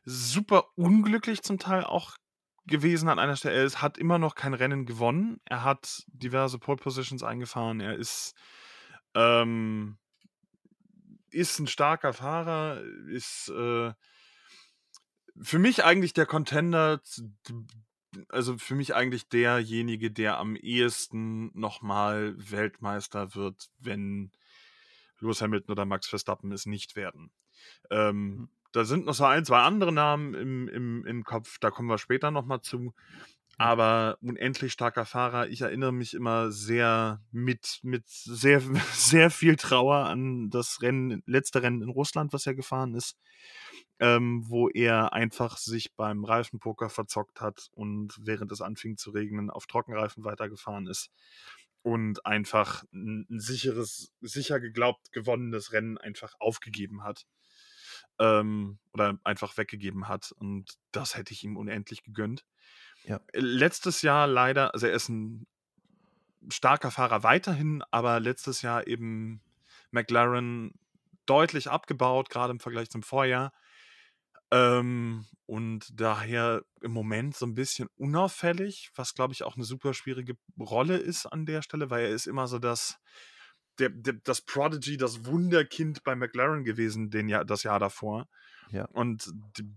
[0.06, 2.16] super unglücklich zum Teil auch
[2.66, 3.56] gewesen an einer Stelle.
[3.56, 5.42] Er hat immer noch kein Rennen gewonnen.
[5.46, 7.80] Er hat diverse Pole Positions eingefahren.
[7.80, 8.36] Er ist,
[9.16, 9.98] ähm,
[11.32, 13.94] ist ein starker Fahrer, ist äh,
[15.42, 17.02] für mich eigentlich der Contender,
[18.30, 24.32] also für mich eigentlich derjenige, der am ehesten nochmal Weltmeister wird, wenn
[25.20, 27.32] Lewis Hamilton oder Max Verstappen es nicht werden.
[27.90, 28.50] Ähm, mhm.
[28.72, 31.98] Da sind noch so ein, zwei andere Namen im, im, im Kopf, da kommen wir
[31.98, 32.94] später nochmal zu.
[33.60, 33.66] Mhm.
[33.66, 38.62] Aber unendlich starker Fahrer, ich erinnere mich immer sehr mit, mit sehr,
[38.94, 43.18] sehr viel Trauer an das Rennen, letzte Rennen in Russland, was er gefahren ist,
[44.00, 49.50] ähm, wo er einfach sich beim Reifenpoker verzockt hat und während es anfing zu regnen
[49.50, 51.12] auf Trockenreifen weitergefahren ist
[51.82, 57.26] und einfach ein, sicheres, sicher geglaubt gewonnenes Rennen einfach aufgegeben hat.
[58.20, 60.34] Ähm, oder einfach weggegeben hat.
[60.34, 62.46] Und das hätte ich ihm unendlich gegönnt.
[63.04, 63.20] Ja.
[63.34, 65.48] Letztes Jahr leider, also er ist ein
[66.50, 69.42] starker Fahrer weiterhin, aber letztes Jahr eben
[69.92, 70.74] McLaren
[71.26, 73.52] deutlich abgebaut, gerade im Vergleich zum Vorjahr.
[74.52, 79.94] Ähm, und daher im Moment so ein bisschen unauffällig, was glaube ich auch eine super
[79.94, 83.00] schwierige Rolle ist an der Stelle, weil er ist immer so das,
[83.78, 88.28] der, der, das Prodigy, das Wunderkind bei McLaren gewesen, den Jahr, das Jahr davor.
[88.72, 88.86] Ja.
[88.86, 89.32] Und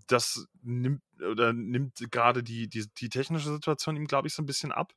[0.07, 4.47] das nimmt oder nimmt gerade die, die, die technische Situation ihm, glaube ich, so ein
[4.47, 4.93] bisschen ab.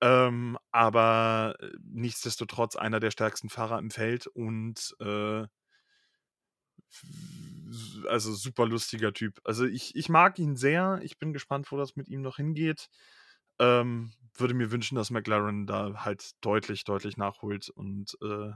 [0.00, 5.46] Ähm, aber äh, nichtsdestotrotz einer der stärksten Fahrer im Feld und äh,
[8.08, 9.40] also super lustiger Typ.
[9.44, 11.00] Also ich, ich mag ihn sehr.
[11.02, 12.88] Ich bin gespannt, wo das mit ihm noch hingeht.
[13.58, 18.52] Ähm, würde mir wünschen, dass McLaren da halt deutlich, deutlich nachholt und äh,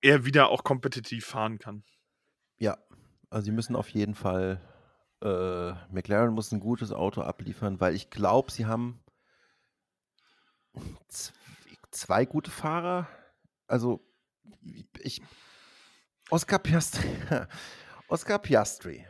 [0.00, 1.84] er wieder auch kompetitiv fahren kann.
[2.58, 2.78] Ja,
[3.34, 4.60] also sie müssen auf jeden Fall,
[5.20, 9.02] äh, McLaren muss ein gutes Auto abliefern, weil ich glaube, sie haben
[11.90, 13.08] zwei gute Fahrer.
[13.66, 14.06] Also
[15.00, 15.20] ich,
[16.30, 17.10] Oscar Piastri.
[18.08, 19.04] Oscar Piastri.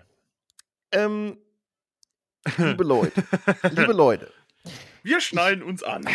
[0.91, 1.37] Ähm,
[2.57, 3.23] liebe Leute,
[3.73, 4.33] liebe Leute.
[5.03, 6.09] Wir schneiden ich, uns an.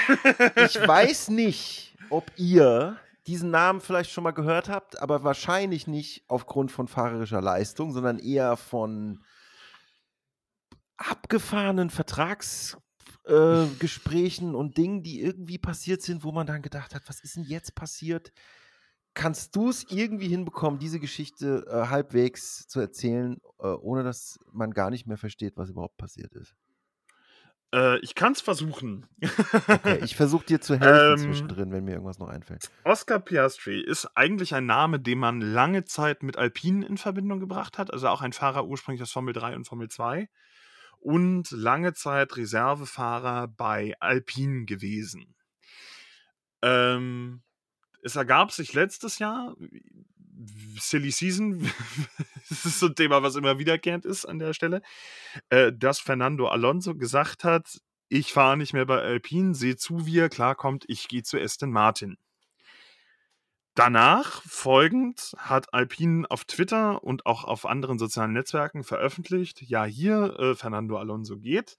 [0.56, 2.98] ich weiß nicht, ob ihr
[3.30, 8.18] diesen Namen vielleicht schon mal gehört habt, aber wahrscheinlich nicht aufgrund von fahrerischer Leistung, sondern
[8.18, 9.24] eher von
[10.98, 17.22] abgefahrenen Vertragsgesprächen äh, und Dingen, die irgendwie passiert sind, wo man dann gedacht hat, was
[17.22, 18.32] ist denn jetzt passiert?
[19.14, 24.72] Kannst du es irgendwie hinbekommen, diese Geschichte äh, halbwegs zu erzählen, äh, ohne dass man
[24.72, 26.56] gar nicht mehr versteht, was überhaupt passiert ist?
[27.74, 29.06] Äh, ich kann es versuchen.
[29.68, 32.70] okay, ich versuche dir zu helfen ähm, zwischendrin, wenn mir irgendwas noch einfällt.
[32.84, 37.78] Oscar Piastri ist eigentlich ein Name, den man lange Zeit mit Alpine in Verbindung gebracht
[37.78, 37.94] hat.
[37.94, 40.30] Also auch ein Fahrer ursprünglich aus Formel 3 und Formel 2.
[41.00, 45.36] Und lange Zeit Reservefahrer bei Alpine gewesen.
[46.62, 47.42] Ähm,
[48.02, 49.56] es ergab sich letztes Jahr,
[50.80, 51.60] Silly Season,
[52.50, 54.82] das ist so ein Thema, was immer wiederkehrend ist an der Stelle,
[55.50, 60.18] äh, dass Fernando Alonso gesagt hat, ich fahre nicht mehr bei Alpine, sehe zu, wie
[60.18, 62.18] er klarkommt, ich gehe zu Aston Martin.
[63.76, 70.38] Danach, folgend, hat Alpine auf Twitter und auch auf anderen sozialen Netzwerken veröffentlicht, ja, hier,
[70.40, 71.78] äh, Fernando Alonso geht.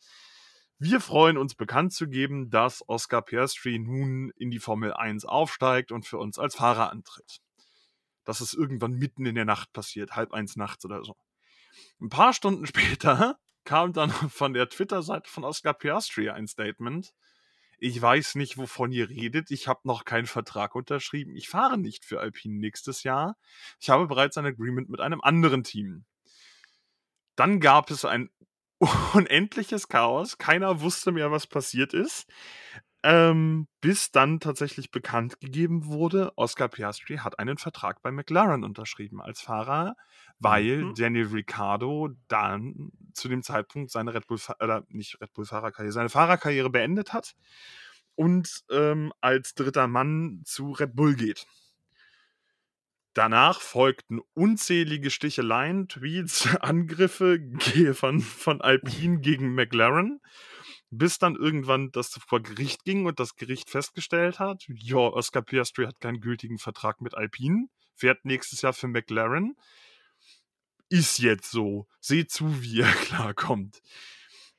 [0.78, 5.92] Wir freuen uns bekannt zu geben, dass Oscar Piastri nun in die Formel 1 aufsteigt
[5.92, 7.42] und für uns als Fahrer antritt.
[8.30, 11.16] Das ist irgendwann mitten in der Nacht passiert, halb eins nachts oder so.
[12.00, 17.12] Ein paar Stunden später kam dann von der Twitter-Seite von Oscar Piastri ein Statement.
[17.80, 19.50] Ich weiß nicht, wovon ihr redet.
[19.50, 21.34] Ich habe noch keinen Vertrag unterschrieben.
[21.34, 23.36] Ich fahre nicht für Alpine nächstes Jahr.
[23.80, 26.04] Ich habe bereits ein Agreement mit einem anderen Team.
[27.34, 28.30] Dann gab es ein
[29.12, 30.38] unendliches Chaos.
[30.38, 32.28] Keiner wusste mehr, was passiert ist.
[33.02, 39.22] Ähm, bis dann tatsächlich bekannt gegeben wurde, Oscar Piastri hat einen Vertrag bei McLaren unterschrieben
[39.22, 39.96] als Fahrer,
[40.38, 40.94] weil mhm.
[40.94, 46.10] Daniel Ricciardo dann zu dem Zeitpunkt seine Red Bull, äh, nicht Red Bull Fahrerkarriere, seine
[46.10, 47.34] Fahrerkarriere beendet hat
[48.16, 51.46] und ähm, als dritter Mann zu Red Bull geht.
[53.14, 57.40] Danach folgten unzählige Sticheleien, Tweets, Angriffe
[57.94, 60.20] von, von Alpine gegen McLaren,
[60.90, 65.86] bis dann irgendwann das vor Gericht ging und das Gericht festgestellt hat, ja, Oscar Piastri
[65.86, 69.56] hat keinen gültigen Vertrag mit Alpine, fährt nächstes Jahr für McLaren.
[70.88, 71.86] Ist jetzt so.
[72.00, 73.80] Seht zu, wie er klarkommt.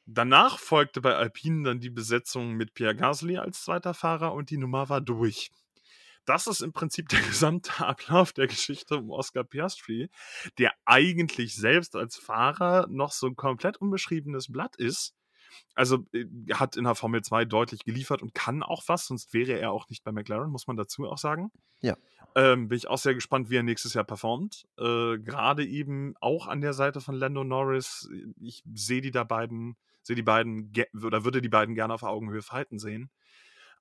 [0.05, 4.57] Danach folgte bei Alpine dann die Besetzung mit Pierre Gasly als zweiter Fahrer und die
[4.57, 5.51] Nummer war durch
[6.25, 10.09] das ist im Prinzip der gesamte Ablauf der Geschichte um Oscar Piastri,
[10.57, 15.13] der eigentlich selbst als Fahrer noch so ein komplett unbeschriebenes Blatt ist.
[15.75, 19.53] Also äh, hat in der Formel 2 deutlich geliefert und kann auch was, sonst wäre
[19.53, 21.51] er auch nicht bei McLaren, muss man dazu auch sagen.
[21.81, 21.97] Ja.
[22.35, 24.65] Ähm, bin ich auch sehr gespannt, wie er nächstes Jahr performt.
[24.77, 28.09] Äh, Gerade eben auch an der Seite von Lando Norris.
[28.39, 30.71] Ich sehe die da beiden, sehe die beiden
[31.03, 33.11] oder würde die beiden gerne auf Augenhöhe verhalten sehen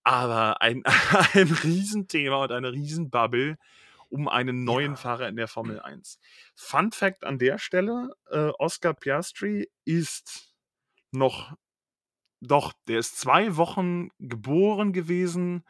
[0.03, 0.83] aber ein,
[1.35, 3.57] ein Riesenthema und eine Riesenbubble
[4.09, 4.97] um einen neuen ja.
[4.97, 6.19] Fahrer in der Formel 1.
[6.57, 10.50] Fun Fact an der Stelle: äh, Oscar Piastri ist
[11.13, 11.57] noch,
[12.41, 15.65] doch, der ist zwei Wochen geboren gewesen,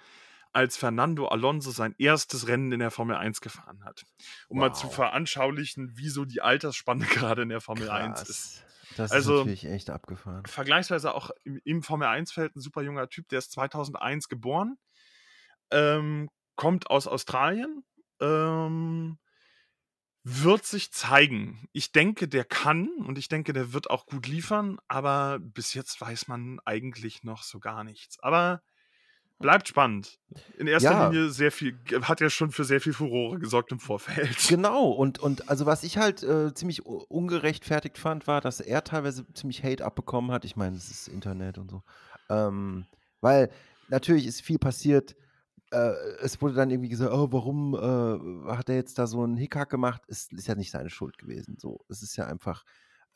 [0.52, 4.04] als Fernando Alonso sein erstes Rennen in der Formel 1 gefahren hat.
[4.48, 4.68] Um wow.
[4.68, 8.20] mal zu veranschaulichen, wieso die Altersspanne gerade in der Formel Krass.
[8.20, 8.64] 1 ist.
[8.96, 10.44] Das also, ist natürlich echt abgefahren.
[10.46, 14.78] Vergleichsweise auch im, im Formel 1-Feld ein super junger Typ, der ist 2001 geboren,
[15.70, 17.84] ähm, kommt aus Australien,
[18.20, 19.18] ähm,
[20.22, 21.68] wird sich zeigen.
[21.72, 26.00] Ich denke, der kann und ich denke, der wird auch gut liefern, aber bis jetzt
[26.00, 28.20] weiß man eigentlich noch so gar nichts.
[28.20, 28.62] Aber
[29.40, 30.18] Bleibt spannend.
[30.58, 31.08] In erster ja.
[31.08, 34.36] Linie sehr viel, hat ja schon für sehr viel Furore gesorgt im Vorfeld.
[34.50, 39.24] Genau, und, und also was ich halt äh, ziemlich ungerechtfertigt fand, war, dass er teilweise
[39.32, 40.44] ziemlich Hate abbekommen hat.
[40.44, 41.82] Ich meine, es ist Internet und so.
[42.28, 42.84] Ähm,
[43.22, 43.50] weil
[43.88, 45.16] natürlich ist viel passiert.
[45.70, 49.36] Äh, es wurde dann irgendwie gesagt, oh, warum äh, hat er jetzt da so einen
[49.36, 50.02] Hickhack gemacht?
[50.08, 51.56] Es ist ja nicht seine Schuld gewesen.
[51.58, 52.64] So, es ist ja einfach.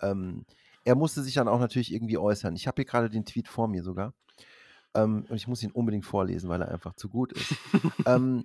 [0.01, 0.45] Ähm,
[0.85, 2.55] er musste sich dann auch natürlich irgendwie äußern.
[2.57, 4.13] Ich habe hier gerade den Tweet vor mir sogar.
[4.95, 7.55] Ähm, und ich muss ihn unbedingt vorlesen, weil er einfach zu gut ist.
[8.07, 8.45] ähm,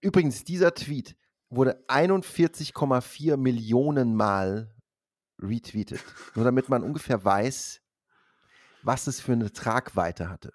[0.00, 1.16] übrigens, dieser Tweet
[1.48, 4.74] wurde 41,4 Millionen Mal
[5.38, 6.02] retweetet.
[6.34, 7.80] Nur damit man ungefähr weiß,
[8.82, 10.52] was es für eine Tragweite hatte.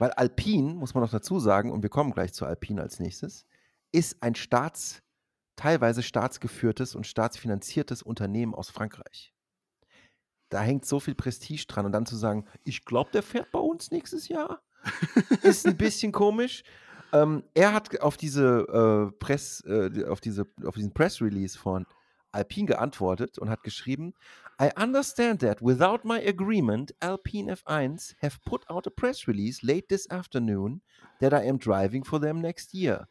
[0.00, 3.46] Weil Alpine, muss man noch dazu sagen, und wir kommen gleich zu Alpine als nächstes,
[3.92, 5.02] ist ein staats,
[5.54, 9.32] teilweise staatsgeführtes und staatsfinanziertes Unternehmen aus Frankreich
[10.50, 11.86] da hängt so viel Prestige dran.
[11.86, 14.60] Und dann zu sagen, ich glaube, der fährt bei uns nächstes Jahr,
[15.42, 16.62] ist ein bisschen komisch.
[17.12, 21.86] Ähm, er hat auf diese äh, Press, äh, auf diese, auf diesen Press Release von
[22.32, 24.14] Alpine geantwortet und hat geschrieben:
[24.60, 29.88] I understand that without my agreement, Alpine F1 have put out a press release late
[29.88, 30.82] this afternoon
[31.18, 33.08] that I am driving for them next year.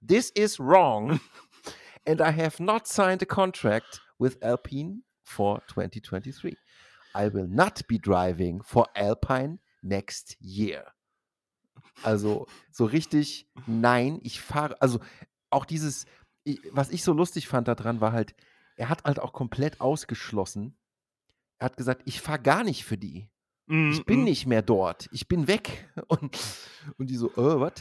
[0.00, 1.18] This is wrong,
[2.06, 6.56] and I have not signed a contract with Alpine for 2023.
[7.16, 10.84] I will not be driving for Alpine next year.
[12.04, 15.00] Also so richtig, nein, ich fahre, also
[15.50, 16.06] auch dieses,
[16.70, 18.36] was ich so lustig fand daran, war halt,
[18.76, 20.76] er hat halt auch komplett ausgeschlossen.
[21.62, 23.30] Er hat gesagt, ich fahre gar nicht für die.
[23.66, 24.24] Mm, ich bin mm.
[24.24, 25.08] nicht mehr dort.
[25.12, 25.88] Ich bin weg.
[26.08, 26.36] Und,
[26.98, 27.74] und die so, äh, was?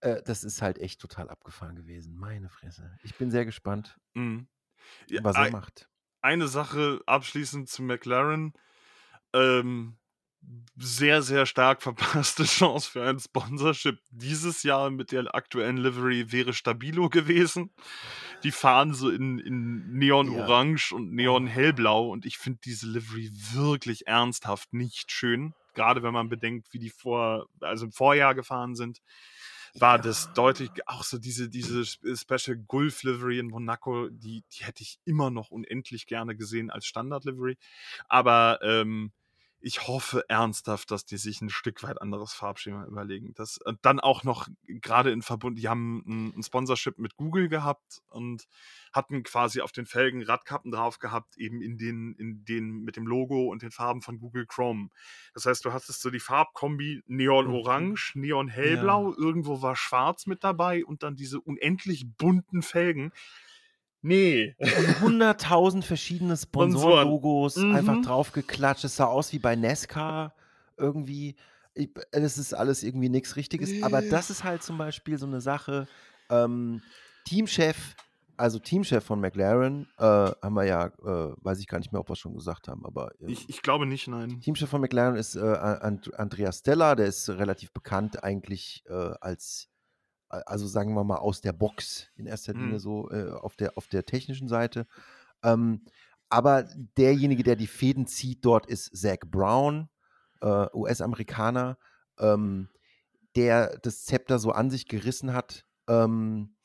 [0.00, 2.16] Äh, das ist halt echt total abgefahren gewesen.
[2.16, 2.96] Meine Fresse.
[3.02, 4.44] Ich bin sehr gespannt, mm.
[5.10, 5.90] ja, was er macht.
[6.22, 8.54] Eine Sache abschließend zu McLaren
[9.34, 9.97] ähm,
[10.76, 16.52] sehr, sehr stark verpasste Chance für ein Sponsorship dieses Jahr mit der aktuellen Livery wäre
[16.52, 17.70] Stabilo gewesen.
[18.44, 20.96] Die fahren so in, in Neon-Orange ja.
[20.96, 25.54] und Neon-Hellblau und ich finde diese Livery wirklich ernsthaft nicht schön.
[25.74, 29.00] Gerade wenn man bedenkt, wie die vor, also im Vorjahr gefahren sind,
[29.74, 30.02] war ja.
[30.02, 34.98] das deutlich, auch so diese, diese Special Gulf Livery in Monaco, die, die hätte ich
[35.04, 37.56] immer noch unendlich gerne gesehen als Standard Livery.
[38.08, 39.12] Aber ähm,
[39.60, 43.34] ich hoffe ernsthaft, dass die sich ein Stück weit anderes Farbschema überlegen.
[43.34, 47.48] Das und dann auch noch gerade in Verbund die haben 'n 'n Sponsorship mit Google
[47.48, 48.46] gehabt und
[48.92, 53.06] hatten quasi auf den Felgen Radkappen drauf gehabt, eben in den in den mit dem
[53.06, 54.90] Logo und den Farben von Google Chrome.
[55.34, 58.12] Das heißt, du hattest so die Farbkombi Neon-Orange,
[58.56, 58.68] Mhm.
[58.68, 59.08] Ja.
[59.08, 63.12] Neon-Hellblau, irgendwo war Schwarz mit dabei und dann diese unendlich bunten Felgen.
[64.02, 64.54] Ne.
[64.60, 67.08] Und 100.000 verschiedene Sponsoren.
[67.08, 68.02] Sponsorenlogos einfach Mhm.
[68.02, 68.84] draufgeklatscht.
[68.84, 70.34] Es sah aus wie bei NASCAR
[70.76, 71.36] irgendwie.
[71.74, 73.82] Ich das ist alles irgendwie nix Richtiges.
[73.82, 75.86] Aber das ist halt zum Beispiel so 'ne Sache,
[76.30, 76.80] ähm,
[77.24, 77.94] Teamchef
[78.40, 82.08] also Teamchef von McLaren, äh, haben wir ja äh, weiß ich gar nicht mehr, ob
[82.08, 84.40] wir's schon gesagt haben, aber, ähm Ich ich glaube nicht, nein.
[84.40, 88.92] Teamchef von McLaren ist, äh, A And Andreas Stella, der ist relativ bekannt eigentlich, äh,
[89.20, 89.68] als
[90.28, 92.80] also sagen wir mal aus der Box in erster Linie Mhm.
[92.80, 94.86] so, äh, auf der auf der technischen Seite.
[95.44, 95.84] Ähm,
[96.30, 96.64] aber
[96.98, 99.88] derjenige, der die Fäden zieht dort, ist Zac Brown,
[100.42, 101.78] äh, US-Amerikaner,
[102.18, 102.70] ähm,
[103.36, 106.56] der das Zepter so an sich gerissen hat, ähm,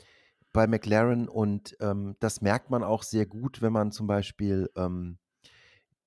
[0.53, 5.19] bei McLaren und, ähm, das merkt man auch sehr gut, wenn man zum Beispiel, ähm,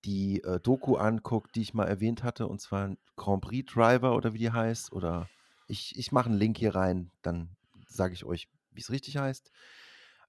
[0.04, 4.32] die, äh, Doku anguckt, die ich mal erwähnt hatte, und zwar Grand Prix Driver oder
[4.34, 5.30] wie die heißt oder
[5.68, 7.56] ich ich mache 'n Link hier rein, dann
[7.88, 9.51] sage ich euch, wie's richtig heißt,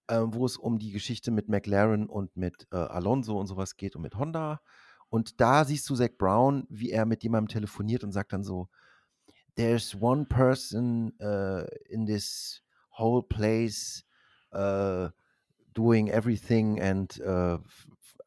[0.09, 3.77] ähm, wo es um die Geschichte mit McLaren und mit, äh, Alonso und so was
[3.77, 4.61] geht und mit Honda.
[5.09, 8.69] Und da siehst du Zac Brown, wie er mit jemandem telefoniert und sagt dann so:
[9.57, 12.63] „There's one person, äh, in this
[12.97, 14.05] whole place,
[14.51, 15.09] äh,
[15.73, 17.57] doing everything and, äh,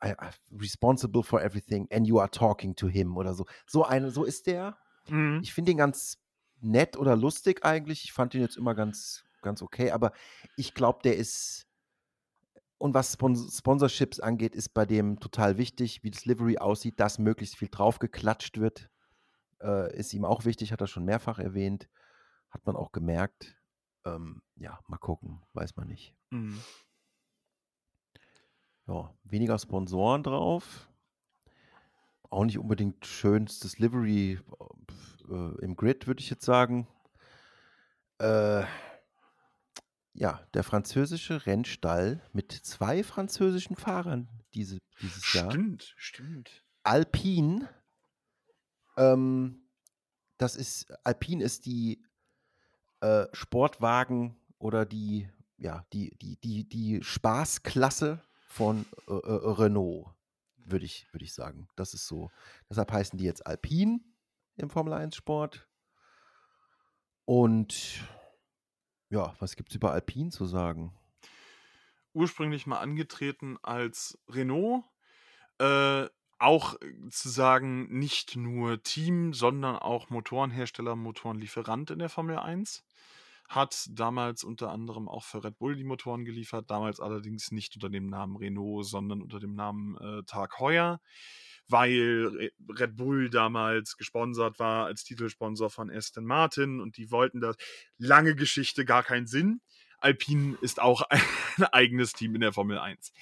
[0.05, 0.15] I
[0.53, 3.47] responsible for everything and you are talking to him“ oder so.
[3.67, 4.79] So eine so ist der.
[5.09, 5.41] Mhm.
[5.43, 6.19] Ich finde ihn ganz
[6.63, 8.05] nett oder lustig eigentlich.
[8.05, 10.13] Ich fand ihn jetzt immer ganz ganz okay, aber
[10.57, 11.67] ich glaube, der ist
[12.79, 17.19] und was Spons Sponsorships angeht, ist bei dem total wichtig, wie das Livery aussieht, dass
[17.19, 18.89] möglichst viel draufgeklatscht wird.
[19.61, 21.91] Äh, ist ihm auch wichtig, hat er schon mehrfach erwähnt.
[22.49, 23.55] Hat man auch gemerkt.
[24.07, 26.15] Ähm, ja, mal gucken, weiß man nicht.
[26.31, 26.59] Mhm.
[28.87, 30.89] Ja, weniger Sponsoren drauf.
[32.31, 34.41] Auch nicht unbedingt schönstes Livery,
[35.29, 36.89] äh, im Grid, würde ich jetzt sagen.
[38.19, 38.65] Äh
[40.13, 45.51] ja, der französische Rennstall mit 2 französischen Fahrern diese dieses Jahr.
[45.51, 46.65] Stimmt, stimmt.
[46.83, 47.69] Alpine.
[48.97, 49.63] Ähm,
[50.37, 52.03] das ist Alpine ist die,
[53.01, 60.09] äh, Sportwagen oder die ja, die die die die Spaßklasse von, äh, äh, Renault,
[60.57, 61.69] würde ich würde ich sagen.
[61.77, 62.31] Das ist so
[62.69, 64.01] deshalb heißen die jetzt Alpine
[64.61, 65.67] im Formel-1-Sport.
[67.25, 68.05] Und
[69.11, 70.93] ja, was gibt's über Alpine zu sagen?
[72.13, 74.85] Ursprünglich mal angetreten als Renault,
[75.59, 76.07] äh,
[76.39, 76.75] auch
[77.11, 82.85] zu sagen, nicht nur Team, sondern auch Motorenhersteller, Motorenlieferant in der Formel 1.
[83.49, 87.91] Hat damals unter anderem auch für Red Bull die Motoren geliefert, damals allerdings nicht unter
[87.91, 91.01] dem Namen Renault, sondern unter dem Namen, äh, Tag Heuer,
[91.71, 97.41] weil Re Red Bull damals gesponsert war als Titelsponsor von Aston Martin und die wollten
[97.41, 97.57] das.
[97.99, 99.61] Lange Geschichte, gar keinen Sinn.
[100.01, 103.13] Alpine ist auch ein eigenes Team in der Formel 1.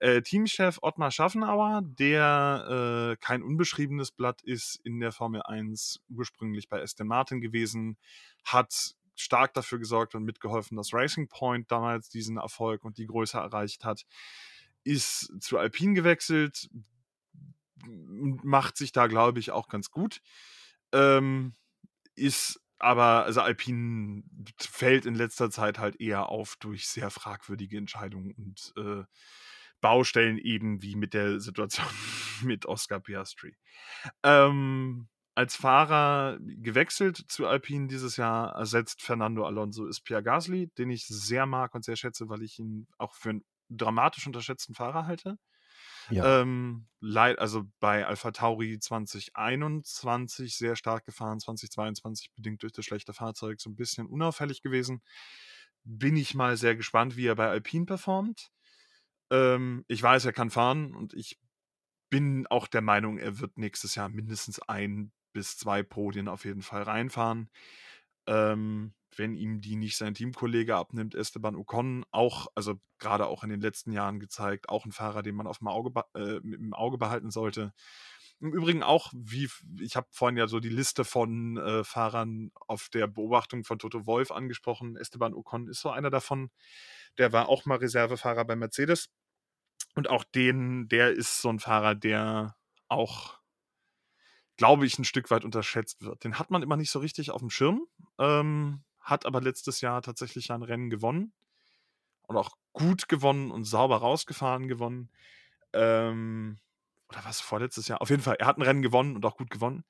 [0.00, 6.68] Äh, Teamchef Ottmar Schaffenauer, der, äh, kein unbeschriebenes Blatt ist in der Formel 1, ursprünglich
[6.68, 7.96] bei Aston Martin gewesen,
[8.44, 13.38] hat stark dafür gesorgt und mitgeholfen, dass Racing Point damals diesen Erfolg und die Größe
[13.38, 14.04] erreicht hat.
[14.82, 16.68] Ist zu Alpine gewechselt,
[17.86, 20.20] macht sich da, glaube ich, auch ganz gut.
[20.92, 21.54] Ähm,
[22.16, 24.24] ist aber also Alpine
[24.60, 29.04] fällt in letzter Zeit halt eher auf durch sehr fragwürdige Entscheidungen und, äh,
[29.80, 31.86] Baustellen eben wie mit der Situation
[32.42, 33.56] mit Oscar Piastri.
[34.22, 40.90] Ähm, als Fahrer gewechselt zu Alpine dieses Jahr ersetzt Fernando Alonso ist Pierre Gasly, den
[40.90, 45.06] ich sehr mag und sehr schätze, weil ich ihn auch für 'n dramatisch unterschätzten Fahrer
[45.06, 45.38] halte.
[46.10, 46.24] Ja.
[46.24, 46.86] Ähm,
[47.38, 53.76] also bei AlphaTauri 2021 sehr stark gefahren, 2022 bedingt durch das schlechte Fahrzeug so 'n
[53.76, 55.02] bisschen unauffällig gewesen.
[55.84, 58.50] Bin ich mal sehr gespannt, wie er bei Alpine performt.
[59.30, 61.38] Ähm, ich weiß, er kann fahren und ich
[62.10, 66.62] bin auch der Meinung, er wird nächstes Jahr mindestens 1 bis 2 Podien auf jeden
[66.62, 67.50] Fall reinfahren.
[68.26, 73.50] Ähm, wenn ihm die nicht sein Teamkollege abnimmt, Esteban Ocon, auch also grade auch in
[73.50, 76.98] den letzten Jahren gezeigt, auch 'n Fahrer, den man aufm Auge be äh, im Auge
[76.98, 77.72] behalten sollte.
[78.40, 79.48] Im Übrigen auch, wie
[79.80, 84.06] ich habe vorhin ja so die Liste von, äh, Fahrern auf der Beobachtung von Toto
[84.06, 84.96] Wolff angesprochen.
[84.96, 86.50] Esteban Ocon ist so einer davon.
[87.18, 89.08] Der war auch mal Reservefahrer bei Mercedes.
[89.96, 92.56] Und auch den der ist so 'n Fahrer, der
[92.88, 93.38] auch
[94.56, 96.24] glaube ich, ein Stück weit unterschätzt wird.
[96.24, 97.86] Den hat man immer nicht so richtig auf dem Schirm,
[98.18, 101.32] ähm, hat aber letztes Jahr tatsächlich ein Rennen gewonnen
[102.26, 105.10] und auch gut gewonnen und sauber rausgefahren gewonnen.
[105.72, 106.58] Ähm,
[107.08, 108.00] oder was, vorletztes Jahr?
[108.00, 109.84] Auf jeden Fall, er hat ein Rennen gewonnen und auch gut gewonnen.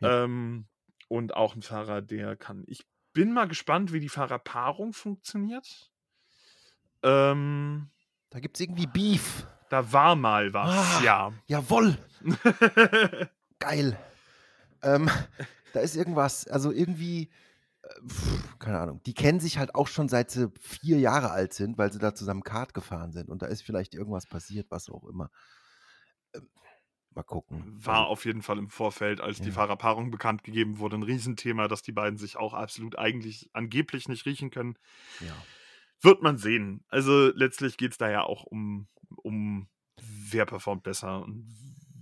[0.00, 0.24] Ja.
[0.24, 0.66] Ähm,
[1.08, 2.64] und auch ein Fahrer, der kann.
[2.66, 5.90] Ich bin mal gespannt, wie die Fahrerpaarung funktioniert.
[7.02, 7.90] Ähm,
[8.30, 9.46] da gibt es irgendwie Beef.
[9.70, 11.32] Da war mal was, ah, ja.
[11.46, 11.98] Jawoll.
[13.60, 13.98] Geil.
[14.82, 15.10] Ähm,
[15.72, 17.30] da ist irgendwas, also irgendwie,
[17.82, 21.52] äh, pf, keine Ahnung, die kennen sich halt auch schon seit sie vier Jahre alt
[21.52, 24.88] sind, weil sie da zusammen Kart gefahren sind und da ist vielleicht irgendwas passiert, was
[24.88, 25.30] auch immer.
[26.34, 26.48] Ähm,
[27.10, 27.84] mal gucken.
[27.84, 29.44] War also, auf jeden Fall im Vorfeld, als ja.
[29.44, 34.08] die Fahrerpaarung bekannt gegeben wurde, ein Riesenthema, dass die beiden sich auch absolut eigentlich angeblich
[34.08, 34.78] nicht riechen können.
[35.20, 35.36] Ja.
[36.00, 36.82] Wird man sehen.
[36.88, 39.68] Also letztlich geht es da ja auch um, um
[40.00, 41.46] wer performt besser und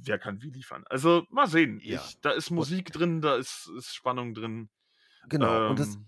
[0.05, 0.85] wer kann wie liefern.
[0.89, 1.81] Also mal sehen.
[1.83, 2.03] Ja.
[2.05, 4.69] Ich, da ist Musik und, drin, da ist, ist, Spannung drin.
[5.29, 5.65] Genau.
[5.65, 6.07] Ähm, und, das, ähm.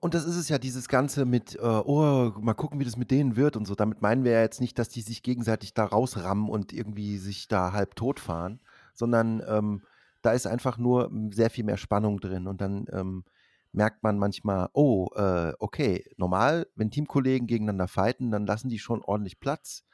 [0.00, 3.10] und das ist es ja, dieses Ganze mit, äh, oh, mal gucken, wie das mit
[3.10, 3.74] denen wird und so.
[3.74, 7.48] Damit meinen wir ja jetzt nicht, dass die sich gegenseitig da rausrammen und irgendwie sich
[7.48, 8.60] da halb tot fahren,
[8.94, 9.82] sondern ähm,
[10.22, 12.46] da ist einfach nur sehr viel mehr Spannung drin.
[12.46, 13.24] Und dann ähm,
[13.72, 19.02] merkt man manchmal, oh, äh, okay, normal, wenn Teamkollegen gegeneinander fighten, dann lassen die schon
[19.02, 19.84] ordentlich Platz.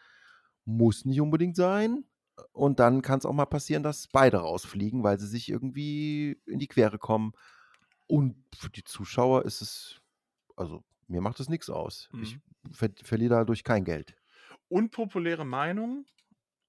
[0.64, 2.04] Muss nicht unbedingt sein.
[2.52, 6.58] Und dann kann es auch mal passieren, dass beide rausfliegen, weil sie sich irgendwie in
[6.58, 7.32] die Quere kommen.
[8.06, 10.00] Und für die Zuschauer ist es,
[10.56, 12.08] also mir macht es nichts aus.
[12.12, 12.22] Mhm.
[12.22, 12.38] Ich
[12.72, 14.16] ver verliere dadurch kein Geld.
[14.68, 16.06] Unpopuläre Meinung.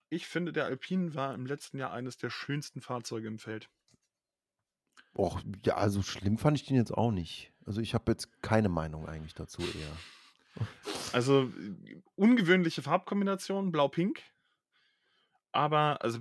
[0.10, 3.70] Ich finde, der Alpine war im letzten Jahr eines der schönsten Fahrzeuge im Feld.
[5.18, 7.52] Och, ja, also schlimm fand ich den jetzt auch nicht.
[7.66, 10.66] Also ich habe jetzt keine Meinung eigentlich dazu eher.
[11.14, 11.52] Also
[12.16, 14.22] ungewöhnliche Farbkombination, blau-pink
[15.56, 16.20] aber also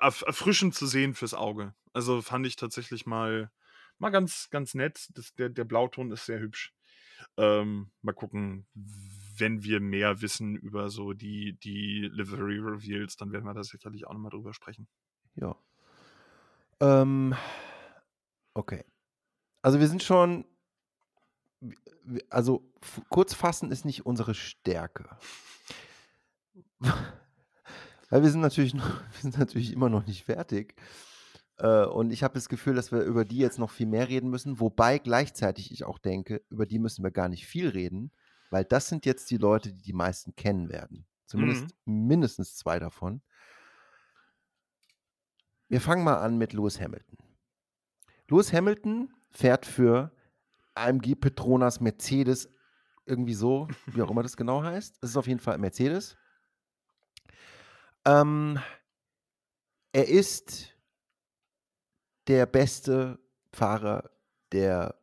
[0.00, 1.74] erfrischend zu sehen fürs Auge.
[1.92, 3.50] Also fand ich tatsächlich mal,
[3.98, 5.08] mal ganz, ganz nett.
[5.14, 6.72] Das, der, der Blauton ist sehr hübsch.
[7.36, 13.44] Ähm, mal gucken, wenn wir mehr wissen über so die, die Livery Reveals, dann werden
[13.44, 14.86] wir da sicherlich auch nochmal drüber sprechen.
[15.34, 15.56] Ja.
[16.80, 17.34] Ähm,
[18.54, 18.84] okay.
[19.62, 20.44] Also wir sind schon,
[22.30, 22.70] also
[23.08, 25.16] kurz fassen ist nicht unsere Stärke.
[28.12, 30.74] Weil wir sind natürlich, noch, wir sind natürlich immer noch nicht fertig.
[31.56, 34.28] Äh, und ich habe das Gefühl, dass wir über die jetzt noch viel mehr reden
[34.28, 34.60] müssen.
[34.60, 38.12] Wobei gleichzeitig ich auch denke, über die müssen wir gar nicht viel reden,
[38.50, 41.06] weil das sind jetzt die Leute, die die meisten kennen werden.
[41.24, 42.06] Zumindest mhm.
[42.06, 43.22] mindestens zwei davon.
[45.68, 47.16] Wir fangen mal an mit Lewis Hamilton.
[48.28, 50.12] Lewis Hamilton fährt für
[50.74, 52.50] AMG Petronas Mercedes,
[53.06, 54.98] irgendwie so, wie auch immer das genau heißt.
[55.00, 56.18] Es ist auf jeden Fall Mercedes.
[58.04, 58.58] Ähm,
[59.92, 60.74] er ist
[62.26, 63.18] der beste
[63.52, 64.10] Fahrer
[64.52, 64.94] der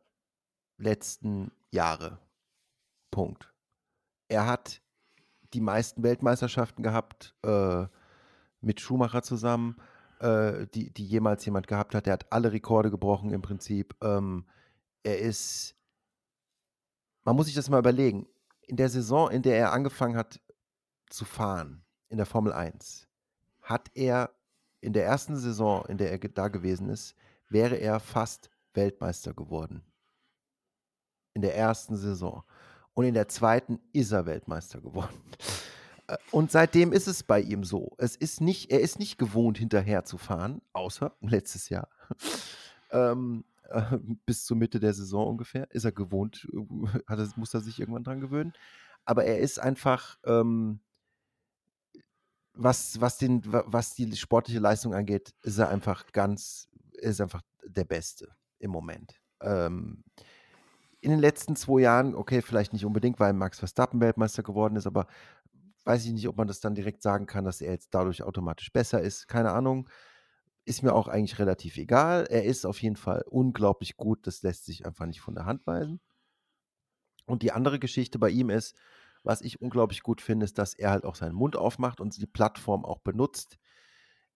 [0.76, 2.18] letzten Jahre.
[3.10, 3.52] Punkt.
[4.28, 4.82] Er hat
[5.52, 7.86] die meisten Weltmeisterschaften gehabt äh,
[8.60, 9.76] mit Schumacher zusammen,
[10.20, 12.06] äh, die, die jemals jemand gehabt hat.
[12.06, 13.96] Er hat alle Rekorde gebrochen im Prinzip.
[14.02, 14.46] Ähm,
[15.02, 15.74] er ist,
[17.24, 18.28] man muss sich das mal überlegen,
[18.62, 20.40] in der Saison, in der er angefangen hat
[21.08, 23.08] zu fahren, in der Formel 1
[23.62, 24.30] hat er
[24.80, 27.14] in der ersten Saison, in der er da gewesen ist,
[27.48, 29.82] wäre er fast Weltmeister geworden.
[31.34, 32.42] In der ersten Saison.
[32.94, 35.22] Und in der zweiten ist er Weltmeister geworden.
[36.08, 37.94] Äh, und seitdem ist es bei ihm so.
[37.98, 41.88] Es ist nicht, er ist nicht gewohnt, hinterher zu fahren, außer letztes Jahr.
[42.90, 47.60] ähm, äh, bis zur Mitte der Saison ungefähr ist er gewohnt, äh, hat muss er
[47.60, 48.52] sich irgendwann dran gewöhnen.
[49.04, 50.80] Aber er ist einfach, ähm,
[52.54, 57.84] was, was, den, was die sportliche Leistung angeht, ist er einfach ganz, ist einfach der
[57.84, 59.20] Beste im Moment.
[59.40, 60.04] Ähm,
[61.00, 64.86] in den letzten zwei Jahren, okay, vielleicht nicht unbedingt, weil Max Verstappen Weltmeister geworden ist,
[64.86, 65.06] aber
[65.84, 68.72] weiß ich nicht, ob man das dann direkt sagen kann, dass er jetzt dadurch automatisch
[68.72, 69.28] besser ist.
[69.28, 69.88] Keine Ahnung.
[70.66, 72.26] Ist mir auch eigentlich relativ egal.
[72.28, 74.26] Er ist auf jeden Fall unglaublich gut.
[74.26, 76.00] Das lässt sich einfach nicht von der Hand weisen.
[77.24, 78.76] Und die andere Geschichte bei ihm ist,
[79.22, 82.26] was ich unglaublich gut finde, ist, dass er halt auch seinen Mund aufmacht und die
[82.26, 83.58] Plattform auch benutzt.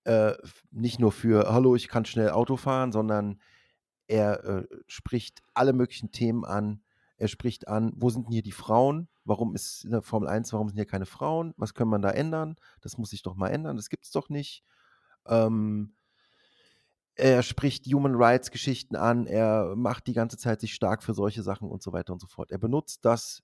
[0.04, 0.34] Äh,
[0.70, 3.40] nicht nur für, hallo, ich kann schnell Auto fahren, sondern
[4.06, 6.82] er äh, spricht alle möglichen Themen an.
[7.16, 9.08] Er spricht an, wo sind denn hier die Frauen?
[9.24, 11.54] Warum ist in der Formel 1, warum sind hier keine Frauen?
[11.56, 12.56] Was können man da ändern?
[12.82, 14.62] Das muss sich doch mal ändern, das gibt es doch nicht.
[15.26, 15.94] Ähm,
[17.16, 21.42] er spricht Human Rights Geschichten an, er macht die ganze Zeit sich stark für solche
[21.42, 22.50] Sachen und so weiter und so fort.
[22.50, 23.42] Er benutzt das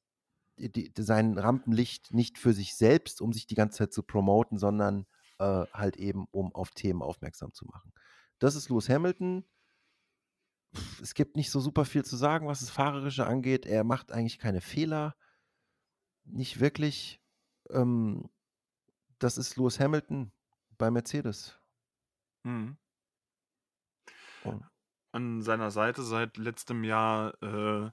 [0.69, 5.07] die, sein Rampenlicht nicht für sich selbst, um sich die ganze Zeit zu promoten, sondern
[5.39, 7.93] äh, halt eben, um auf Themen aufmerksam zu machen.
[8.39, 9.45] Das ist Lewis Hamilton.
[11.01, 13.67] Es gibt nicht so super viel zu sagen, was das Fahrerische angeht.
[13.67, 15.17] Er macht eigentlich keine Fehler.
[16.25, 17.21] Nicht wirklich.
[17.71, 18.29] Ähm,
[19.19, 20.33] das ist Lewis Hamilton
[20.79, 21.59] bei Mercedes.
[22.45, 22.77] Mhm.
[25.13, 27.91] An seiner Seite seit letztem Jahr äh,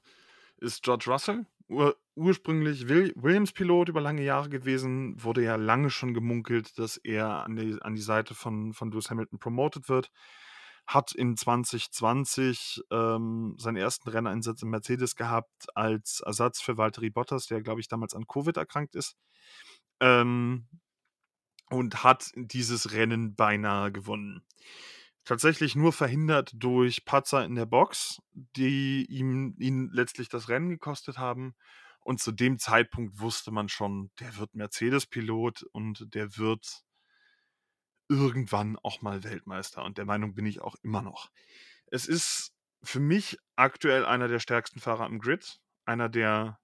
[0.57, 6.13] ist George Russell, ur ursprünglich Will Williams-Pilot über lange Jahre gewesen, wurde ja lange schon
[6.15, 10.09] gemunkelt, dass er an die, an die Seite von, von Lewis Hamilton promoted wird.
[10.87, 17.45] Hat in 2020 ähm, seinen ersten Renneinsatz im Mercedes gehabt als Ersatz für Valtteri Bottas,
[17.45, 19.15] der, glaube ich, damals an Covid erkrankt ist.
[19.99, 20.67] Ähm,
[21.69, 24.43] und hat dieses Rennen beinahe gewonnen.
[25.27, 31.17] Tatsächlich nur verhindert durch Patzer in der Box, die ihm ihn letztlich das Rennen gekostet
[31.17, 31.53] haben.
[31.99, 36.85] Und zu dem Zeitpunkt wusste man schon, der wird Mercedes-Pilot und der wird
[38.07, 39.83] irgendwann auch mal Weltmeister.
[39.83, 41.29] Und der Meinung bin ich auch immer noch.
[41.87, 46.57] Es ist für mich aktuell einer der stärksten Fahrer am Grid, einer der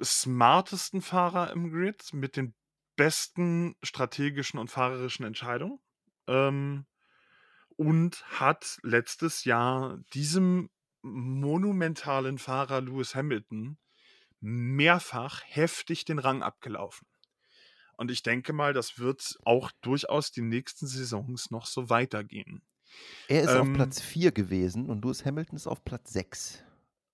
[0.00, 2.54] smartesten Fahrer im Grid mit den
[2.94, 5.80] besten strategischen und fahrerischen Entscheidungen.
[6.26, 6.86] Ähm,
[7.76, 10.70] und hat letztes Jahr diesem
[11.02, 13.78] monumentalen Fahrer Lewis Hamilton
[14.40, 17.06] mehrfach heftig den Rang abgelaufen.
[17.96, 22.62] Und ich denke mal, das wird auch durchaus die nächsten Saisons noch so weitergehen.
[23.28, 26.64] Er ist ähm, auf Platz 4 gewesen und Lewis Hamilton ist auf Platz 6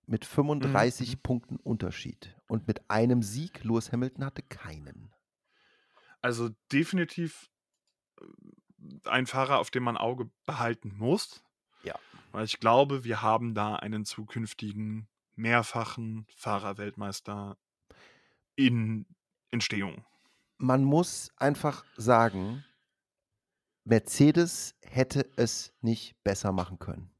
[0.06, 1.20] mit 35 mhm.
[1.20, 2.36] Punkten Unterschied.
[2.48, 5.14] Und mit einem Sieg, Lewis Hamilton hatte keinen.
[6.20, 7.50] Also definitiv
[8.20, 8.24] äh,
[9.04, 11.42] ein Fahrer, auf den man Auge behalten muss.
[11.82, 11.94] Ja.
[12.32, 17.56] Weil ich glaube, wir haben da einen zukünftigen mehrfachen Fahrerweltmeister
[18.56, 19.06] in
[19.50, 20.04] Entstehung.
[20.58, 22.64] Man muss einfach sagen,
[23.84, 27.10] Mercedes hätte es nicht besser machen können.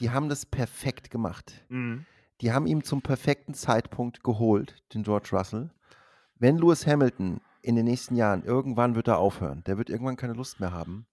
[0.00, 1.64] Die haben das perfekt gemacht.
[1.68, 2.06] Mhm.
[2.40, 5.70] Die haben ihn zum perfekten Zeitpunkt geholt, den George Russell.
[6.36, 10.34] Wenn Lewis Hamilton in den nächsten Jahren, irgendwann wird er aufhören, der wird irgendwann keine
[10.34, 11.06] Lust mehr haben,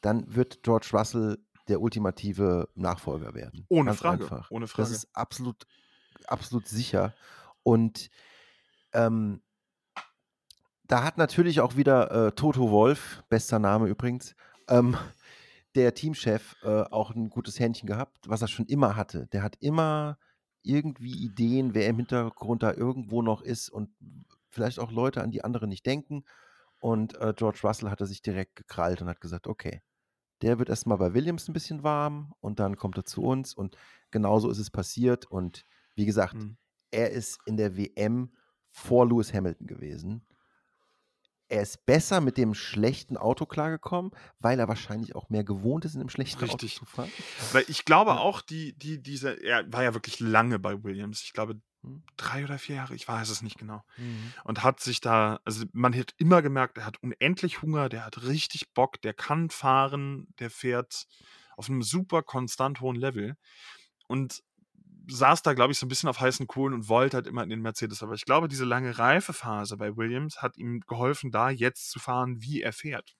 [0.00, 1.38] dann wird George Russell
[1.68, 3.66] der ultimative Nachfolger werden.
[3.68, 4.24] Ohne Ganz Frage.
[4.24, 4.50] Einfach.
[4.50, 4.88] Ohne Frage.
[4.88, 5.66] Das ist absolut,
[6.26, 7.14] absolut sicher.
[7.62, 8.10] Und
[8.92, 9.42] ähm,
[10.84, 14.34] da hat natürlich auch wieder äh, Toto Wolf, bester Name übrigens,
[14.68, 14.96] ähm,
[15.74, 19.26] der Teamchef, äh, auch ein gutes Händchen gehabt, was er schon immer hatte.
[19.28, 20.18] Der hat immer
[20.62, 23.90] irgendwie Ideen, wer im Hintergrund da irgendwo noch ist und
[24.52, 26.24] vielleicht auch Leute, an die andere nicht denken.
[26.78, 29.82] Und äh, George Russell hatte sich direkt gekrallt und hat gesagt, okay,
[30.42, 33.54] der wird erstmal bei Williams ein bisschen warm und dann kommt er zu uns.
[33.54, 33.76] Und
[34.10, 35.26] genauso ist es passiert.
[35.26, 35.64] Und
[35.94, 36.56] wie gesagt, mhm.
[36.90, 38.32] er ist in der WM
[38.70, 40.26] vor Lewis Hamilton gewesen
[41.52, 45.94] er ist besser mit dem schlechten Auto klargekommen, weil er wahrscheinlich auch mehr gewohnt ist,
[45.94, 46.76] in einem schlechten Richtig.
[46.76, 47.12] Auto zu fahren.
[47.52, 51.22] Weil ich glaube auch, die, die, diese, er war ja wirklich lange bei Williams.
[51.22, 51.60] Ich glaube.
[52.16, 53.82] Drei oder vier Jahre, ich weiß es nicht genau.
[53.96, 54.32] Mhm.
[54.44, 58.22] Und hat sich da, also man hat immer gemerkt, er hat unendlich Hunger, der hat
[58.22, 61.06] richtig Bock, der kann fahren, der fährt
[61.56, 63.36] auf einem super konstant hohen Level.
[64.06, 64.42] Und
[65.08, 67.50] saß da, glaube ich, so ein bisschen auf heißen Kohlen und wollte halt immer in
[67.50, 68.02] den Mercedes.
[68.02, 72.40] Aber ich glaube, diese lange Reifephase bei Williams hat ihm geholfen, da jetzt zu fahren,
[72.40, 73.16] wie er fährt.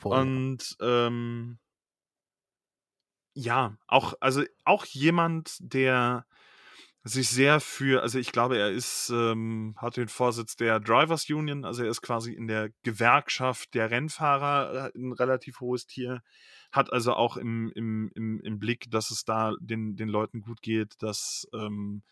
[0.00, 0.18] Voll.
[0.18, 1.58] Und ähm,
[3.34, 6.26] ja, auch, also auch jemand, der
[7.04, 11.64] sich sehr für, also ich glaube, er ist, ähm, hat den Vorsitz der Drivers Union,
[11.64, 16.22] also er ist quasi in der Gewerkschaft der Rennfahrer äh, ein relativ hohes Tier
[16.74, 20.60] hat also auch im, im, im, im Blick, dass es da den, den Leuten gut
[20.60, 22.02] geht, dass ähm,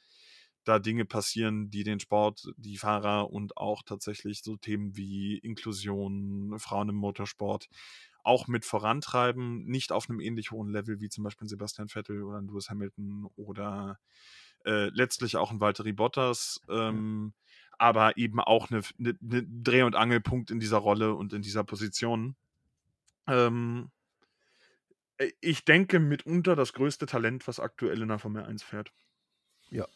[0.65, 6.55] da Dinge passieren, die den Sport, die Fahrer und auch tatsächlich so Themen wie Inklusion,
[6.61, 7.69] Frauen im Motorsport
[8.23, 12.41] auch mit vorantreiben, nicht auf einem ähnlich hohen Level wie zum Beispiel Sebastian Vettel oder
[12.41, 13.99] Lewis Hamilton oder
[14.65, 17.33] äh, letztlich auch ein Valtteri Bottas, ähm,
[17.79, 21.65] aber eben auch eine, eine, eine, Dreh- und Angelpunkt in dieser Rolle und in dieser
[21.65, 22.37] Position.
[23.27, 23.91] Ähm,
[25.19, 28.93] äh, ich denke, mitunter das größte Talent, was aktuell in der Formel 1 fährt.
[29.71, 29.87] Ja,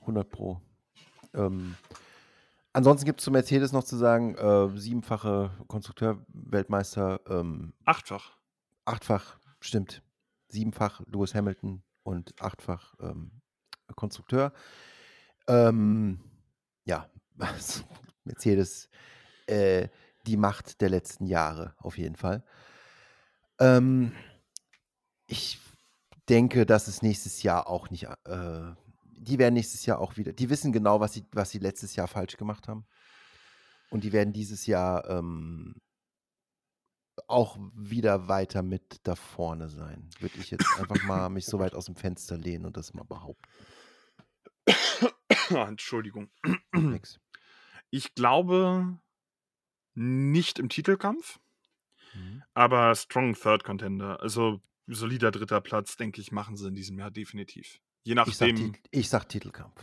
[0.00, 0.60] 100 Pro.
[1.34, 1.76] Ähm,
[2.72, 7.20] ansonsten gibt es zu Mercedes noch zu sagen, äh, siebenfache Konstrukteur-Weltmeister.
[7.28, 8.36] Ähm, achtfach.
[8.84, 10.02] Achtfach, stimmt.
[10.48, 13.30] Siebenfach Lewis Hamilton und achtfach ähm,
[13.94, 14.52] Konstrukteur.
[15.46, 16.20] Ähm,
[16.84, 17.08] ja,
[18.24, 18.88] Mercedes,
[19.46, 19.88] äh,
[20.26, 22.44] die Macht der letzten Jahre auf jeden Fall.
[23.58, 24.12] Ähm,
[25.26, 25.60] ich
[26.28, 28.72] denke, dass es nächstes Jahr auch nicht, äh,
[29.16, 32.08] die werden nächstes Jahr auch wieder, die wissen genau, was sie, was sie letztes Jahr
[32.08, 32.86] falsch gemacht haben.
[33.90, 35.74] Und die werden dieses Jahr ähm,
[37.26, 40.08] auch wieder weiter mit da vorne sein.
[40.20, 43.04] Würde ich jetzt einfach mal mich so weit aus dem Fenster lehnen und das mal
[43.04, 43.48] behaupten.
[45.50, 46.30] Entschuldigung.
[46.72, 47.20] Nix.
[47.90, 48.98] Ich glaube
[49.94, 51.40] nicht im Titelkampf,
[52.14, 52.42] mhm.
[52.54, 54.20] aber Strong Third Contender.
[54.20, 57.80] Also solider dritter Platz, denke ich, machen sie in diesem Jahr definitiv.
[58.04, 58.56] Je nachdem.
[58.56, 59.82] Ich sag, ich sag Titelkampf.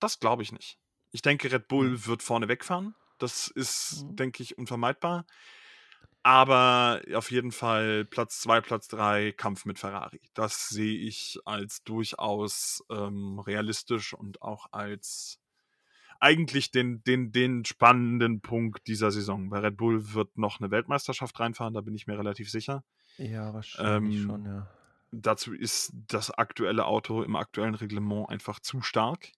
[0.00, 0.78] Das glaube ich nicht.
[1.10, 2.06] Ich denke, Red Bull mhm.
[2.06, 2.94] wird vorne wegfahren.
[3.18, 4.16] Das ist, mhm.
[4.16, 5.26] denke ich, unvermeidbar.
[6.28, 10.20] Aber auf jeden Fall Platz 2, Platz 3, Kampf mit Ferrari.
[10.34, 15.40] Das sehe ich als durchaus ähm, realistisch und auch als
[16.20, 19.48] eigentlich den, den, den spannenden Punkt dieser Saison.
[19.48, 22.84] Bei Red Bull wird noch eine Weltmeisterschaft reinfahren, da bin ich mir relativ sicher.
[23.16, 24.68] Ja, wahrscheinlich ähm, schon, ja.
[25.10, 29.32] Dazu ist das aktuelle Auto im aktuellen Reglement einfach zu stark.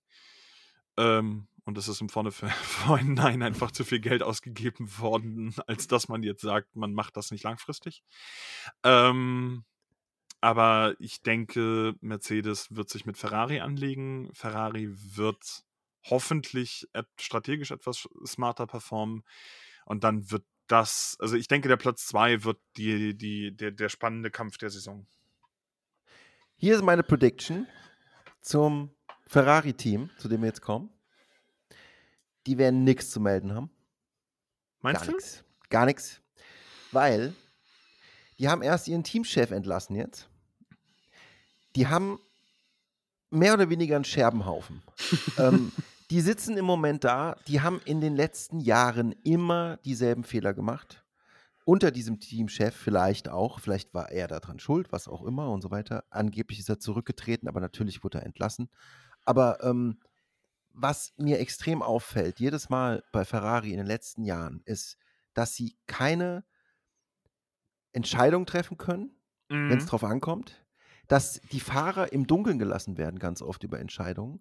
[0.96, 6.08] Ähm, und es ist im Vorne Vorhinein einfach zu viel Geld ausgegeben worden, als dass
[6.08, 8.02] man jetzt sagt, man macht das nicht langfristig.
[8.82, 9.64] Ähm,
[10.40, 14.30] aber ich denke, Mercedes wird sich mit Ferrari anlegen.
[14.32, 15.64] Ferrari wird
[16.04, 16.88] hoffentlich
[17.18, 19.22] strategisch etwas smarter performen.
[19.84, 23.88] Und dann wird das, also ich denke, der Platz 2 wird die, die, der, der
[23.88, 25.06] spannende Kampf der Saison.
[26.56, 27.66] Hier ist meine Prediction
[28.40, 28.94] zum
[29.26, 30.90] Ferrari-Team, zu dem wir jetzt kommen
[32.46, 33.70] die werden nichts zu melden haben.
[34.80, 35.12] Meinst Gar du?
[35.12, 35.44] Nix.
[35.68, 36.20] Gar nichts.
[36.92, 37.34] Weil
[38.38, 40.28] die haben erst ihren Teamchef entlassen jetzt.
[41.76, 42.18] Die haben
[43.30, 44.82] mehr oder weniger einen Scherbenhaufen.
[45.38, 45.72] ähm,
[46.10, 51.04] die sitzen im Moment da, die haben in den letzten Jahren immer dieselben Fehler gemacht.
[51.64, 55.70] Unter diesem Teamchef vielleicht auch, vielleicht war er daran schuld, was auch immer und so
[55.70, 56.04] weiter.
[56.10, 58.70] Angeblich ist er zurückgetreten, aber natürlich wurde er entlassen.
[59.24, 59.98] Aber ähm,
[60.80, 64.96] was mir extrem auffällt, jedes Mal bei Ferrari in den letzten Jahren, ist,
[65.34, 66.44] dass sie keine
[67.92, 69.16] Entscheidung treffen können,
[69.48, 69.70] mhm.
[69.70, 70.64] wenn es drauf ankommt,
[71.08, 74.40] dass die Fahrer im Dunkeln gelassen werden, ganz oft über Entscheidungen.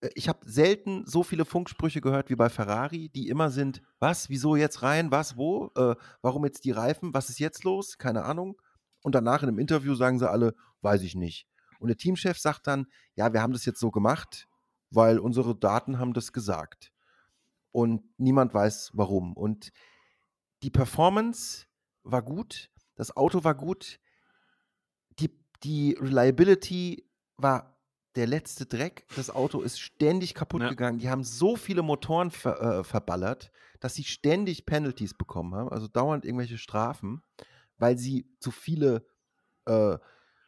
[0.00, 4.28] Äh, ich habe selten so viele Funksprüche gehört wie bei Ferrari, die immer sind, was,
[4.28, 8.24] wieso jetzt rein, was, wo, äh, warum jetzt die Reifen, was ist jetzt los, keine
[8.24, 8.60] Ahnung.
[9.02, 11.46] Und danach in einem Interview sagen sie alle, weiß ich nicht.
[11.78, 14.48] Und der Teamchef sagt dann, ja, wir haben das jetzt so gemacht,
[14.90, 16.92] weil unsere Daten haben das gesagt.
[17.72, 19.36] Und niemand weiß warum.
[19.36, 19.72] Und
[20.62, 21.66] die Performance
[22.02, 24.00] war gut, das Auto war gut,
[25.18, 25.30] die,
[25.62, 27.80] die Reliability war
[28.16, 29.06] der letzte Dreck.
[29.16, 30.68] Das Auto ist ständig kaputt ja.
[30.68, 30.98] gegangen.
[30.98, 35.88] Die haben so viele Motoren ver, äh, verballert, dass sie ständig Penalties bekommen haben, also
[35.88, 37.22] dauernd irgendwelche Strafen,
[37.78, 39.06] weil sie zu viele
[39.66, 39.96] äh,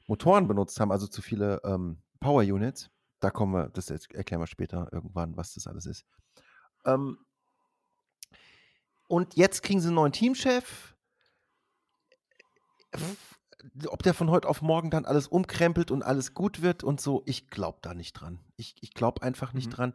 [0.06, 2.90] Motoren benutzt haben, also zu viele ähm, Power Units.
[3.22, 6.04] Da kommen wir, das erklären wir später irgendwann, was das alles ist.
[6.84, 7.18] Ähm,
[9.06, 10.96] und jetzt kriegen sie einen neuen Teamchef.
[13.86, 17.22] Ob der von heute auf morgen dann alles umkrempelt und alles gut wird und so,
[17.24, 18.40] ich glaube da nicht dran.
[18.56, 19.74] Ich, ich glaube einfach nicht mhm.
[19.74, 19.92] dran.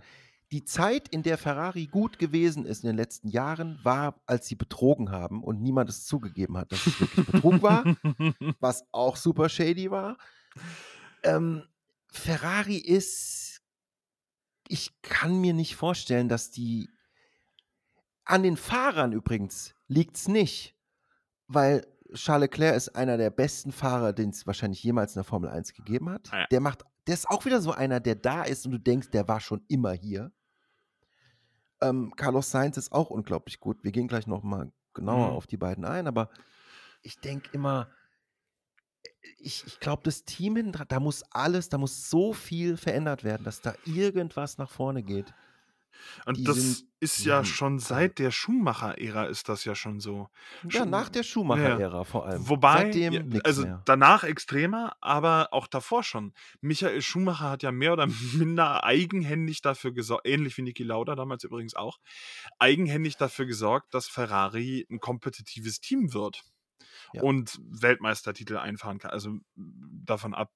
[0.54, 4.56] Die Zeit, in der Ferrari gut gewesen ist in den letzten Jahren, war, als sie
[4.56, 7.84] betrogen haben und niemand es zugegeben hat, dass es wirklich Betrug war,
[8.62, 10.18] was auch super shady war.
[11.24, 11.64] Ähm,
[12.12, 13.62] Ferrari ist,
[14.68, 16.90] ich kann mir nicht vorstellen, dass die
[18.26, 20.76] an den Fahrern übrigens liegt es nicht,
[21.48, 25.50] weil Charles Leclerc ist einer der besten Fahrer, den es wahrscheinlich jemals in der Formel
[25.50, 26.30] 1 gegeben hat.
[26.32, 26.46] Ja.
[26.48, 29.28] Der macht, der ist auch wieder so einer, der da ist und du denkst, der
[29.28, 30.32] war schon immer hier.
[31.82, 33.84] Ähm, Carlos Sainz ist auch unglaublich gut.
[33.84, 35.38] Wir gehen gleich nochmal genauer mhm.
[35.38, 36.30] auf die beiden ein, aber
[37.02, 37.90] ich denke immer,
[39.40, 43.62] ich, ich glaube, das Team, da muss alles, da muss so viel verändert werden, dass
[43.62, 45.34] da irgendwas nach vorne geht.
[46.26, 50.30] Und Die das sind, ist ja schon seit der Schumacher-Ära ist das ja schon so.
[50.64, 52.48] Ja, Schon, nach der Schumacher-Ära vor allem.
[52.48, 53.82] Wobei, Seitdem ja, also mehr.
[53.86, 56.34] danach extremer, aber auch davor schon.
[56.62, 61.44] Michael Schumacher hat ja mehr oder minder eigenhändig dafür gesorgt, ähnlich wie Niki Lauda damals
[61.44, 61.98] übrigens auch,
[62.60, 66.44] eigenhändig dafür gesorgt, dass Ferrari ein kompetitives Team wird
[67.14, 67.22] ja.
[67.22, 69.12] und Weltmeistertitel einfahren kann.
[69.12, 70.52] Also davon ab,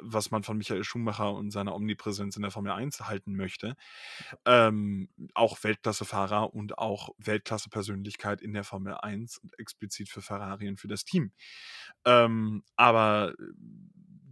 [0.00, 3.74] was man von Michael Schumacher und seiner Omnipräsenz in der Formel 1 halten möchte.
[4.44, 10.78] Ähm, auch Weltklassefahrer und auch Weltklasse-Persönlichkeit in der Formel 1 und explizit für Ferrari und
[10.78, 11.32] für das Team.
[12.04, 13.34] Ähm, aber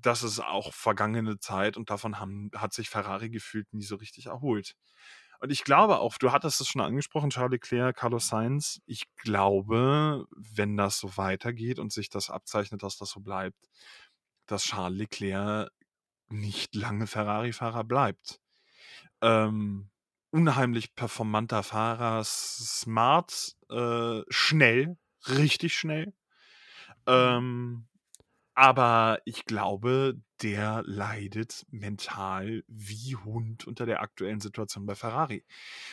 [0.02, 4.26] das ist auch vergangene Zeit und davon haben, hat sich Ferrari gefühlt nie so richtig
[4.26, 4.76] erholt.
[5.40, 8.80] Und ich glaube auch, du hattest es schon angesprochen, Charles Leclerc, Carlos Sainz.
[8.86, 13.68] Ich glaube, wenn das so weitergeht und sich das abzeichnet, dass das so bleibt,
[14.46, 15.70] dass Charles Leclerc
[16.28, 18.38] nicht lange Ferrari-Fahrer bleibt.
[19.22, 19.90] Ähm,
[20.30, 24.98] unheimlich performanter Fahrer, smart, äh, schnell,
[25.28, 26.12] richtig schnell.
[27.06, 27.86] Ähm,
[28.60, 35.44] aber ich glaube, der leidet mental wie Hund unter der aktuellen Situation bei Ferrari.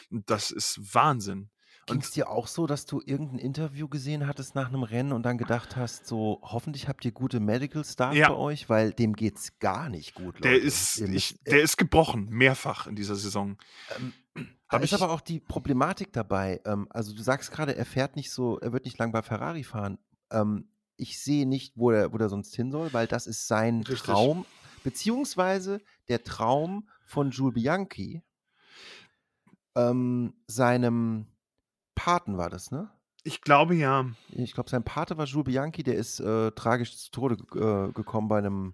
[0.10, 1.49] das ist Wahnsinn.
[1.85, 5.23] Ging es dir auch so, dass du irgendein Interview gesehen hattest nach einem Rennen und
[5.23, 8.27] dann gedacht hast, so hoffentlich habt ihr gute Medical Staff Ja.
[8.27, 10.65] bei euch, weil dem geht's gar nicht gut, Der Leute.
[10.65, 13.57] ist, Ihr ich, der ist gebrochen, mehrfach in dieser Saison.
[13.98, 14.11] ähm,
[14.69, 16.60] da ist aber auch die Problematik dabei.
[16.65, 19.64] Ähm, also du sagst gerade, er fährt nicht so, er wird nicht lang bei Ferrari
[19.64, 19.98] fahren.
[20.30, 20.68] Ähm,
[20.98, 24.02] ich sehe nicht, wo der, wo der sonst hin soll, weil das ist sein richtig.
[24.02, 24.45] Traum,
[24.84, 28.24] beziehungsweise der Traum von Jules Bianchi,
[29.76, 31.28] ähm, seinem
[31.95, 32.90] Paten war das, ne?
[33.24, 34.06] Ich glaube ja.
[34.30, 38.28] Ich glaube, sein Pate war Jules Bianchi, der ist äh, tragisch zu Tode äh, gekommen
[38.30, 38.74] bei einem,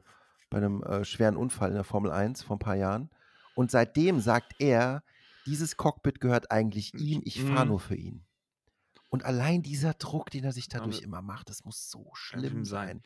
[0.49, 3.09] bei einem äh, schweren Unfall in der Formel 1 vor ein paar Jahren.
[3.55, 5.03] Und seitdem sagt er,
[5.45, 7.69] dieses Cockpit gehört eigentlich ihm, ich fahre Mhm.
[7.71, 8.25] nur für ihn.
[9.13, 12.65] Und allein dieser Druck, den er sich dadurch Aber immer macht, das muss so schlimm
[12.65, 13.03] sein.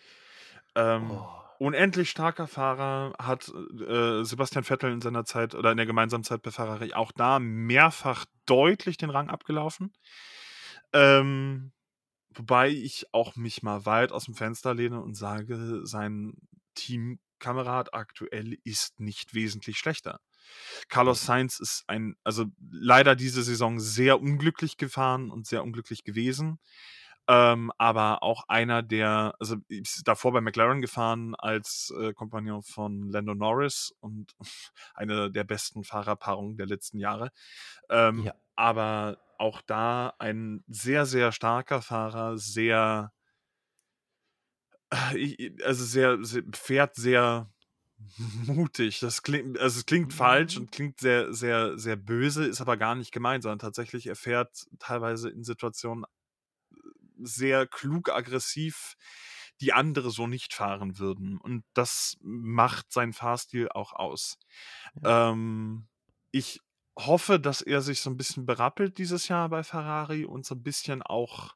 [0.76, 1.02] sein.
[1.02, 1.28] Ähm, Oh.
[1.60, 6.44] unendlich starker Fahrer hat äh, Sebastian Vettel in seiner Zeit oder in der gemeinsamen Zeit
[6.44, 9.92] bei Ferrari auch da mehrfach deutlich den Rang abgelaufen.
[10.94, 11.74] Ähm,
[12.34, 16.36] wobei ich auch mich mal weit aus dem Fenster lehne und sage, sein
[16.76, 20.22] Teamkamerad aktuell ist nicht wesentlich schlechter.
[20.90, 26.60] Carlos Sainz ist ein, also leider diese Saison sehr unglücklich gefahren und sehr unglücklich gewesen.
[27.30, 33.10] Ähm, aber auch einer, der, also ist davor bei McLaren gefahren als äh, Kompagnon von
[33.10, 34.32] Lando Norris und
[34.94, 37.32] eine der besten Fahrerpaarungen der letzten Jahre.
[37.90, 38.34] Ähm, Ja.
[38.56, 43.12] aber auch da ein sehr, sehr starker Fahrer, sehr,
[44.92, 47.50] äh, also sehr, sehr fährt sehr
[48.46, 49.00] mutig.
[49.00, 50.62] Das klingt, also es klingt falsch Mhm.
[50.62, 54.66] und klingt sehr, sehr, sehr böse, ist aber gar nicht gemeint, sondern tatsächlich er fährt
[54.80, 56.06] teilweise in Situationen
[57.20, 58.96] sehr klug aggressiv,
[59.62, 61.38] die andere so nicht fahren würden.
[61.40, 64.38] Und das macht seinen Fahrstil auch aus.
[65.04, 65.88] Ähm,
[66.32, 66.62] ich
[66.98, 70.64] hoffe, dass er sich so ein bisschen berappelt dieses Jahr bei Ferrari und so ein
[70.64, 71.56] bisschen auch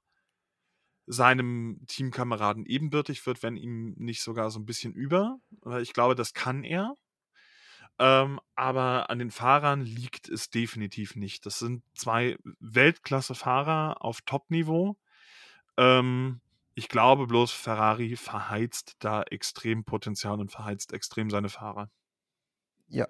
[1.05, 5.39] seinem Teamkameraden ebenbürtig wird, wenn ihm nicht sogar so ein bisschen über.
[5.81, 6.95] Ich glaube, das kann er.
[7.99, 11.45] Ähm, aber an den Fahrern liegt es definitiv nicht.
[11.45, 14.97] Das sind zwei Weltklasse-Fahrer auf Top-Niveau.
[15.77, 16.41] Ähm,
[16.73, 21.91] ich glaube bloß, Ferrari verheizt da extrem Potenzial und verheizt extrem seine Fahrer.
[22.87, 23.07] Ja,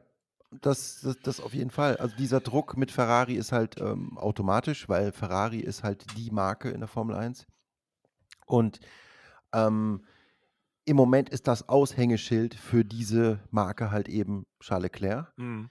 [0.59, 1.97] das, das, das auf jeden Fall.
[1.97, 6.69] Also dieser Druck mit Ferrari ist halt ähm, automatisch, weil Ferrari ist halt die Marke
[6.69, 7.45] in der Formel 1.
[8.51, 8.79] Und
[9.53, 10.05] ähm,
[10.85, 15.69] im Moment ist das Aushängeschild für diese Marke halt eben Charles Leclerc, Mhm.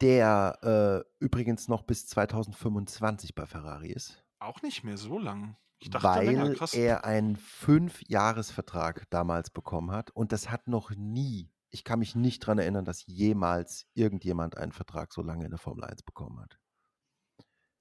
[0.00, 5.56] der äh, übrigens noch bis 2025 bei Ferrari ist, Auch nicht mehr so lang.
[5.80, 10.10] Ich dachte weil er einen Fünf-Jahres-Vertrag damals bekommen hat.
[10.12, 14.72] Und das hat noch nie, ich kann mich nicht daran erinnern, dass jemals irgendjemand einen
[14.72, 16.58] Vertrag so lange in der Formel 1 bekommen hat.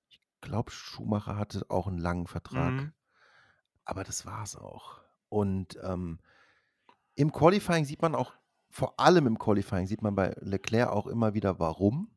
[0.09, 2.73] Ich glaube, Schumacher hatte auch einen langen Vertrag.
[2.73, 2.93] Mhm.
[3.85, 5.01] Aber das war's auch.
[5.29, 6.19] Und ähm,
[7.15, 8.33] im Qualifying sieht man auch,
[8.69, 12.11] vor allem im Qualifying sieht man bei Leclerc auch immer wieder, warum.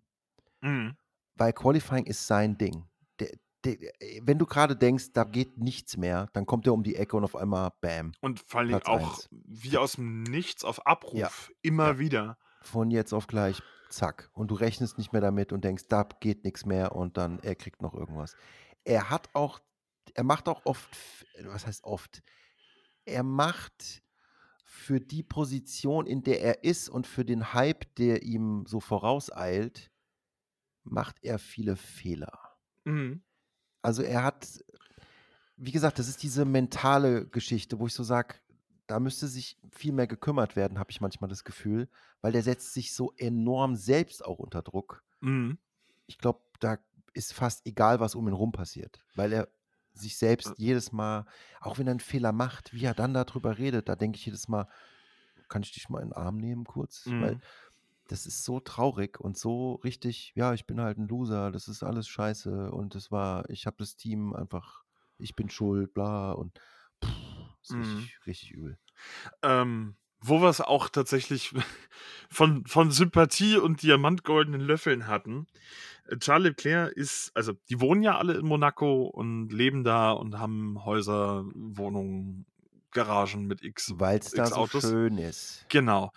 [0.60, 0.96] Mhm.
[1.34, 2.84] Weil Qualifying ist sein Ding.
[3.18, 3.28] Der,
[3.64, 3.76] der,
[4.22, 7.24] wenn du gerade denkst, da geht nichts mehr, dann kommt er um die Ecke und
[7.24, 8.12] auf einmal Bam.
[8.20, 9.28] Und vor Dingen Platz auch eins.
[9.30, 11.18] wie aus dem Nichts auf Abruf.
[11.18, 11.30] Ja,
[11.62, 11.98] Immer ja.
[11.98, 12.38] wieder.
[12.62, 14.30] Von jetzt auf gleich, zack.
[14.32, 17.54] Und du rechnest nicht mehr damit und denkst, da geht nichts mehr und dann, er
[17.54, 18.34] kriegt noch irgendwas.
[18.84, 19.60] Er hat auch,
[20.14, 20.88] er macht auch oft,
[21.44, 22.22] was heißt oft?
[23.04, 24.02] Er macht
[24.64, 29.90] für die Position, in der er ist und für den Hype, der ihm so vorauseilt,
[30.84, 32.38] macht er viele Fehler.
[32.84, 33.22] Mhm.
[33.82, 34.64] Also er hat,
[35.56, 38.36] wie gesagt, das ist diese mentale Geschichte, wo ich so sage,
[38.86, 41.88] da müsste sich viel mehr gekümmert werden, habe ich manchmal das Gefühl,
[42.20, 45.02] weil der setzt sich so enorm selbst auch unter Druck.
[45.20, 45.58] Mhm.
[46.06, 46.78] Ich glaube, da
[47.14, 49.48] ist fast egal, was um ihn rum passiert, weil er
[49.98, 51.26] sich selbst jedes Mal,
[51.60, 54.48] auch wenn er einen Fehler macht, wie er dann darüber redet, da denke ich jedes
[54.48, 54.68] Mal,
[55.48, 57.14] kann ich dich mal in den Arm nehmen kurz?
[57.18, 57.42] Weil Mhm.
[58.08, 61.82] das ist so traurig und so richtig, ja, ich bin halt ein Loser, das ist
[61.84, 64.84] alles scheiße und es war, ich habe das Team einfach,
[65.18, 66.60] ich bin schuld, bla und
[67.04, 67.12] pff,
[67.62, 68.10] ist Mhm.
[68.10, 68.78] richtig, richtig übel.
[69.42, 71.52] Ähm, wo wir es auch tatsächlich
[72.30, 75.46] von, von Sympathie und diamantgoldenen Löffeln hatten.
[76.08, 80.38] Äh, Charles Leclerc ist, also die wohnen ja alle in Monaco und leben da und
[80.38, 82.46] haben Häuser, Wohnungen,
[82.92, 85.66] Garagen mit X, Weil es da so schön ist.
[85.68, 86.12] Genau.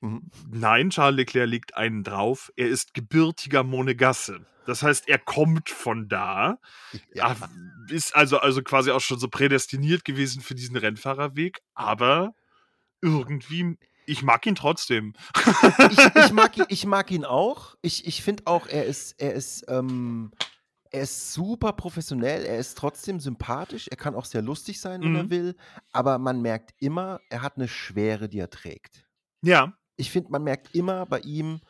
[0.00, 0.30] Mhm.
[0.50, 2.52] Nein, Charles Leclerc legt einen drauf.
[2.56, 4.44] Er ist gebürtiger Monegasse.
[4.66, 6.58] Das heißt, er kommt von da.
[7.12, 7.36] Ja.
[7.88, 11.60] Ist also, also quasi auch schon so prädestiniert gewesen für diesen Rennfahrerweg.
[11.74, 12.34] Aber
[13.04, 13.76] irgendwie,
[14.06, 15.14] ich mag ihn trotzdem.
[15.90, 17.76] ich, ich, mag, ihn, ich mag ihn auch.
[17.82, 20.32] Ich, ich finde auch, er ist, er ist, ähm,
[20.90, 25.10] er ist super professionell, er ist trotzdem sympathisch, er kann auch sehr lustig sein, wenn
[25.10, 25.16] mhm.
[25.16, 25.56] er will,
[25.92, 29.06] aber man merkt immer, er hat eine Schwere, die er trägt.
[29.42, 29.76] Ja.
[29.96, 31.60] Ich finde, man merkt immer bei ihm,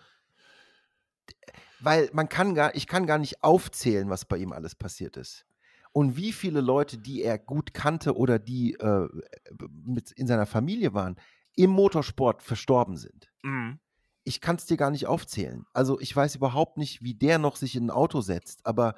[1.81, 5.47] weil man kann gar, ich kann gar nicht aufzählen, was bei ihm alles passiert ist.
[5.95, 9.09] Und wie viele Leute, die er gut kannte oder die äh,
[9.71, 11.17] mit in seiner Familie waren,
[11.57, 13.33] im Motorsport verstorben sind.
[13.43, 13.79] Mhm
[14.25, 15.67] ich kann es dir gar nicht aufzählen.
[15.73, 18.95] Also ich weiß überhaupt nicht, wie der noch sich in ein Auto setzt, aber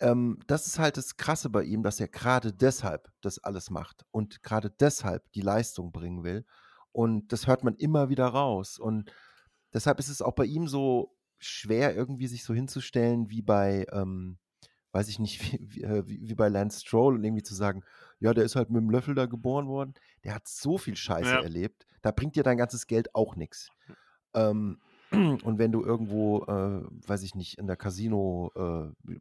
[0.00, 4.04] ähm, das ist halt das Krasse bei ihm, dass er gerade deshalb das alles macht
[4.10, 6.44] und gerade deshalb die Leistung bringen will.
[6.90, 8.78] Und das hört man immer wieder raus.
[8.78, 9.12] Und
[9.72, 14.38] deshalb ist es auch bei ihm so schwer, irgendwie sich so hinzustellen wie bei, ähm,
[14.92, 15.40] weiß ich nicht,
[15.74, 17.82] wie, äh, wie, wie, bei Lance Stroll und irgendwie zu sagen,
[18.20, 19.94] ja, der ist halt mit dem Löffel da geboren worden.
[20.24, 21.42] Der hat so viel Scheiße ja.
[21.42, 21.86] erlebt.
[22.02, 23.68] Da bringt dir dein ganzes Geld auch nichts.
[24.34, 24.78] Ähm,
[25.10, 29.12] und wenn du irgendwo, äh, weiß ich nicht, in der Casino, äh,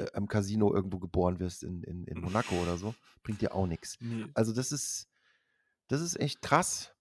[0.00, 3.66] äh, am Casino irgendwo geboren wirst in, in, in Monaco oder so, bringt dir auch
[3.66, 3.98] nichts.
[4.00, 4.26] Nee.
[4.34, 5.08] Also das ist,
[5.88, 6.92] das ist echt krass.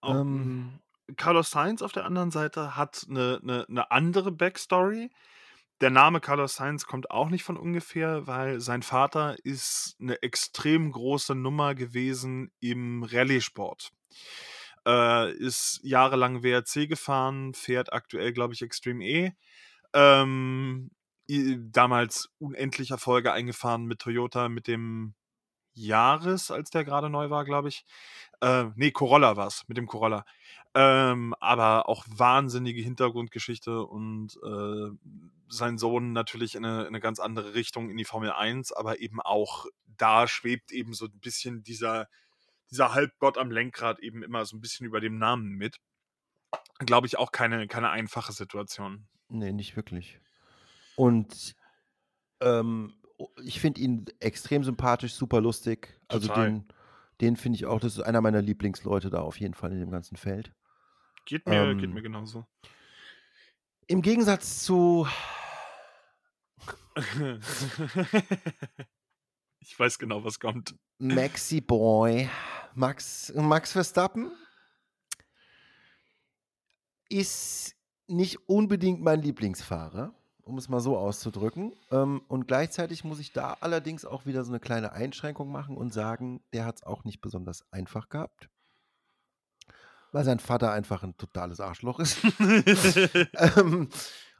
[0.00, 0.80] Auch, ähm,
[1.16, 5.10] Carlos Sainz auf der anderen Seite hat eine, eine, eine andere Backstory.
[5.82, 10.90] Der Name Carlos Sainz kommt auch nicht von ungefähr, weil sein Vater ist eine extrem
[10.90, 13.90] große Nummer gewesen im Rallye-Sport.
[14.86, 19.32] Äh, ist jahrelang WRC gefahren, fährt aktuell, glaube ich, Extreme E.
[19.92, 20.90] Ähm,
[21.28, 25.14] damals unendlich Erfolge eingefahren mit Toyota, mit dem
[25.74, 27.84] Jahres, als der gerade neu war, glaube ich.
[28.40, 30.24] Äh, nee, Corolla war es, mit dem Corolla.
[30.74, 34.90] Ähm, aber auch wahnsinnige Hintergrundgeschichte und äh,
[35.48, 39.00] sein Sohn natürlich in eine, in eine, ganz andere Richtung in die Formel 1, aber
[39.00, 42.08] eben auch da schwebt eben so ein bisschen dieser
[42.70, 45.76] dieser Halbgott am Lenkrad eben immer so ein bisschen über dem Namen mit.
[46.78, 49.06] Glaube ich auch keine, keine einfache Situation.
[49.28, 50.20] Nee, nicht wirklich.
[50.96, 51.54] Und
[52.40, 52.94] ähm,
[53.42, 56.00] ich finde ihn extrem sympathisch, super lustig.
[56.08, 56.50] Also Total.
[56.50, 56.68] den,
[57.20, 59.90] den finde ich auch, das ist einer meiner Lieblingsleute da auf jeden Fall in dem
[59.90, 60.52] ganzen Feld.
[61.24, 62.46] Geht mir, ähm, geht mir genauso.
[63.88, 65.06] Im Gegensatz zu
[69.68, 70.76] Ich weiß genau, was kommt.
[70.98, 72.30] Maxi Boy.
[72.74, 74.30] Max, Max Verstappen
[77.08, 77.74] ist
[78.06, 81.74] nicht unbedingt mein Lieblingsfahrer, um es mal so auszudrücken.
[81.90, 85.92] Ähm, und gleichzeitig muss ich da allerdings auch wieder so eine kleine Einschränkung machen und
[85.92, 88.48] sagen, der hat es auch nicht besonders einfach gehabt.
[90.12, 92.18] Weil sein Vater einfach ein totales Arschloch ist.
[92.38, 93.88] ähm,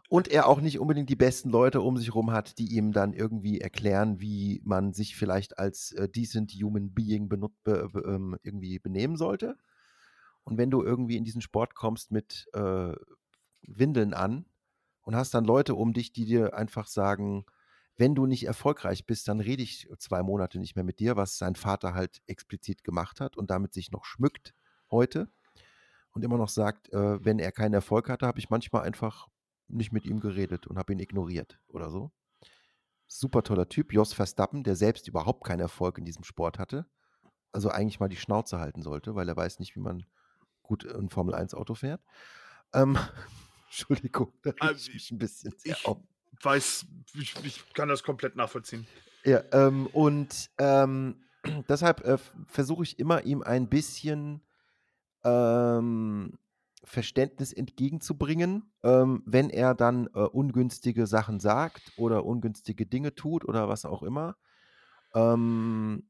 [0.08, 3.12] und er auch nicht unbedingt die besten Leute um sich herum hat, die ihm dann
[3.12, 8.78] irgendwie erklären, wie man sich vielleicht als äh, decent human being be, be, ähm, irgendwie
[8.78, 9.56] benehmen sollte.
[10.44, 12.92] Und wenn du irgendwie in diesen Sport kommst mit äh,
[13.62, 14.46] Windeln an
[15.02, 17.44] und hast dann Leute um dich, die dir einfach sagen,
[17.96, 21.38] wenn du nicht erfolgreich bist, dann rede ich zwei Monate nicht mehr mit dir, was
[21.38, 24.54] sein Vater halt explizit gemacht hat und damit sich noch schmückt
[24.90, 25.28] heute
[26.12, 29.28] und immer noch sagt, äh, wenn er keinen Erfolg hatte, habe ich manchmal einfach
[29.68, 32.12] nicht mit ihm geredet und habe ihn ignoriert oder so.
[33.06, 36.86] Super toller Typ, Jos Verstappen, der selbst überhaupt keinen Erfolg in diesem Sport hatte.
[37.52, 40.04] Also eigentlich mal die Schnauze halten sollte, weil er weiß nicht, wie man
[40.62, 42.02] gut ein Formel-1-Auto fährt.
[42.72, 42.98] Ähm,
[43.66, 45.98] Entschuldigung, da also, ich mich ein bisschen sehr ich auf.
[46.42, 48.86] weiß, ich, ich, kann das komplett nachvollziehen.
[49.24, 51.24] Ja, ähm, und ähm,
[51.68, 54.42] deshalb äh, versuche ich immer, ihm ein bisschen
[55.24, 56.38] ähm,
[56.86, 63.68] Verständnis entgegenzubringen, ähm, wenn er dann äh, ungünstige Sachen sagt oder ungünstige Dinge tut oder
[63.68, 64.36] was auch immer.
[65.12, 66.08] Ähm,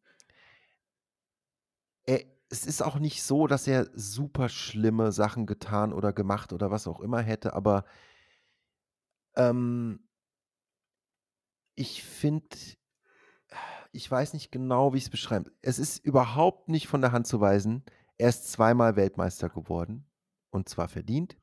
[2.05, 6.71] er, es ist auch nicht so, dass er super schlimme Sachen getan oder gemacht oder
[6.71, 7.85] was auch immer hätte, aber
[9.35, 10.01] ähm,
[11.75, 12.57] ich finde,
[13.93, 15.51] ich weiß nicht genau, wie ich es beschreibe.
[15.63, 17.83] Es ist überhaupt nicht von der Hand zu weisen.
[18.19, 20.06] Er ist zweimal Weltmeister geworden
[20.57, 21.37] und zwar verdient.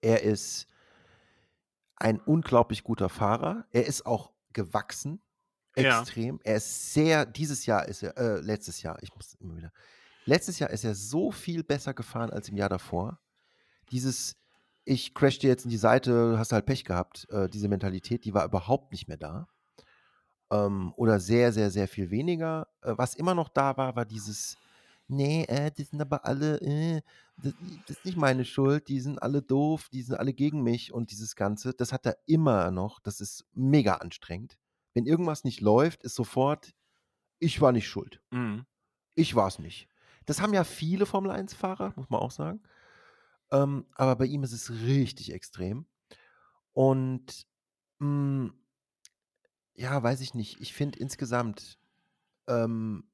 [0.00, 0.66] Er ist
[1.96, 3.66] ein unglaublich guter Fahrer.
[3.70, 5.22] Er ist auch gewachsen,
[5.74, 6.36] extrem.
[6.36, 6.52] Ja.
[6.52, 9.72] Er ist sehr, dieses Jahr ist er, äh, letztes Jahr, ich muss immer wieder,
[10.24, 13.20] letztes Jahr ist er so viel besser gefahren als im Jahr davor.
[13.90, 14.36] Dieses,
[14.84, 18.34] ich crash dir jetzt in die Seite, hast halt Pech gehabt, äh, diese Mentalität, die
[18.34, 19.48] war überhaupt nicht mehr da.
[20.50, 22.68] Ähm, oder sehr, sehr, sehr viel weniger.
[22.82, 24.56] Äh, was immer noch da war, war dieses,
[25.08, 27.02] nee, äh, die sind aber alle, äh,
[27.36, 27.54] das,
[27.86, 31.10] das, ist nicht meine Schuld, die sind alle doof, die sind alle gegen mich und
[31.10, 34.56] dieses Ganze, das hat er immer noch, das ist mega anstrengend.
[34.94, 36.74] Wenn irgendwas nicht läuft, ist sofort,
[37.38, 38.22] ich war nicht schuld.
[38.30, 38.64] Mhm.
[39.14, 39.88] Ich war es nicht.
[40.26, 42.62] Das haben ja viele Formel 1-Fahrer, muss man auch sagen.
[43.50, 45.86] Ähm, aber bei ihm ist es richtig extrem.
[46.72, 47.46] Und
[47.98, 48.54] mh, hm,
[49.74, 50.60] ja, weiß ich nicht.
[50.60, 51.78] Ich finde insgesamt,
[52.46, 53.04] ähm,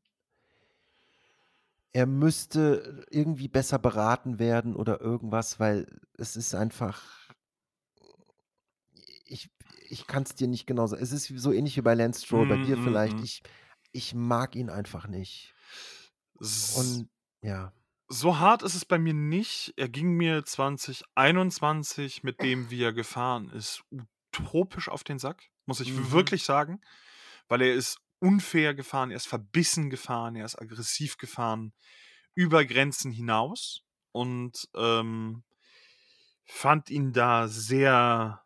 [1.92, 7.02] er müsste irgendwie besser beraten werden oder irgendwas, weil es ist einfach.
[9.24, 9.50] Ich,
[9.88, 11.02] ich kann es dir nicht genau sagen.
[11.02, 13.18] Es ist so ähnlich wie bei Lance Stroll, bei dir mm, vielleicht.
[13.18, 13.22] Mm.
[13.24, 13.42] Ich,
[13.92, 15.54] ich mag ihn einfach nicht.
[16.40, 17.08] Und
[17.42, 17.72] ja.
[18.08, 19.72] So hart ist es bei mir nicht.
[19.76, 23.84] Er ging mir 2021 mit dem, wie er gefahren ist,
[24.32, 26.10] utopisch auf den Sack, muss ich Mhm.
[26.10, 26.80] wirklich sagen,
[27.48, 31.72] weil er ist unfair gefahren, er ist verbissen gefahren, er ist aggressiv gefahren,
[32.34, 33.82] über Grenzen hinaus
[34.12, 35.42] und ähm,
[36.44, 38.42] fand ihn da sehr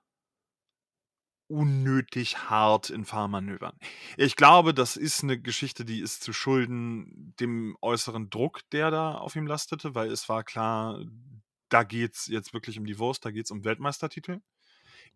[1.46, 3.78] unnötig hart in Fahrmanövern.
[4.16, 9.14] Ich glaube, das ist eine Geschichte, die ist zu schulden dem äußeren Druck, der da
[9.16, 11.05] auf ihm lastete, weil es war klar,
[11.68, 14.40] da geht es jetzt wirklich um die Wurst, da geht es um Weltmeistertitel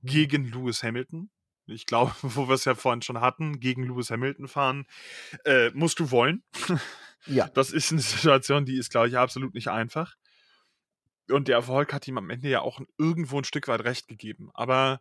[0.02, 1.30] gegen Lewis Hamilton.
[1.69, 4.86] Ich glaube, wo wir es ja vorhin schon hatten, gegen Lewis Hamilton fahren,
[5.45, 6.43] äh, musst du wollen.
[7.27, 7.49] Ja.
[7.55, 10.15] Das ist eine Situation, die ist, glaube ich, absolut nicht einfach.
[11.31, 14.51] Und der Erfolg hat ihm am Ende ja auch irgendwo ein Stück weit recht gegeben.
[14.55, 15.01] Aber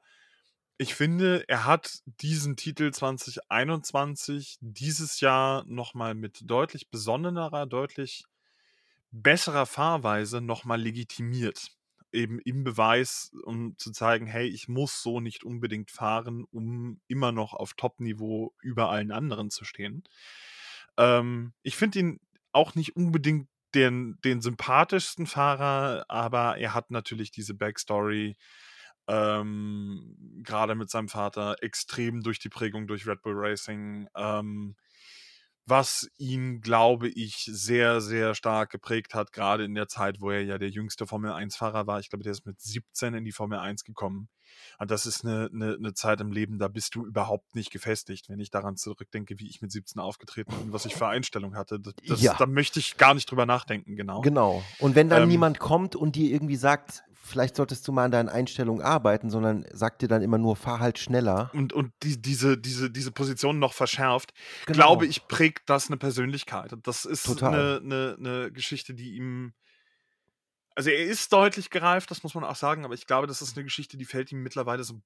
[0.77, 8.26] ich finde, er hat diesen Titel 2021 dieses Jahr nochmal mit deutlich besonnenerer, deutlich
[9.11, 11.72] besserer Fahrweise nochmal legitimiert.
[12.11, 17.31] Eben im Beweis, um zu zeigen, hey, ich muss so nicht unbedingt fahren, um immer
[17.31, 20.03] noch auf Top-Niveau über allen anderen zu stehen.
[20.97, 22.19] Ähm, ich finde ihn
[22.51, 28.38] auch nicht unbedingt den, den sympathischsten Fahrer, aber er hat natürlich diese Backstory,
[29.07, 34.75] ähm, gerade mit seinem Vater extrem durch die Prägung durch Red Bull Racing, ähm,
[35.68, 40.44] was ihn, glaube ich, sehr, sehr stark geprägt hat, gerade in der Zeit, wo er
[40.44, 41.99] ja der jüngste Formel 1-Fahrer war.
[41.99, 44.30] Ich glaube, der ist mit 17 in die Formel 1 gekommen.
[44.80, 48.30] Und das ist eine, eine, eine, Zeit im Leben, da bist du überhaupt nicht gefestigt,
[48.30, 51.80] wenn ich daran zurückdenke, wie ich mit 17 aufgetreten bin, was ich für Einstellung hatte.
[51.80, 52.34] Das, ja.
[52.35, 54.22] Da möchte ich gar nicht drüber nachdenken, genau.
[54.22, 54.64] Genau.
[54.80, 58.12] Und wenn dann ähm, niemand kommt und dir irgendwie sagt, vielleicht solltest du mal an
[58.12, 61.52] deinen Einstellungen arbeiten, sondern sagt dir dann immer nur, fahr halt schneller.
[61.54, 64.34] Und, und die, diese, diese, diese Position noch verschärft,
[64.66, 64.78] genau.
[64.78, 66.74] glaube ich, prägt das eine Persönlichkeit.
[66.84, 69.54] Das ist eine, eine, eine Geschichte, die ihm
[70.78, 73.58] also er ist deutlich gereift, das muss man auch sagen, aber ich glaube, das ist
[73.58, 75.04] eine Geschichte, die fällt ihm mittlerweile so ein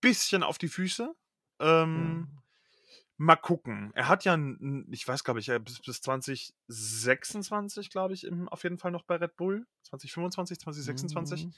[0.00, 1.12] bisschen auf die Füße.
[1.58, 2.38] Ähm, mhm.
[3.20, 3.90] Mal gucken.
[3.94, 4.38] Er hat ja,
[4.90, 9.16] ich weiß, glaube ich, bis, bis 2026, glaube ich, im, auf jeden Fall noch bei
[9.16, 9.66] Red Bull.
[9.82, 11.44] 2025, 2026.
[11.46, 11.52] Mhm.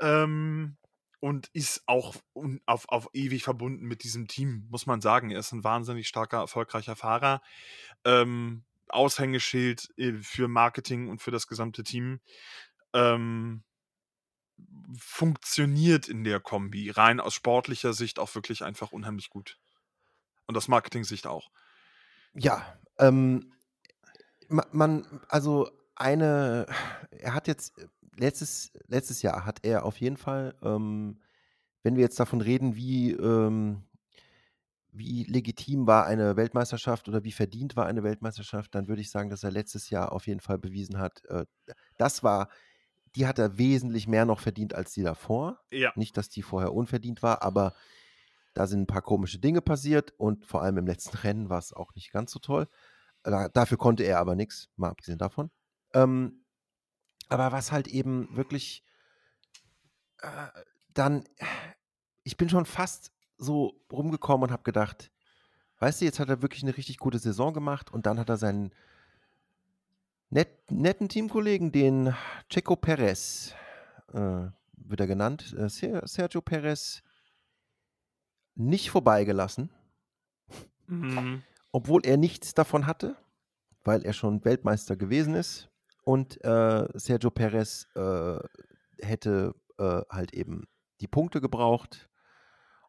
[0.00, 0.76] Ähm,
[1.20, 2.16] und ist auch
[2.66, 5.30] auf, auf ewig verbunden mit diesem Team, muss man sagen.
[5.30, 7.40] Er ist ein wahnsinnig starker, erfolgreicher Fahrer.
[8.04, 12.20] Ähm, Aushängeschild äh, für Marketing und für das gesamte Team
[12.92, 13.62] ähm,
[14.98, 19.58] funktioniert in der Kombi rein aus sportlicher Sicht auch wirklich einfach unheimlich gut.
[20.46, 21.50] Und aus Marketing-Sicht auch.
[22.34, 22.62] Ja,
[22.98, 23.52] ähm,
[24.48, 26.66] man, also eine,
[27.10, 27.74] er hat jetzt,
[28.16, 31.20] letztes, letztes Jahr hat er auf jeden Fall, ähm,
[31.82, 33.82] wenn wir jetzt davon reden, wie, ähm,
[34.92, 39.30] wie legitim war eine Weltmeisterschaft oder wie verdient war eine Weltmeisterschaft, dann würde ich sagen,
[39.30, 41.44] dass er letztes Jahr auf jeden Fall bewiesen hat, äh,
[41.96, 42.48] das war
[43.16, 45.58] die hat er wesentlich mehr noch verdient als die davor.
[45.70, 45.92] Ja.
[45.96, 47.74] Nicht, dass die vorher unverdient war, aber
[48.56, 51.74] da sind ein paar komische Dinge passiert und vor allem im letzten Rennen war es
[51.74, 52.68] auch nicht ganz so toll.
[53.22, 55.50] Da, dafür konnte er aber nichts, mal abgesehen davon.
[55.92, 56.44] Ähm,
[57.28, 58.82] aber was halt eben wirklich
[60.22, 60.48] äh,
[60.94, 61.24] dann,
[62.22, 65.10] ich bin schon fast so rumgekommen und habe gedacht,
[65.78, 68.38] weißt du, jetzt hat er wirklich eine richtig gute Saison gemacht und dann hat er
[68.38, 68.72] seinen
[70.30, 72.14] net, netten Teamkollegen, den
[72.48, 73.52] Checo Perez,
[74.14, 74.46] äh,
[74.76, 77.02] wird er genannt, äh, Sergio Perez,
[78.56, 79.70] nicht vorbeigelassen.
[80.86, 81.42] Mhm.
[81.72, 83.16] Obwohl er nichts davon hatte,
[83.84, 85.70] weil er schon Weltmeister gewesen ist.
[86.02, 88.38] Und äh, Sergio Perez äh,
[89.00, 90.64] hätte äh, halt eben
[91.00, 92.08] die Punkte gebraucht.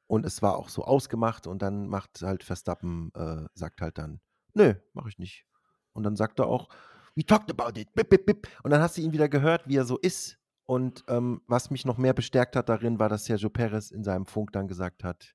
[0.08, 1.48] Und es war auch so ausgemacht.
[1.48, 4.22] Und dann macht halt Verstappen, äh, sagt halt dann,
[4.54, 5.46] nö, mache ich nicht.
[5.94, 6.70] Und dann sagt er auch,
[7.16, 7.94] we talked about it.
[7.94, 8.48] Bip, bip, bip.
[8.64, 10.38] Und dann hast du ihn wieder gehört, wie er so ist.
[10.66, 14.26] Und ähm, was mich noch mehr bestärkt hat darin, war, dass Sergio Perez in seinem
[14.26, 15.34] Funk dann gesagt hat,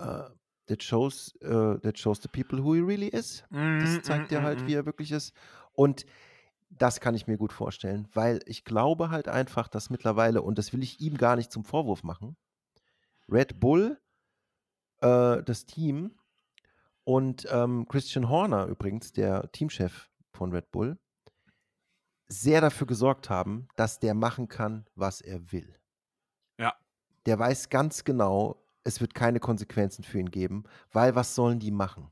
[0.00, 0.30] uh,
[0.66, 3.44] that shows, uh, that shows the people who he really is.
[3.50, 5.34] Mm, das zeigt mm, ja halt, mm, wie er wirklich ist.
[5.72, 6.06] Und
[6.70, 10.72] das kann ich mir gut vorstellen, weil ich glaube halt einfach, dass mittlerweile, und das
[10.72, 12.36] will ich ihm gar nicht zum Vorwurf machen,
[13.28, 14.00] Red Bull,
[15.00, 16.18] äh, das Team
[17.04, 20.98] und ähm, Christian Horner übrigens, der Teamchef von Red Bull,
[22.26, 25.78] sehr dafür gesorgt haben, dass der machen kann, was er will.
[26.58, 26.74] Ja.
[27.26, 31.70] Der weiß ganz genau, es wird keine Konsequenzen für ihn geben, weil was sollen die
[31.70, 32.10] machen?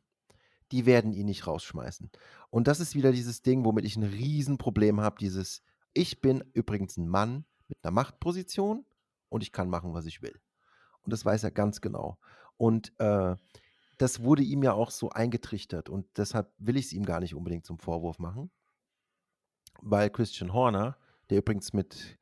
[0.72, 2.10] Die werden ihn nicht rausschmeißen.
[2.50, 5.62] Und das ist wieder dieses Ding, womit ich ein Riesenproblem habe, dieses,
[5.92, 8.84] ich bin übrigens ein Mann mit einer Machtposition
[9.28, 10.40] und ich kann machen, was ich will.
[11.02, 12.18] Und das weiß er ganz genau.
[12.56, 13.36] Und äh,
[13.98, 17.34] das wurde ihm ja auch so eingetrichtert und deshalb will ich es ihm gar nicht
[17.34, 18.50] unbedingt zum Vorwurf machen
[19.80, 20.96] weil Christian Horner,
[21.30, 22.18] der übrigens mit,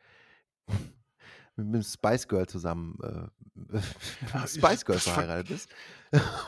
[1.60, 3.78] mit, mit Spice Girl zusammen äh,
[4.46, 5.68] Spice Girl verheiratet ist.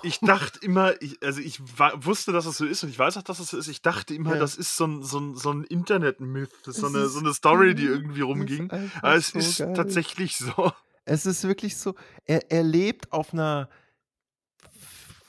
[0.02, 3.22] Ich dachte immer, ich, also ich wusste, dass es so ist und ich weiß auch,
[3.22, 3.68] dass es so ist.
[3.68, 4.40] Ich dachte immer, ja.
[4.40, 7.84] das ist so ein, so ein, so ein Internet-Myth, so eine, so eine Story, die
[7.84, 8.70] irgendwie rumging.
[8.70, 9.74] Aber es so ist geil.
[9.74, 10.72] tatsächlich so.
[11.04, 11.94] Es ist wirklich so,
[12.24, 13.68] er, er lebt auf einer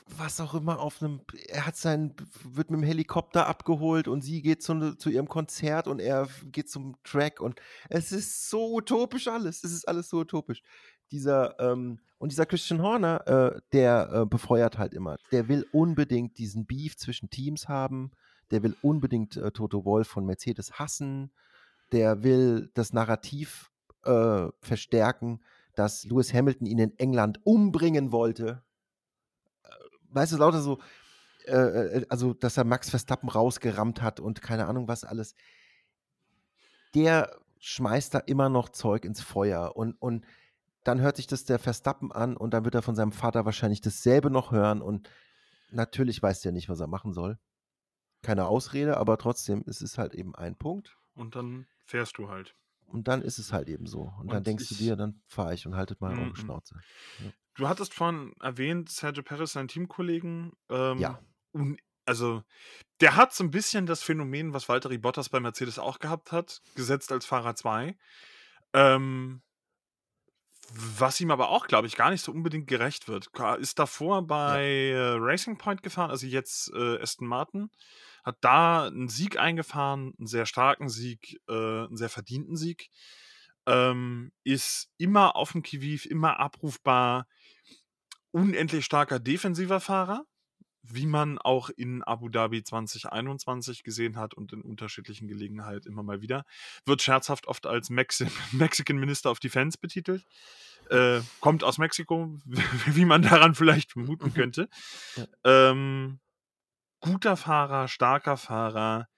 [0.06, 2.14] was auch immer auf einem, er hat sein,
[2.44, 6.68] wird mit dem Helikopter abgeholt und sie geht zu, zu ihrem Konzert und er geht
[6.68, 9.64] zum Track und es ist so utopisch alles.
[9.64, 10.62] Es ist alles so utopisch.
[11.10, 15.16] Dieser, ähm, und dieser Christian Horner, äh, der äh, befeuert halt immer.
[15.32, 18.10] Der will unbedingt diesen Beef zwischen Teams haben.
[18.50, 21.32] Der will unbedingt äh, Toto Wolf von Mercedes hassen.
[21.92, 23.70] Der will das Narrativ
[24.04, 25.40] äh, verstärken,
[25.74, 28.62] dass Lewis Hamilton ihn in England umbringen wollte
[30.14, 30.78] weißt du, lauter so,
[31.46, 35.34] äh, äh, also, dass er Max Verstappen rausgerammt hat und keine Ahnung was alles.
[36.94, 40.24] Der schmeißt da immer noch Zeug ins Feuer und, und
[40.84, 43.80] dann hört sich das der Verstappen an und dann wird er von seinem Vater wahrscheinlich
[43.80, 45.08] dasselbe noch hören und
[45.70, 47.38] natürlich weiß der nicht, was er machen soll.
[48.22, 50.96] Keine Ausrede, aber trotzdem ist es halt eben ein Punkt.
[51.14, 52.54] Und dann fährst du halt.
[52.86, 54.02] Und dann ist es halt eben so.
[54.02, 56.76] Und, und dann denkst du dir, dann fahre ich und haltet mal eure Schnauze.
[57.18, 57.32] Ja.
[57.56, 60.52] Du hattest vorhin erwähnt, Sergio Perez, sein Teamkollegen.
[60.70, 61.20] Ähm, ja.
[61.52, 62.42] Und also,
[63.00, 66.62] der hat so ein bisschen das Phänomen, was Valtteri Bottas bei Mercedes auch gehabt hat,
[66.74, 67.96] gesetzt als Fahrer 2.
[68.72, 69.42] Ähm,
[70.72, 73.28] was ihm aber auch, glaube ich, gar nicht so unbedingt gerecht wird.
[73.58, 75.16] Ist davor bei ja.
[75.16, 77.70] Racing Point gefahren, also jetzt äh, Aston Martin,
[78.24, 82.90] hat da einen Sieg eingefahren, einen sehr starken Sieg, äh, einen sehr verdienten Sieg.
[83.66, 87.26] Ähm, ist immer auf dem Kiviv, immer abrufbar,
[88.34, 90.26] unendlich starker defensiver Fahrer,
[90.82, 96.20] wie man auch in Abu Dhabi 2021 gesehen hat und in unterschiedlichen Gelegenheiten immer mal
[96.20, 96.44] wieder.
[96.84, 100.24] Wird scherzhaft oft als Mexi Mexican Minister of Defense betitelt.
[100.90, 102.36] Äh, kommt aus Mexiko,
[102.86, 104.34] wie man daran vielleicht vermuten mhm.
[104.34, 104.68] könnte.
[105.44, 106.18] Ähm,
[107.00, 109.08] guter Fahrer, starker Fahrer,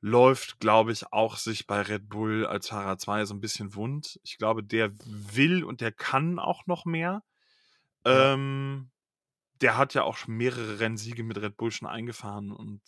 [0.00, 4.20] läuft, glaube ich, auch sich bei Red Bull als Fahrer 2 so ein bisschen wund.
[4.22, 7.24] Ich glaube, der will und der kann auch noch mehr.
[8.06, 8.34] Ja.
[8.34, 8.90] Ähm,
[9.60, 12.80] der hat ja auch mehrere Rennsiege mit Red Bull schon eingefahren und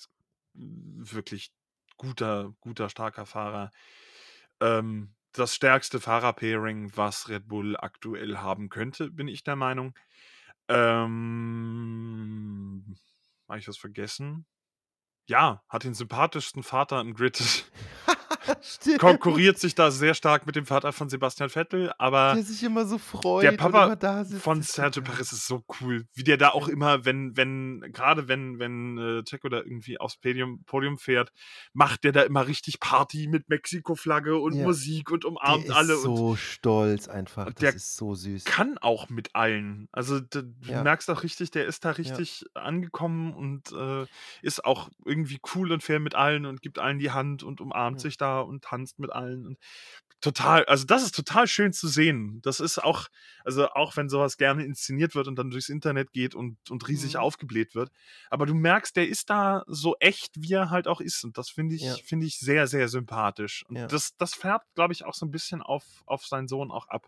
[0.54, 1.52] wirklich
[1.96, 3.70] guter, guter, starker Fahrer.
[4.60, 9.94] Ähm, das stärkste Fahrer-Pairing, was Red Bull aktuell haben könnte, bin ich der Meinung.
[10.68, 11.24] Ähm,
[13.48, 14.46] habe ich was vergessen?
[15.26, 17.64] Ja, hat den sympathischsten Vater im Grid.
[18.98, 22.86] konkurriert sich da sehr stark mit dem Vater von Sebastian Vettel, aber der sich immer
[22.86, 23.42] so freut.
[23.44, 23.96] Der Papa
[24.40, 28.58] von Sergio Perez ist so cool, wie der da auch immer, wenn, wenn, gerade wenn,
[28.58, 31.32] wenn äh, Checo da irgendwie aufs Podium, Podium fährt,
[31.72, 34.64] macht der da immer richtig Party mit Mexiko-Flagge und ja.
[34.64, 35.94] Musik und umarmt der alle.
[35.94, 37.46] Ist so und, stolz einfach.
[37.46, 38.44] Und der ist so süß.
[38.44, 39.88] Kann auch mit allen.
[39.92, 40.82] Also du ja.
[40.82, 42.62] merkst auch richtig, der ist da richtig ja.
[42.62, 44.06] angekommen und äh,
[44.42, 48.00] ist auch irgendwie cool und fair mit allen und gibt allen die Hand und umarmt
[48.00, 49.46] sich da und tanzt mit allen.
[49.46, 49.58] Und
[50.20, 52.40] total, also das ist total schön zu sehen.
[52.42, 53.08] Das ist auch,
[53.44, 57.14] also auch wenn sowas gerne inszeniert wird und dann durchs Internet geht und, und riesig
[57.14, 57.20] mhm.
[57.20, 57.90] aufgebläht wird.
[58.28, 61.24] Aber du merkst, der ist da so echt, wie er halt auch ist.
[61.24, 61.94] Und das finde ich, ja.
[62.04, 63.64] finde ich sehr, sehr sympathisch.
[63.68, 63.86] Und ja.
[63.86, 67.06] das, das färbt, glaube ich, auch so ein bisschen auf, auf seinen Sohn auch ab.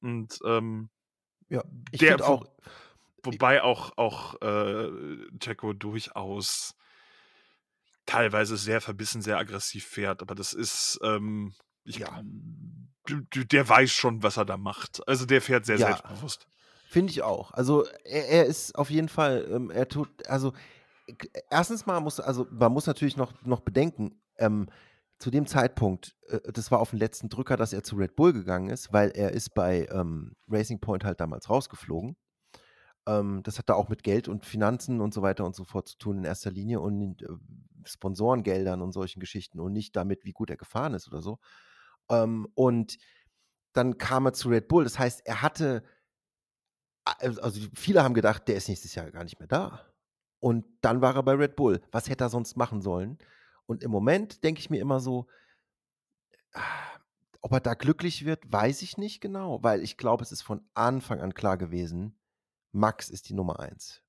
[0.00, 0.90] Und ähm,
[1.48, 2.46] ja, ich der auch.
[3.22, 4.90] Wobei auch, auch äh,
[5.38, 6.74] Checo durchaus
[8.06, 10.22] teilweise sehr verbissen, sehr aggressiv fährt.
[10.22, 11.54] Aber das ist, ähm,
[11.84, 12.22] ich, ja.
[13.06, 15.06] der weiß schon, was er da macht.
[15.08, 15.86] Also der fährt sehr ja.
[15.86, 16.46] selbstbewusst.
[16.88, 17.52] Finde ich auch.
[17.52, 20.52] Also er, er, ist auf jeden Fall, ähm, er tut, also
[21.50, 24.68] erstens mal muss, also man muss natürlich noch, noch bedenken, ähm,
[25.18, 28.32] zu dem Zeitpunkt, äh, das war auf den letzten Drücker, dass er zu Red Bull
[28.32, 32.16] gegangen ist, weil er ist bei ähm, Racing Point halt damals rausgeflogen.
[33.06, 35.88] Ähm, das hat da auch mit Geld und Finanzen und so weiter und so fort
[35.88, 36.80] zu tun in erster Linie.
[36.80, 37.28] Und äh,
[37.84, 41.38] Sponsorengeldern und solchen Geschichten und nicht damit, wie gut er gefahren ist oder so.
[42.10, 42.98] Ähm, und
[43.72, 44.84] dann kam er zu Red Bull.
[44.84, 45.84] Das heißt, er hatte,
[47.04, 49.80] also viele haben gedacht, der ist nächstes Jahr gar nicht mehr da.
[50.40, 51.82] Und dann war er bei Red Bull.
[51.90, 53.18] Was hätte er sonst machen sollen?
[53.66, 55.26] Und im Moment denke ich mir immer so,
[57.40, 60.66] ob er da glücklich wird, weiß ich nicht genau, weil ich glaube, es ist von
[60.74, 62.16] Anfang an klar gewesen,
[62.74, 64.02] Max ist die Nummer eins.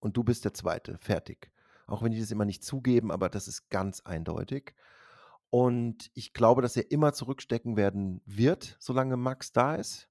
[0.00, 0.98] Und du bist der Zweite.
[0.98, 1.50] Fertig.
[1.86, 4.74] Auch wenn die das immer nicht zugeben, aber das ist ganz eindeutig.
[5.50, 10.08] Und ich glaube, dass er immer zurückstecken werden wird, solange Max da ist.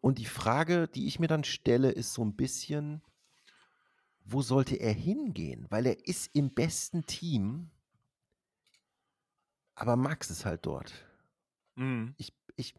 [0.00, 3.02] Und die Frage, die ich mir dann stelle, ist so ein bisschen,
[4.20, 5.66] wo sollte er hingehen?
[5.70, 7.70] Weil er ist im besten Team,
[9.74, 10.92] aber Max ist halt dort.
[11.74, 12.14] Mhm.
[12.18, 12.74] Ich, ich,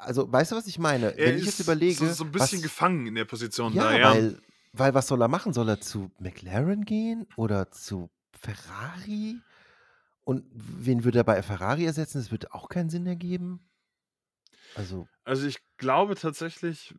[0.00, 1.16] also, weißt du, was ich meine?
[1.16, 1.94] Er Wenn ich jetzt überlege.
[1.94, 4.14] So, so ein bisschen was, gefangen in der Position ja, da, ja.
[4.14, 4.38] Weil,
[4.72, 5.52] weil was soll er machen?
[5.52, 9.40] Soll er zu McLaren gehen oder zu Ferrari?
[10.24, 12.18] Und wen würde er bei Ferrari ersetzen?
[12.18, 13.68] Das würde auch keinen Sinn ergeben.
[14.74, 15.06] Also.
[15.24, 16.94] Also ich glaube tatsächlich,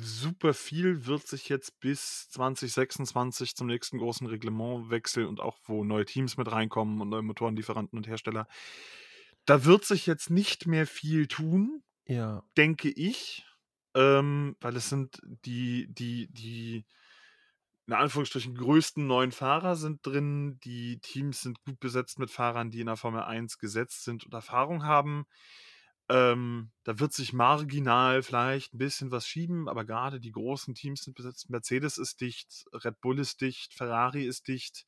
[0.00, 6.04] super viel wird sich jetzt bis 2026 zum nächsten großen Reglementwechsel und auch wo neue
[6.04, 8.46] Teams mit reinkommen und neue Motorenlieferanten und Hersteller.
[9.44, 12.42] Da wird sich jetzt nicht mehr viel tun, ja.
[12.56, 13.44] denke ich,
[13.94, 16.84] ähm, weil es sind die, die, die
[17.86, 20.58] in Anführungsstrichen größten neuen Fahrer sind drin.
[20.64, 24.32] Die Teams sind gut besetzt mit Fahrern, die in der Formel 1 gesetzt sind und
[24.32, 25.26] Erfahrung haben.
[26.08, 31.02] Ähm, da wird sich marginal vielleicht ein bisschen was schieben, aber gerade die großen Teams
[31.02, 31.48] sind besetzt.
[31.48, 34.86] Mercedes ist dicht, Red Bull ist dicht, Ferrari ist dicht.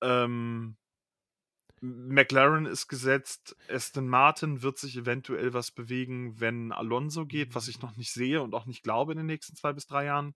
[0.00, 0.76] Ähm,
[1.82, 7.82] McLaren ist gesetzt, Aston Martin wird sich eventuell was bewegen, wenn Alonso geht, was ich
[7.82, 10.34] noch nicht sehe und auch nicht glaube in den nächsten zwei bis drei Jahren.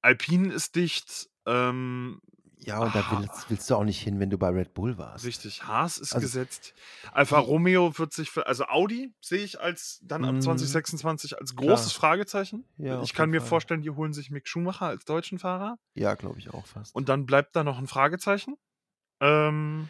[0.00, 1.30] Alpine ist dicht.
[1.46, 2.20] Ähm,
[2.58, 5.24] ja, und da willst, willst, du auch nicht hin, wenn du bei Red Bull warst.
[5.24, 6.74] Richtig, Haas ist also, gesetzt.
[7.12, 11.36] Alfa Romeo wird sich für, also Audi sehe ich als dann ab 2026 mhm.
[11.38, 12.00] als großes klar.
[12.00, 12.64] Fragezeichen.
[12.78, 13.48] Ja, ich kann mir Fall.
[13.48, 15.78] vorstellen, die holen sich Mick Schumacher als deutschen Fahrer.
[15.94, 16.96] Ja, glaube ich auch fast.
[16.96, 18.56] Und dann bleibt da noch ein Fragezeichen.
[19.20, 19.88] Ähm,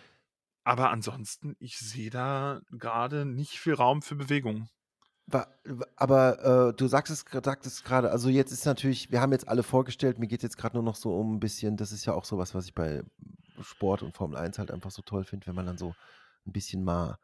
[0.69, 4.69] aber ansonsten, ich sehe da gerade nicht viel Raum für Bewegung.
[5.97, 9.63] Aber äh, du sagst es, sagtest gerade, also jetzt ist natürlich, wir haben jetzt alle
[9.63, 12.27] vorgestellt, mir geht jetzt gerade nur noch so um ein bisschen, das ist ja auch
[12.27, 13.03] so was, was ich bei
[13.63, 15.95] Sport und Formel 1 halt einfach so toll finde, wenn man dann so
[16.47, 17.17] ein bisschen mal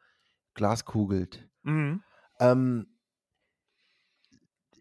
[0.55, 1.47] glaskugelt.
[1.65, 2.03] Mhm.
[2.41, 2.87] Ähm,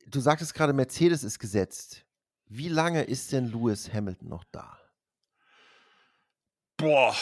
[0.08, 2.06] du sagtest gerade, Mercedes ist gesetzt.
[2.46, 4.78] Wie lange ist denn Lewis Hamilton noch da?
[6.84, 7.16] Boah,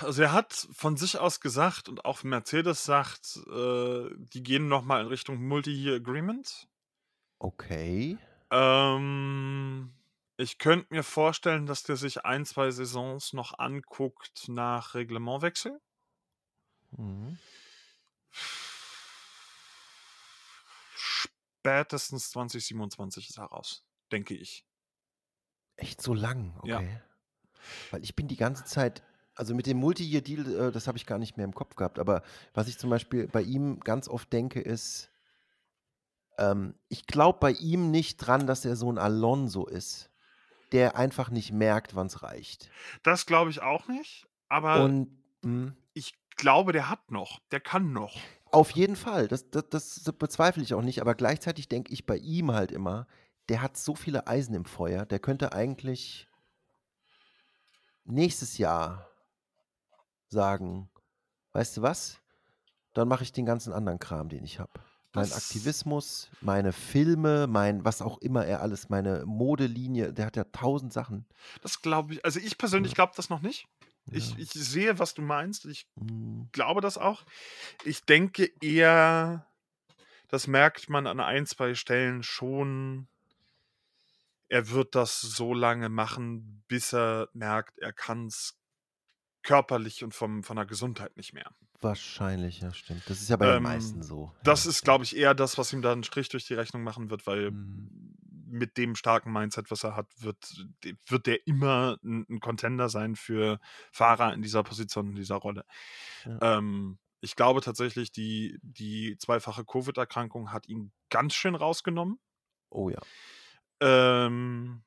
[0.00, 5.00] also er hat von sich aus gesagt und auch Mercedes sagt, äh, die gehen nochmal
[5.00, 6.68] in Richtung Multi-Year Agreement.
[7.40, 8.16] Okay.
[8.52, 9.92] Ähm,
[10.36, 15.80] ich könnte mir vorstellen, dass der sich ein, zwei Saisons noch anguckt nach Reglementwechsel.
[16.92, 17.40] Mhm.
[20.94, 24.64] Spätestens 2027 ist er raus, denke ich.
[25.74, 26.70] Echt so lang, okay.
[26.70, 27.07] Ja.
[27.90, 29.02] Weil ich bin die ganze Zeit,
[29.34, 31.98] also mit dem Multi-Year-Deal, äh, das habe ich gar nicht mehr im Kopf gehabt.
[31.98, 32.22] Aber
[32.54, 35.10] was ich zum Beispiel bei ihm ganz oft denke, ist,
[36.38, 40.10] ähm, ich glaube bei ihm nicht dran, dass er so ein Alonso ist,
[40.72, 42.70] der einfach nicht merkt, wann es reicht.
[43.02, 44.26] Das glaube ich auch nicht.
[44.48, 45.10] Aber Und,
[45.42, 45.74] hm.
[45.94, 48.16] ich glaube, der hat noch, der kann noch.
[48.50, 51.00] Auf jeden Fall, das, das, das bezweifle ich auch nicht.
[51.00, 53.06] Aber gleichzeitig denke ich bei ihm halt immer,
[53.48, 56.27] der hat so viele Eisen im Feuer, der könnte eigentlich
[58.08, 59.08] nächstes Jahr
[60.28, 60.90] sagen,
[61.52, 62.20] weißt du was?
[62.94, 64.72] Dann mache ich den ganzen anderen Kram, den ich habe.
[65.14, 70.44] Mein Aktivismus, meine Filme, mein, was auch immer er alles, meine Modelinie, der hat ja
[70.44, 71.26] tausend Sachen.
[71.62, 73.66] Das glaube ich, also ich persönlich glaube das noch nicht.
[74.10, 75.66] Ich, ich sehe, was du meinst.
[75.66, 76.48] Ich mhm.
[76.52, 77.24] glaube das auch.
[77.84, 79.46] Ich denke eher,
[80.28, 83.08] das merkt man an ein, zwei Stellen schon,
[84.48, 88.58] er wird das so lange machen, bis er merkt, er kann es
[89.42, 91.50] körperlich und vom, von der Gesundheit nicht mehr.
[91.80, 93.02] Wahrscheinlich, ja, stimmt.
[93.06, 94.32] Das ist ja bei ähm, den meisten so.
[94.42, 94.70] Das ja.
[94.70, 97.26] ist, glaube ich, eher das, was ihm da einen Strich durch die Rechnung machen wird,
[97.26, 98.16] weil mhm.
[98.46, 100.66] mit dem starken Mindset, was er hat, wird,
[101.06, 103.60] wird der immer ein, ein Contender sein für
[103.92, 105.64] Fahrer in dieser Position, in dieser Rolle.
[106.24, 106.58] Ja.
[106.58, 112.18] Ähm, ich glaube tatsächlich, die, die zweifache Covid-Erkrankung hat ihn ganz schön rausgenommen.
[112.70, 113.00] Oh ja.
[113.80, 114.82] Ähm,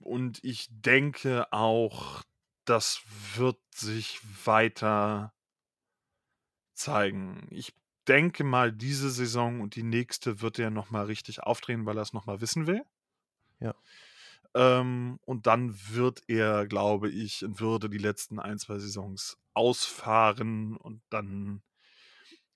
[0.00, 2.22] und ich denke auch,
[2.64, 3.02] das
[3.34, 5.32] wird sich weiter
[6.74, 7.46] zeigen.
[7.50, 7.74] Ich
[8.08, 12.12] denke mal, diese Saison und die nächste wird er nochmal richtig aufdrehen, weil er es
[12.12, 12.82] nochmal wissen will.
[13.60, 13.74] Ja.
[14.54, 20.76] Ähm, und dann wird er, glaube ich, in Würde die letzten ein, zwei Saisons ausfahren
[20.76, 21.62] und dann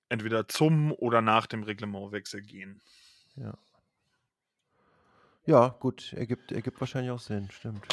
[0.09, 2.81] entweder zum oder nach dem Reglementwechsel gehen.
[3.37, 3.57] Ja.
[5.51, 7.85] Ja, gut, ergibt, ergibt wahrscheinlich auch Sinn, stimmt.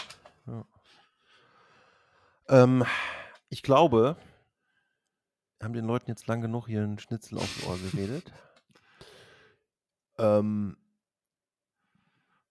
[0.46, 0.64] Ja.
[2.50, 2.86] Ähm,
[3.50, 4.16] ich glaube,
[5.58, 8.32] wir haben den Leuten jetzt lang genug hier einen Schnitzel aufs Ohr geredet.
[10.20, 10.78] ähm,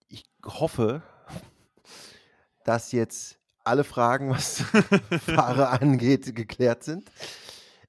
[0.09, 1.01] ich hoffe,
[2.65, 4.59] dass jetzt alle Fragen, was
[5.21, 7.09] Fahrer angeht, geklärt sind.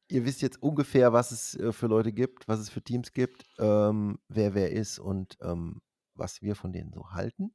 [0.07, 3.45] Ihr wisst jetzt ungefähr, was es äh, für Leute gibt, was es für Teams gibt,
[3.59, 5.83] ähm, wer wer ist und ähm,
[6.19, 7.55] was wir von denen so halten.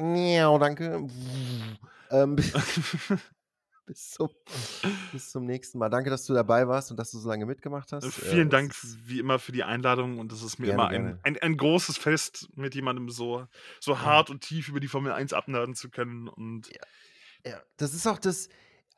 [0.59, 1.09] Danke.
[2.11, 2.37] Ähm,
[3.91, 4.31] bis, zum,
[5.13, 5.89] bis zum nächsten Mal.
[5.89, 8.05] Danke, dass du dabei warst und dass du so lange mitgemacht hast.
[8.05, 8.73] Äh, vielen äh, Dank
[9.05, 11.99] wie immer für die Einladung und es ist mir gerne, immer ein, ein, ein, großes
[11.99, 13.47] Fest, mit jemandem so,
[13.81, 14.35] so hart ja.
[14.35, 16.29] und tief über die Formel 1 abnörden zu können.
[16.29, 17.51] Und ja.
[17.51, 18.49] ja, das ist auch das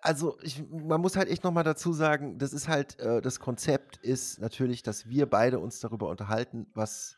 [0.05, 3.98] also ich, man muss halt echt nochmal dazu sagen, das ist halt, äh, das Konzept
[3.98, 7.16] ist natürlich, dass wir beide uns darüber unterhalten, was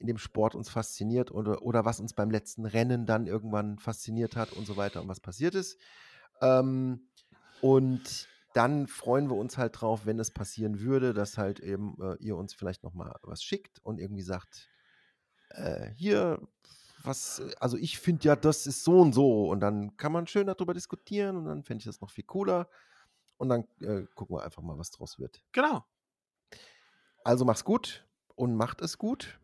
[0.00, 4.34] in dem Sport uns fasziniert oder, oder was uns beim letzten Rennen dann irgendwann fasziniert
[4.34, 5.78] hat und so weiter und was passiert ist.
[6.40, 7.08] Ähm,
[7.60, 12.16] und dann freuen wir uns halt drauf, wenn es passieren würde, dass halt eben äh,
[12.20, 14.68] ihr uns vielleicht nochmal was schickt und irgendwie sagt,
[15.50, 16.40] äh, hier
[17.04, 19.48] was, äh, also ich finde ja, das ist so und so.
[19.48, 22.68] Und dann kann man schön darüber diskutieren und dann fände ich das noch viel cooler.
[23.36, 25.42] Und dann äh, gucken wir einfach mal, was draus wird.
[25.52, 25.84] Genau.
[27.24, 29.38] Also mach's gut und macht es gut.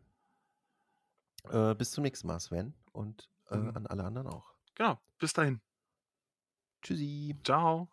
[1.50, 2.74] Äh, bis zum nächsten Mal, Sven.
[2.92, 3.76] Und äh, mhm.
[3.76, 4.52] an alle anderen auch.
[4.74, 4.98] Genau.
[5.18, 5.60] Bis dahin.
[6.84, 7.34] Tschüssi.
[7.42, 7.88] Ciao.